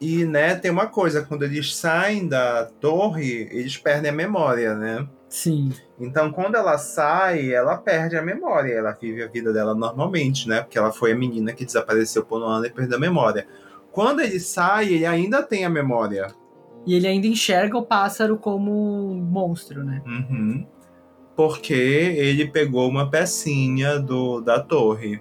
[0.00, 5.06] E, né, tem uma coisa, quando eles saem da torre, eles perdem a memória, né?
[5.28, 5.70] Sim.
[5.98, 8.72] Então, quando ela sai, ela perde a memória.
[8.74, 10.60] Ela vive a vida dela normalmente, né?
[10.60, 13.46] Porque ela foi a menina que desapareceu por um ano e perdeu a memória.
[13.90, 16.28] Quando ele sai, ele ainda tem a memória.
[16.86, 18.70] E ele ainda enxerga o pássaro como
[19.10, 20.02] um monstro, né?
[20.06, 20.66] Uhum.
[21.34, 25.20] Porque ele pegou uma pecinha do, da torre.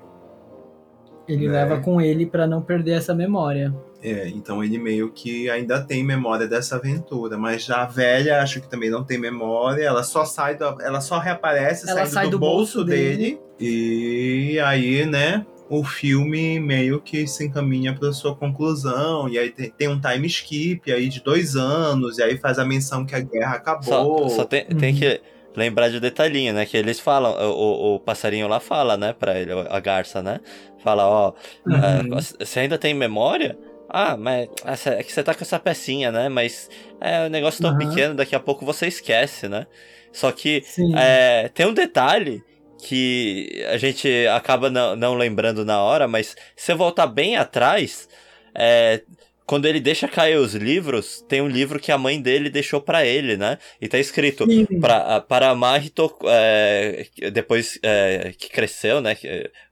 [1.27, 1.51] Ele É.
[1.51, 3.73] leva com ele pra não perder essa memória.
[4.05, 8.61] É, então ele meio que ainda tem memória dessa aventura, mas já a velha acho
[8.61, 12.25] que também não tem memória, ela só sai do, ela só reaparece Ela saindo sai
[12.25, 13.39] do, do bolso, bolso dele.
[13.59, 19.71] e aí, né, o filme meio que se encaminha para sua conclusão e aí tem,
[19.71, 23.19] tem um time skip aí de dois anos e aí faz a menção que a
[23.19, 24.29] guerra Só, acabou.
[24.29, 24.99] só tem, tem Uhum.
[24.99, 25.21] que
[25.55, 26.65] lembrar de detalhinho, né?
[26.65, 30.39] Que eles falam, o, o, o passarinho lá fala, né, pra ele, a garça, né?
[30.83, 31.33] Fala, ó,
[31.65, 32.17] Uhum.
[32.17, 33.57] é, você ainda tem memória?
[33.89, 34.49] Ah, mas
[34.87, 36.27] é que você tá com essa pecinha, né?
[36.29, 37.79] Mas é um negócio tão Aham.
[37.79, 39.67] pequeno, daqui a pouco você esquece, né?
[40.11, 40.63] Só que.
[40.95, 42.41] É, tem um detalhe
[42.87, 48.07] que a gente acaba não, não lembrando na hora, mas se você voltar bem atrás,
[48.53, 49.01] é,
[49.45, 53.05] quando ele deixa cair os livros, tem um livro que a mãe dele deixou pra
[53.05, 53.57] ele, né?
[53.79, 54.47] E tá escrito
[54.79, 59.15] pra, para Mahito, é, depois é, que cresceu, né?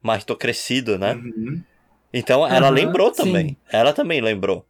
[0.02, 1.14] Mahito crescido, né?
[1.14, 1.64] Uhum.
[2.14, 3.24] Então ela Aham, lembrou sim.
[3.24, 3.58] também.
[3.72, 4.66] Ela também lembrou.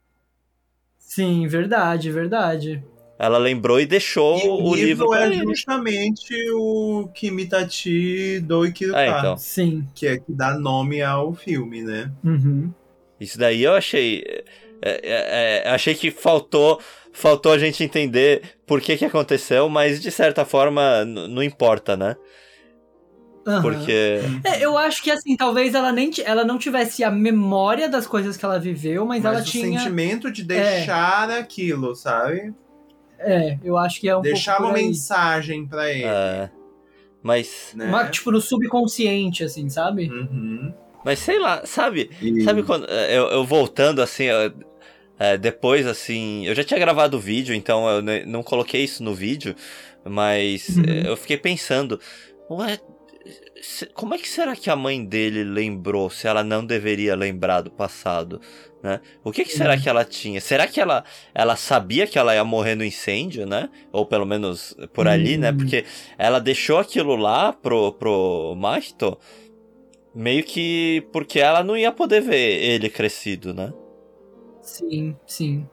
[0.98, 2.82] Sim, verdade, verdade.
[3.18, 5.46] Ela lembrou e deixou E o livro pra é ele.
[5.46, 9.36] justamente o Kimitachi do Ikiruka, É, então.
[9.36, 9.86] Sim.
[9.94, 12.10] que é que dá nome ao filme, né?
[12.24, 12.72] Uhum.
[13.20, 14.24] Isso daí eu achei.
[14.82, 16.80] é, é, é, achei que faltou
[17.12, 22.16] faltou a gente entender por que que aconteceu, mas de certa forma não importa, né?
[23.46, 23.62] Aham.
[23.62, 24.20] Porque.
[24.44, 28.36] É, eu acho que assim, talvez ela nem ela não tivesse a memória das coisas
[28.36, 29.78] que ela viveu, mas, Mas ela o tinha.
[29.80, 32.54] sentimento de deixar aquilo, sabe?
[33.18, 36.04] É, eu acho que é um deixar pouco uma mensagem pra ele.
[36.04, 36.50] é,
[37.22, 37.72] mas.
[37.74, 37.86] né?
[37.86, 40.10] Uma- tipo, no subconsciente, assim, sabe?
[40.10, 40.72] Uhum.
[41.04, 42.10] Mas sei lá, sabe?
[42.22, 42.86] E- Sabe quando.
[42.88, 44.24] é, Eu, eu voltando assim.
[44.24, 44.52] eu-
[45.18, 46.46] é, depois, assim.
[46.46, 49.54] Eu já tinha gravado o vídeo, então eu não coloquei isso no vídeo.
[50.04, 50.82] Mas Uhum.
[50.88, 52.00] é, eu fiquei pensando.
[52.50, 52.78] Ué.
[53.62, 57.62] Se- Como é que será que a mãe dele lembrou se ela não deveria lembrar
[57.62, 58.40] do passado?
[58.82, 59.00] Né?
[59.24, 59.80] O que, que será Uhum.
[59.80, 60.40] que ela tinha?
[60.40, 63.70] Será que ela, ela sabia que ela ia morrer no incêndio, né?
[63.90, 65.50] Ou pelo menos por ali, né?
[65.52, 65.56] Hum.
[65.56, 65.84] Porque
[66.18, 69.18] ela deixou aquilo lá pro, pro Mahito
[70.14, 73.72] meio que porque ela não ia poder ver ele crescido, né?
[74.60, 75.66] Sim, sim.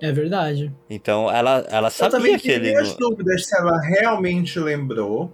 [0.00, 0.72] É verdade.
[0.90, 2.66] Então ela, ela Eu sabia também que ele.
[2.68, 5.32] tenho as não- dúvidas se ela realmente lembrou.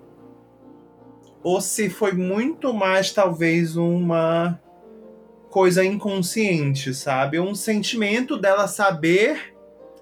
[1.45, 4.59] Ou se foi muito mais, talvez, uma
[5.51, 7.39] coisa inconsciente, sabe?
[7.39, 9.55] Um sentimento dela saber.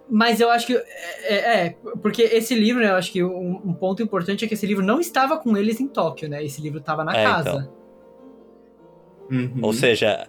[0.09, 0.74] Mas eu acho que.
[0.74, 0.85] É,
[1.24, 4.55] é, é, porque esse livro, né, eu acho que um, um ponto importante é que
[4.55, 6.44] esse livro não estava com eles em Tóquio, né?
[6.44, 7.70] Esse livro estava na É, casa.
[9.31, 9.60] Uhum.
[9.62, 10.27] Ou seja,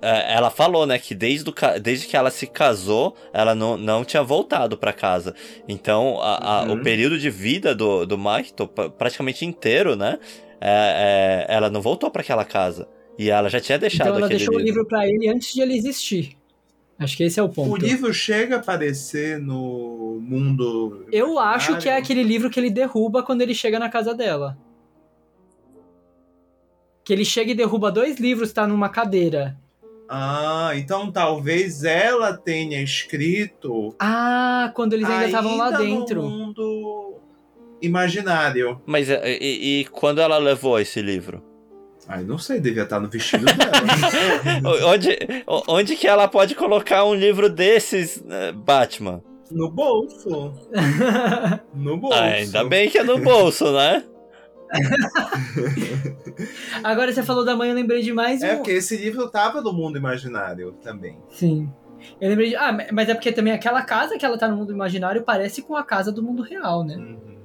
[0.00, 3.76] é, ela falou, né, que desde, o ca- desde que ela se casou, ela não,
[3.76, 5.34] não tinha voltado pra casa.
[5.68, 6.72] Então, a- a- Uhum.
[6.72, 10.18] o período de vida do, do Mahito, pra- praticamente inteiro, né,
[10.60, 12.88] é- é, ela não voltou pra aquela casa.
[13.18, 14.80] E ela já tinha deixado Então ela aquele deixou o livro.
[14.80, 16.36] livro pra ele antes de ele existir.
[16.98, 17.72] Acho que esse é o ponto.
[17.72, 21.06] O livro chega a aparecer no mundo.
[21.12, 24.56] Eu acho que é aquele livro que ele derruba quando ele chega na casa dela.
[27.04, 29.56] Que ele chega e derruba dois livros, tá numa cadeira.
[30.08, 33.94] Ah, então talvez ela tenha escrito.
[33.98, 36.22] Ah, quando eles ainda estavam lá dentro.
[36.22, 37.05] No mundo
[37.82, 38.80] imaginário.
[38.86, 41.42] Mas e, e- e quando ela levou esse livro?
[42.08, 44.62] Ai, não sei, devia estar no vestido dela.
[44.86, 45.18] Onde,
[45.66, 49.22] onde que ela pode colocar um livro desses, né, Batman?
[49.50, 50.52] no bolso.
[51.74, 52.18] No bolso.
[52.18, 54.04] Ah, ainda bem que é no bolso, né?
[56.82, 58.56] Agora você falou da mãe, eu lembrei de mais É um.
[58.56, 61.16] porque esse livro tava no mundo imaginário também.
[61.30, 61.70] Sim.
[62.20, 62.56] Eu lembrei de.
[62.56, 65.76] Ah, mas é porque também aquela casa que ela tá no mundo imaginário parece com
[65.76, 66.96] a casa do mundo real, né?
[66.96, 67.35] Uhum.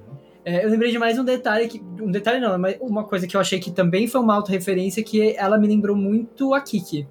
[0.44, 1.80] É, eu lembrei de mais um detalhe que.
[2.00, 5.36] Um detalhe não, mas uma coisa que eu achei que também foi uma autorreferência, que
[5.36, 7.06] ela me lembrou muito a Kiki.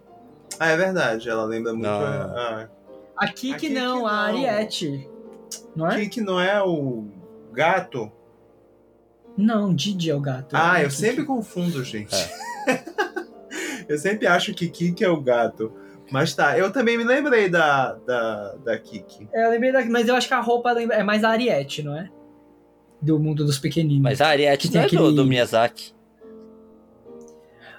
[0.59, 1.87] Ah, é verdade, ela lembra muito.
[1.87, 1.95] Não.
[2.03, 2.67] A,
[3.17, 4.45] A Kiki, A Kiki não, a não.
[4.45, 5.09] Ariete.
[5.75, 5.99] Não a é?
[6.01, 7.05] Kiki não é o
[7.53, 8.11] gato?
[9.37, 10.53] Não, Didi é o gato.
[10.55, 10.99] Ah, É eu Kiki.
[10.99, 12.13] sempre confundo, gente.
[13.87, 15.71] eu sempre acho que Kiki é o gato.
[16.11, 19.29] Mas tá, eu também me lembrei da, da, da Kiki.
[19.31, 19.83] É, eu lembrei da.
[19.85, 22.09] Mas eu acho que a roupa lembra- é mais a Ariete, não é?
[23.01, 24.01] Do mundo dos pequeninos.
[24.03, 25.93] Mas a Ariete Que não é do, aquele- do Miyazaki.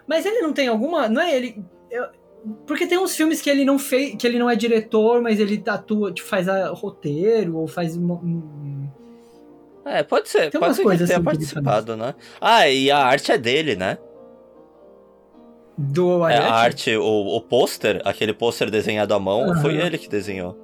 [0.06, 1.08] Mas ele não tem alguma.
[1.08, 1.64] Não é ele.
[1.90, 2.06] eu-
[2.66, 4.16] porque tem uns filmes que ele não fez.
[4.16, 8.88] Que ele não é diretor, mas ele atua, tipo, faz a roteiro, ou faz um.
[9.84, 12.14] É, pode ser, Tem pode umas ser que ele coisas tenha assim que participado, né?
[12.40, 13.98] Ah, e a arte é dele, né?
[15.78, 17.02] do É, a arte, o,
[17.36, 19.60] o pôster, aquele pôster desenhado à mão, Aham.
[19.62, 20.56] foi ele que desenhou.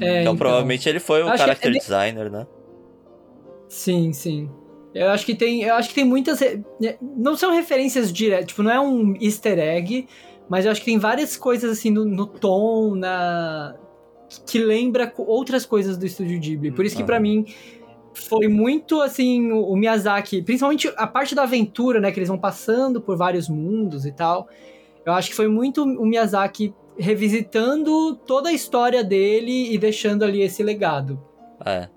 [0.00, 2.46] É, então, provavelmente ele foi o Acho que character ele- designer, né?
[3.70, 4.50] Sim, sim.
[4.92, 5.62] Eu acho que tem.
[5.62, 6.40] Eu acho que tem muitas.
[6.40, 6.60] re-
[7.00, 10.06] Não são referências diretas, tipo, não é um easter egg,
[10.48, 13.76] mas eu acho que tem várias coisas assim no, no tom, na.
[14.46, 16.72] que lembra outras coisas do estúdio Ghibli.
[16.72, 17.46] Por isso que pra mim
[18.12, 22.38] foi muito assim o o Miyazaki, principalmente a parte da aventura, né, que eles vão
[22.38, 24.48] passando por vários mundos e tal.
[25.06, 30.42] Eu acho que foi muito o Miyazaki revisitando toda a história dele e deixando ali
[30.42, 31.18] esse legado.
[31.64, 31.88] É.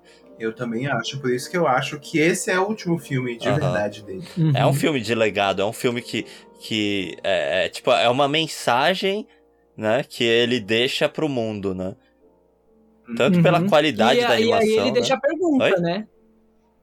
[0.44, 3.48] Eu também acho, por isso que eu acho que esse é o último filme de
[3.48, 3.60] Aham.
[3.60, 4.24] verdade dele.
[4.54, 4.74] É um Uhum.
[4.74, 6.26] filme de legado, é um filme que,
[6.60, 9.26] que é, é, tipo, é uma mensagem,
[9.78, 11.96] né, que ele deixa pro mundo, né?
[13.16, 13.68] Tanto pela Uhum.
[13.70, 14.92] qualidade e, da aí- animação, E aí ele né?
[14.92, 15.80] deixa a pergunta, Oi?
[15.82, 16.08] né?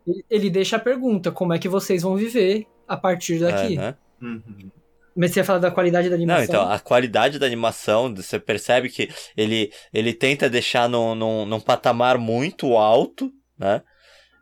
[0.06, 3.74] Ele, ele deixa a pergunta, como é que vocês vão viver a partir daqui?
[3.74, 3.94] É, né?
[4.22, 4.70] Uhum.
[5.16, 6.38] Mas você ia falar da qualidade da animação?
[6.38, 11.44] Não, então, a qualidade da animação, você percebe que ele, ele tenta deixar num, num,
[11.44, 13.30] num patamar muito alto,
[13.60, 13.82] né?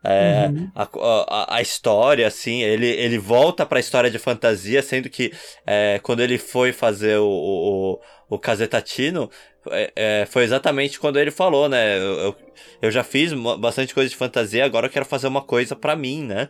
[0.01, 0.71] É, Uhum.
[0.73, 0.87] a,
[1.27, 5.33] a, a história, assim, ele, ele volta pra história de fantasia, sendo que
[5.67, 9.29] é, quando ele foi fazer o, o, o, Casetatino,
[9.69, 11.97] é, é, foi exatamente quando ele falou, né?
[11.97, 12.35] Eu, eu,
[12.83, 16.23] eu já fiz bastante coisa de fantasia, agora eu quero fazer uma coisa pra mim,
[16.23, 16.47] né?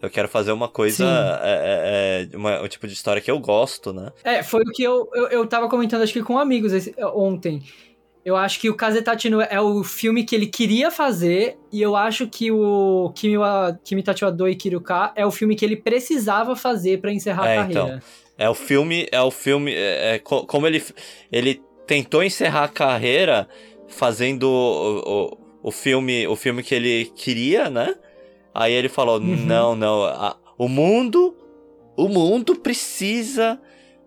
[0.00, 1.04] Eu quero fazer uma coisa,
[1.42, 4.10] é, é, é, uma, um tipo de história que eu gosto, né?
[4.24, 7.62] É, foi o que eu, eu, eu tava comentando, acho que com amigos esse- ontem.
[8.24, 12.28] Eu acho que o Kazetatino é o filme que ele queria fazer, e eu acho
[12.28, 16.54] que o Kimi, wa, Kimi Tachi wa Doi Kiruka é o filme que ele precisava
[16.54, 17.82] fazer pra encerrar É, a carreira.
[17.82, 18.00] então.
[18.38, 20.82] É o filme, é o filme, é, é co- como ele,
[21.32, 23.48] ele tentou encerrar a carreira
[23.88, 25.32] fazendo o,
[25.64, 27.94] o, o filme, o filme que ele queria, né?
[28.54, 29.34] Aí ele falou, Uhum.
[29.36, 31.34] não, não, a- o mundo,
[31.96, 33.60] o mundo precisa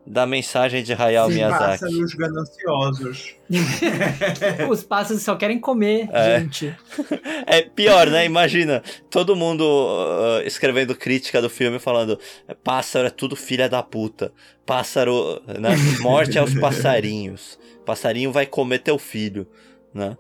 [0.07, 1.79] da mensagem de Hayao Os Miyazaki.
[1.79, 3.35] pássaros gananciosos.
[4.69, 6.39] Os pássaros só querem comer, É.
[6.39, 6.75] gente.
[7.47, 8.25] É pior, né?
[8.25, 12.19] Imagina, todo mundo uh, escrevendo crítica do filme falando
[12.63, 14.31] pássaro é tudo filha da puta.
[14.65, 15.69] Pássaro, né?
[16.01, 17.59] Morte aos passarinhos.
[17.85, 19.47] Passarinho vai comer teu filho,
[19.93, 20.17] né?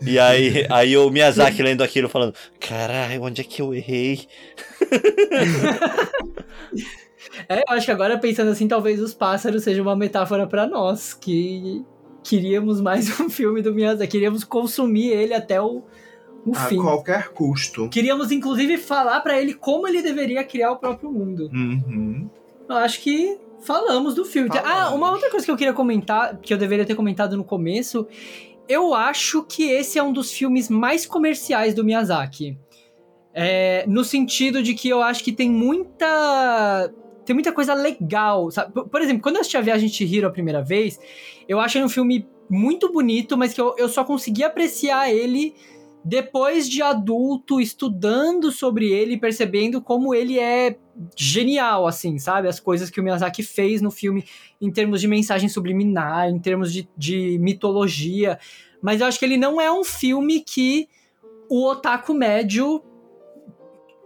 [0.00, 4.26] E aí, aí o Miyazaki lendo aquilo falando, caralho, onde é que eu errei?
[7.48, 11.12] É, eu acho que agora pensando assim, talvez os pássaros sejam uma metáfora pra nós,
[11.12, 11.84] que
[12.22, 15.82] queríamos mais um filme do Miyazaki, queríamos consumir ele até o,
[16.44, 16.76] o A fim.
[16.80, 17.88] qualquer custo.
[17.88, 21.50] Queríamos inclusive falar pra ele como ele deveria criar o próprio mundo.
[21.52, 22.28] Uhum.
[22.68, 24.48] Eu acho que falamos do filme.
[24.52, 24.94] Ah, Falamos.
[24.94, 28.06] uma outra coisa que eu queria comentar, que eu deveria ter comentado no começo,
[28.68, 32.58] eu acho que esse é um dos filmes mais comerciais do Miyazaki.
[33.32, 36.92] É, no sentido de que eu acho que tem muita.
[37.28, 38.50] Tem muita coisa legal.
[38.50, 38.72] Sabe?
[38.72, 40.98] Por, por exemplo, quando eu assisti a Viagem de Chihiro a primeira vez,
[41.46, 45.54] eu achei um filme muito bonito, mas que eu, eu só consegui apreciar ele
[46.02, 50.78] depois de adulto, estudando sobre ele, e percebendo como ele é
[51.14, 52.48] genial, assim, sabe?
[52.48, 54.24] As coisas que o Miyazaki fez no filme
[54.58, 58.38] em termos de mensagem subliminar, em termos de, de mitologia.
[58.80, 60.88] Mas eu acho que ele não é um filme que
[61.50, 62.82] o otaku médio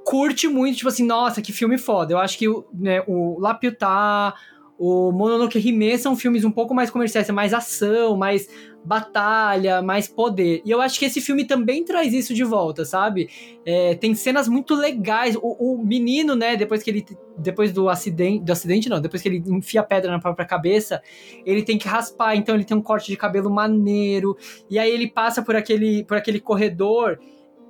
[0.05, 2.13] curte muito, tipo assim, nossa, que filme foda.
[2.13, 4.35] Eu acho que né, o Lapiutá,
[4.79, 8.49] O Mononoke Hime são filmes um pouco mais comerciais, é mais ação, mais
[8.85, 10.61] batalha, mais poder.
[10.65, 13.29] E eu acho que esse filme também traz isso de volta, sabe?
[13.65, 15.37] É, tem cenas muito legais.
[15.37, 17.07] O, o, menino, né, depois que ele.
[17.39, 18.45] Depois do acidente.
[18.45, 21.01] Do acidente, não, depois que ele enfia a pedra na própria cabeça,
[21.47, 24.37] ele tem que raspar, então ele tem um corte de cabelo maneiro.
[24.69, 27.19] E aí ele passa por aquele, por aquele corredor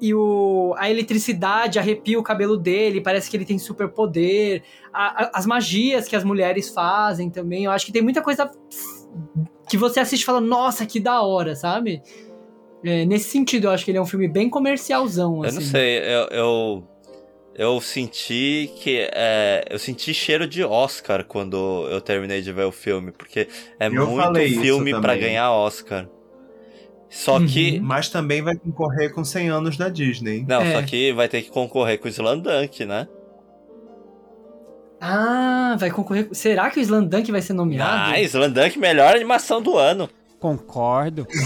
[0.02, 4.64] e o, a eletricidade arrepia o cabelo dele, parece que ele tem superpoder.
[4.92, 7.66] As magias que as mulheres fazem também.
[7.66, 8.50] Eu acho que tem muita coisa
[9.70, 12.02] que você assiste e fala, nossa, que da hora, sabe?
[12.82, 15.44] É, nesse sentido, eu acho que ele é um filme bem comercialzão.
[15.44, 15.54] Assim.
[15.56, 16.84] Eu não sei, eu, eu,
[17.54, 19.08] eu senti que.
[19.12, 23.46] É, eu senti cheiro de Oscar quando eu terminei de ver o filme, porque
[23.78, 26.08] é eu muito filme para ganhar Oscar.
[27.12, 27.46] Só uhum.
[27.46, 27.78] que.
[27.78, 30.44] Mas também vai concorrer com 100 anos da Disney.
[30.48, 30.72] Não, é.
[30.72, 33.06] só que vai ter que concorrer com o Slandunk, né?
[34.98, 36.28] Ah, vai concorrer.
[36.32, 38.14] Será que o Slandunk vai ser nomeado?
[38.14, 40.08] Ah, Slandunk, melhor animação do ano.
[40.40, 41.26] Concordo.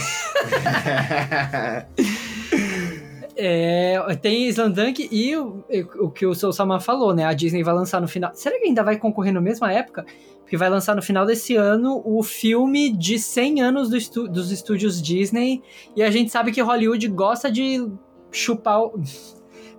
[3.37, 5.65] é, tem Slandunk e o,
[6.01, 7.25] o que o Soul Sama falou, né?
[7.25, 8.31] A Disney vai lançar no final.
[8.35, 10.05] Será que ainda vai concorrer na mesma época?
[10.41, 14.51] Porque vai lançar no final desse ano o filme de 100 anos do estu dos
[14.51, 15.63] estúdios Disney.
[15.95, 17.87] E a gente sabe que Hollywood gosta de
[18.33, 18.81] chupar.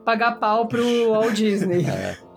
[0.05, 1.85] pagar pau pro Walt Disney.
[1.85, 2.17] É.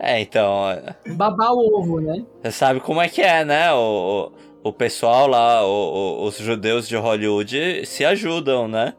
[0.00, 0.64] É, então.
[1.08, 2.24] Babar o ovo, né?
[2.40, 3.72] Você sabe como é que é, né?
[3.72, 4.30] O,
[4.62, 8.94] o, o pessoal lá, o, os judeus de Hollywood se ajudam, né?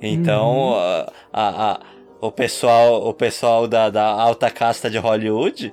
[0.00, 0.74] Então, uhum.
[0.74, 1.80] a, a, a,
[2.20, 5.72] o pessoal, o pessoal da, da alta casta de Hollywood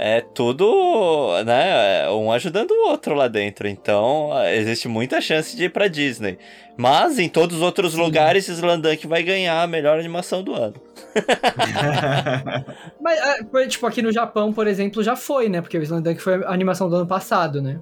[0.00, 3.66] é tudo, né, um ajudando o outro lá dentro.
[3.66, 6.38] Então, existe muita chance de ir pra Disney.
[6.76, 8.02] Mas em todos os outros Sim.
[8.02, 10.76] lugares, Slandunk vai ganhar a melhor animação do ano.
[13.02, 15.60] Mas, é, tipo, aqui no Japão, por exemplo, já foi, né?
[15.60, 17.80] Porque o Slandunk foi a animação do ano passado, né?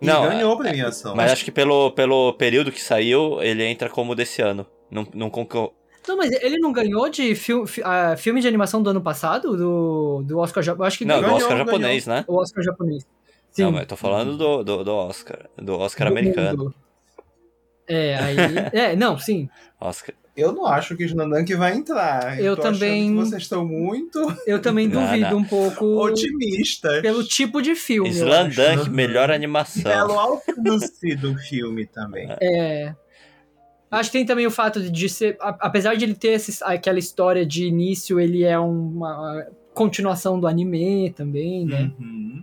[0.00, 1.14] E não, ganhou a premiação.
[1.14, 4.66] Mas acho que pelo, pelo período que saiu, ele entra como desse ano.
[4.90, 5.30] Não, não.
[6.08, 9.56] Não, mas ele não ganhou de uh, filme de animação do ano passado?
[9.56, 10.88] Do, do Oscar japonês?
[10.88, 12.20] Acho que Não, ganhou, do Oscar japonês, ganhou.
[12.20, 12.24] né?
[12.28, 13.06] O Oscar japonês.
[13.50, 13.62] Sim.
[13.62, 15.48] Não, mas eu tô falando do, do, do Oscar.
[15.56, 16.64] Do Oscar do americano.
[16.64, 16.74] Mundo.
[17.88, 18.36] É, aí.
[18.72, 19.48] é, não, sim.
[19.80, 20.14] Oscar.
[20.36, 22.38] Eu não acho que Snandank vai entrar.
[22.38, 23.14] Eu, eu também.
[23.14, 24.20] vocês estão muito.
[24.46, 25.38] Eu também duvido não, não.
[25.38, 25.84] um pouco.
[25.84, 27.00] Otimistas.
[27.00, 28.10] Pelo tipo de filme.
[28.10, 29.90] Slandank, melhor animação.
[29.90, 32.28] Pelo alcance do filme também.
[32.40, 32.94] É.
[33.90, 35.36] Acho que tem também o fato de ser.
[35.40, 41.10] Apesar de ele ter esse, aquela história de início, ele é uma continuação do anime
[41.10, 41.90] também, né?
[41.98, 42.42] Uhum.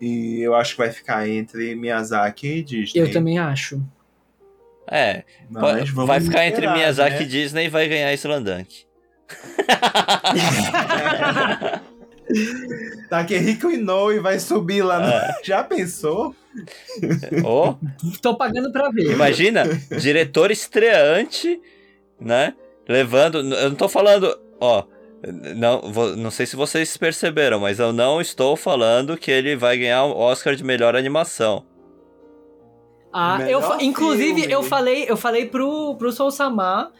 [0.00, 3.00] E eu acho que vai ficar entre Miyazaki e Disney.
[3.00, 3.80] Eu também acho.
[4.90, 7.22] É, Mas vai ficar entre Miyazaki né?
[7.22, 8.84] e Disney e vai ganhar Slandunk.
[13.08, 14.98] Takehiko Inoue vai subir lá.
[14.98, 15.06] No...
[15.06, 15.34] É.
[15.42, 16.34] Já pensou?
[17.44, 17.74] Oh.
[18.20, 19.12] Tô pagando pra ver.
[19.12, 19.64] Imagina,
[19.98, 21.60] diretor estreante,
[22.20, 22.54] né?
[22.88, 23.38] Levando.
[23.38, 24.38] Eu não tô falando.
[24.60, 24.84] Ó.
[25.56, 25.80] Não,
[26.16, 30.14] não sei se vocês perceberam, mas eu não estou falando que ele vai ganhar o
[30.14, 31.64] Oscar de melhor animação.
[33.16, 34.52] Ah, eu, inclusive, filme.
[34.52, 36.90] eu falei, eu falei pro, pro Soul Samar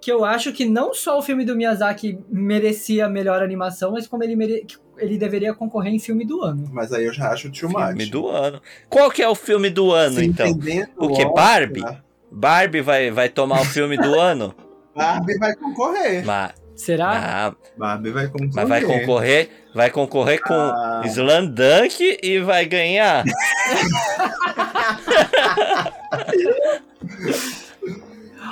[0.00, 4.24] que eu acho que não só o filme do Miyazaki merecia melhor animação, mas como
[4.24, 4.66] ele, mere...
[4.96, 6.68] ele deveria concorrer em filme do ano.
[6.72, 7.88] Mas aí eu já acho too much.
[7.88, 8.62] Filme do ano.
[8.88, 10.58] Qual que é o filme do ano, Se então?
[10.96, 11.24] O que?
[11.26, 11.84] Barbie?
[12.32, 14.54] Barbie vai, vai tomar o filme do ano?
[14.96, 16.24] Barbie vai concorrer.
[16.24, 16.54] Mas...
[16.80, 17.10] Será?
[17.12, 18.54] Ah, Barbie vai concorrer.
[18.54, 21.02] Mas vai concorrer, vai concorrer com ah.
[21.04, 23.22] Slandunk e vai ganhar.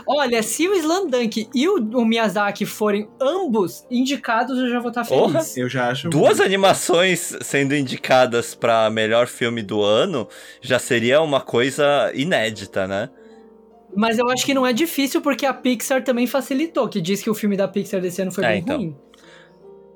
[0.06, 5.04] Olha, se o Slandunk e o, o, Miyazaki forem ambos indicados, eu já vou estar
[5.04, 5.56] feliz.
[5.56, 6.10] eu já acho.
[6.10, 10.28] Duas animações sendo indicadas para melhor filme do ano
[10.60, 13.08] já seria uma coisa inédita, né?
[13.96, 17.30] Mas eu acho que não é difícil porque a Pixar também facilitou, que diz que
[17.30, 18.76] o filme da Pixar desse ano foi é, bem então.
[18.76, 18.96] ruim.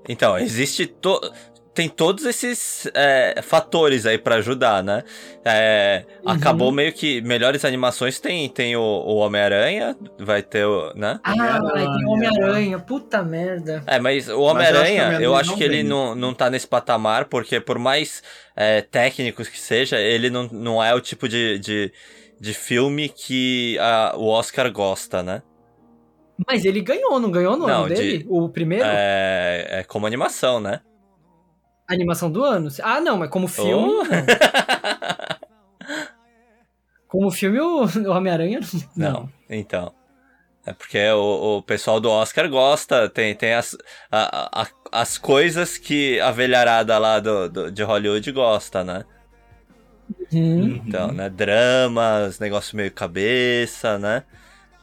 [0.09, 1.21] Então, existe to
[1.75, 5.03] tem todos esses é, fatores aí para ajudar, né?
[5.45, 6.31] É, uhum.
[6.31, 11.19] Acabou meio que melhores animações tem, tem o, o Homem-Aranha, vai ter o, né?
[11.25, 13.83] Ah, vai ter o Homem-Aranha, puta merda.
[13.87, 17.79] É, mas o Homem-Aranha, eu acho que, ele não, não tá nesse patamar, porque por
[17.79, 18.23] mais
[18.55, 21.91] é, técnicos que seja, ele não, não é o tipo de, de,
[22.43, 25.43] de filme que a, o Oscar gosta, né?
[26.45, 28.19] Mas ele ganhou, não ganhou no não, ano dele?
[28.19, 28.85] De, o primeiro?
[28.85, 30.81] É, é como animação, né?
[31.89, 32.69] Animação do ano?
[32.83, 33.93] Ah, não, mas como filme.
[33.93, 34.03] Oh.
[37.07, 38.59] como filme, o Homem-Aranha.
[38.97, 39.13] Não.
[39.13, 39.31] não.
[39.49, 39.95] então.
[40.67, 43.77] É porque o, o pessoal do Oscar gosta, tem, tem as,
[44.11, 49.05] a, a, as coisas que a velharada lá do, do, de Hollywood gosta, né?
[50.33, 50.83] Uhum.
[50.87, 51.29] Então, né?
[51.29, 54.23] Dramas, negócio meio cabeça, né?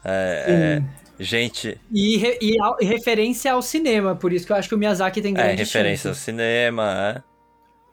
[0.04, 0.82] É,
[1.20, 1.80] é, gente.
[1.92, 4.78] E, re, e, a, e, referência ao cinema, por isso que eu acho que o
[4.78, 6.08] Miyazaki tem grande É, referência chance.
[6.08, 7.30] ao cinema, é.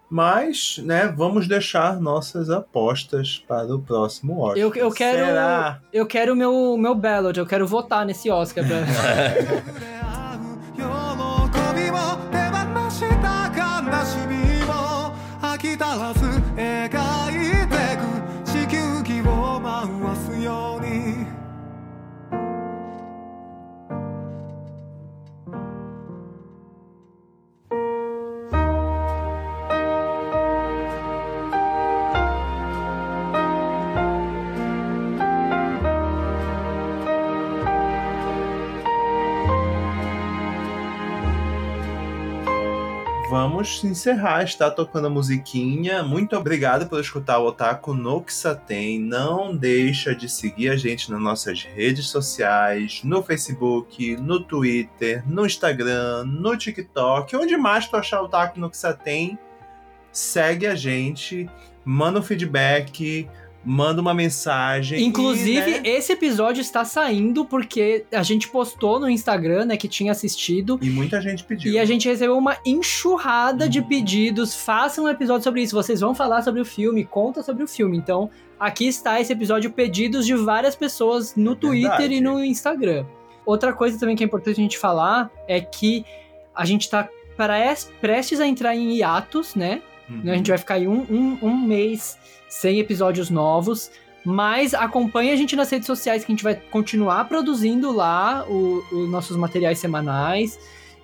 [0.08, 4.58] Mas, né, vamos deixar nossas apostas para o próximo Oscar.
[4.58, 5.26] Eu, eu quero.
[5.26, 5.80] Será?
[5.92, 8.64] Eu quero o meu, meu ballot, eu quero votar nesse Oscar.
[8.64, 8.76] Pra...
[43.38, 46.02] Vamos encerrar, está tocando a musiquinha.
[46.02, 48.98] Muito obrigado por escutar o Otaku no Kisaten.
[48.98, 55.44] Não deixa de seguir a gente nas nossas redes sociais, no Facebook, no Twitter, no
[55.44, 57.36] Instagram, no TikTok.
[57.36, 59.38] Onde mais tu achar o Otaku no Kisaten,
[60.10, 61.46] segue a gente,
[61.84, 63.28] manda um feedback,
[63.66, 65.02] manda uma mensagem.
[65.04, 69.88] Inclusive, e, né, esse episódio está saindo porque a gente postou no Instagram, né, que
[69.88, 70.78] tinha assistido.
[70.80, 71.72] e muita gente pediu.
[71.72, 74.54] E a gente recebeu uma enxurrada de pedidos.
[74.54, 75.74] Façam um episódio sobre isso.
[75.74, 77.96] Vocês vão falar sobre o filme, conta sobre o filme.
[77.98, 83.04] Então, aqui está esse episódio, pedidos de várias pessoas no É Twitter e no Instagram.
[83.44, 86.04] Outra coisa também que é importante a gente falar é que
[86.54, 89.82] a gente tá pres- prestes a entrar em hiatos, né?
[90.08, 90.20] Uhum.
[90.22, 92.18] Né, A gente vai ficar aí um, um, um mês
[92.48, 93.90] sem episódios novos.
[94.24, 99.08] Mas acompanhe a gente nas redes sociais que a gente vai continuar produzindo lá os
[99.08, 100.58] nossos materiais semanais.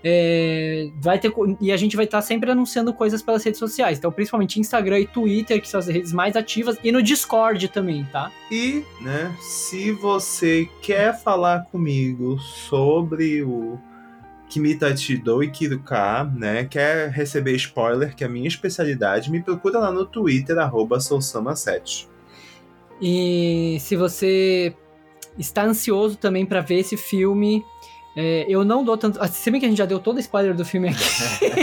[0.04, 3.98] É, vai ter, e a gente vai estar sempre anunciando coisas pelas redes sociais.
[3.98, 8.04] Então, principalmente Instagram e Twitter, que são as redes mais ativas, e no Discord também,
[8.10, 8.32] tá?
[8.50, 13.78] E, né, se você quer falar comigo sobre o
[14.52, 19.90] Kimitachi do Ikiruka, né, quer receber spoiler, que é a minha especialidade, me procura lá
[19.90, 22.06] no Twitter, arroba sousama7.
[23.00, 24.74] E se você
[25.38, 27.64] está ansioso também pra ver esse filme,
[28.14, 29.18] é, eu não dou tanto.
[29.28, 31.02] Se bem que a gente já deu todo o spoiler do filme aqui.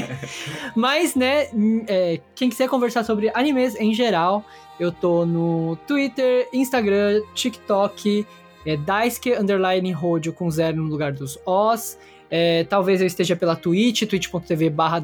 [0.76, 1.48] Mas, né,
[1.88, 4.44] é, quem quiser conversar sobre animes em geral,
[4.80, 8.26] eu tô no Twitter, Instagram, TikTok,
[8.66, 12.00] é Daisuke Underline Rodio com zero no lugar dos Os.
[12.30, 15.04] É, talvez eu esteja pela Twitch, twitch.tv barra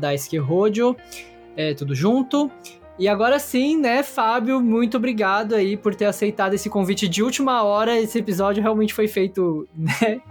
[1.58, 2.52] é, tudo junto.
[2.98, 7.62] E agora sim, né, Fábio, muito obrigado aí por ter aceitado esse convite de última
[7.64, 8.00] hora.
[8.00, 10.22] Esse episódio realmente foi feito, né,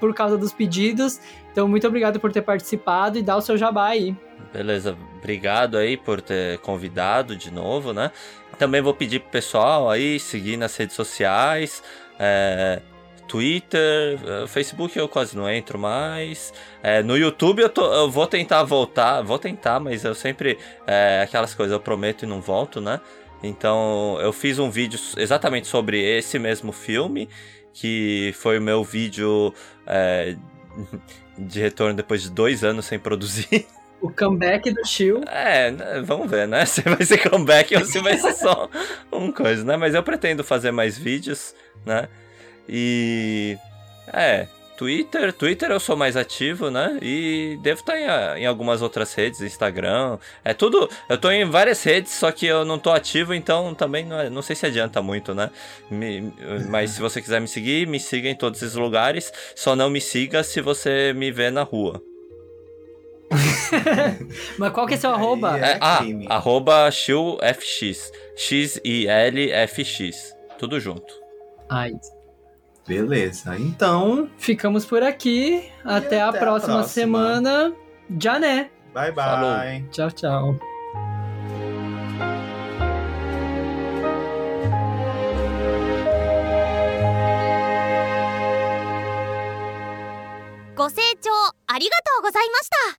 [0.00, 1.20] por causa dos pedidos.
[1.52, 4.16] Então, muito obrigado por ter participado e dar o seu jabá aí.
[4.52, 8.10] Beleza, obrigado aí por ter convidado de novo, né?
[8.58, 11.82] Também vou pedir pro pessoal aí seguir nas redes sociais,
[12.18, 12.82] é,
[13.28, 16.52] Twitter, é, Facebook eu quase não entro mais.
[16.82, 20.58] É, no YouTube eu, tô- eu vou tentar voltar, vou tentar, mas eu sempre.
[20.86, 23.00] é, aquelas coisas eu prometo e não volto, né?
[23.42, 27.28] Então eu fiz um vídeo exatamente sobre esse mesmo filme,
[27.72, 29.54] que foi o meu vídeo
[29.86, 30.34] é,
[31.38, 33.66] de retorno depois de dois anos sem produzir.
[34.00, 35.22] O comeback do Chill.
[35.26, 36.64] É, né, vamos ver, né?
[36.66, 38.70] Se vai ser comeback ou se vai ser só
[39.10, 39.76] uma coisa, né?
[39.76, 41.52] Mas eu pretendo fazer mais vídeos,
[41.84, 42.08] né?
[42.68, 43.56] E.
[44.12, 44.46] É,
[44.76, 46.98] Twitter, Twitter eu sou mais ativo, né?
[47.02, 50.18] E devo estar em, em algumas outras redes, Instagram.
[50.44, 50.88] É tudo.
[51.08, 54.30] Eu tô em várias redes, só que eu não tô ativo, então também não, é-
[54.30, 55.50] não sei se adianta muito, né?
[55.90, 56.32] Me-
[56.68, 59.32] mas se você quiser me seguir, me siga em todos esses lugares.
[59.56, 62.00] Só não me siga se você me vê na rua.
[64.58, 65.58] Mas qual que é seu arroba?
[65.58, 66.00] É É, ah,
[66.30, 68.10] arroba XilFX.
[68.36, 70.34] X-I-L-F-X.
[70.58, 71.12] Tudo junto.
[71.68, 71.92] Ai,
[72.87, 75.71] Beleza, então, ficamos por aqui.
[75.85, 76.83] Até, a, até a próxima próxima.
[76.83, 77.73] semana.
[78.19, 78.69] Já né?
[78.93, 79.23] bye bye.
[79.23, 79.89] Falou.
[79.89, 80.59] Tchau, tchau.
[90.75, 91.29] ご清聴
[91.67, 92.75] ありがとうございました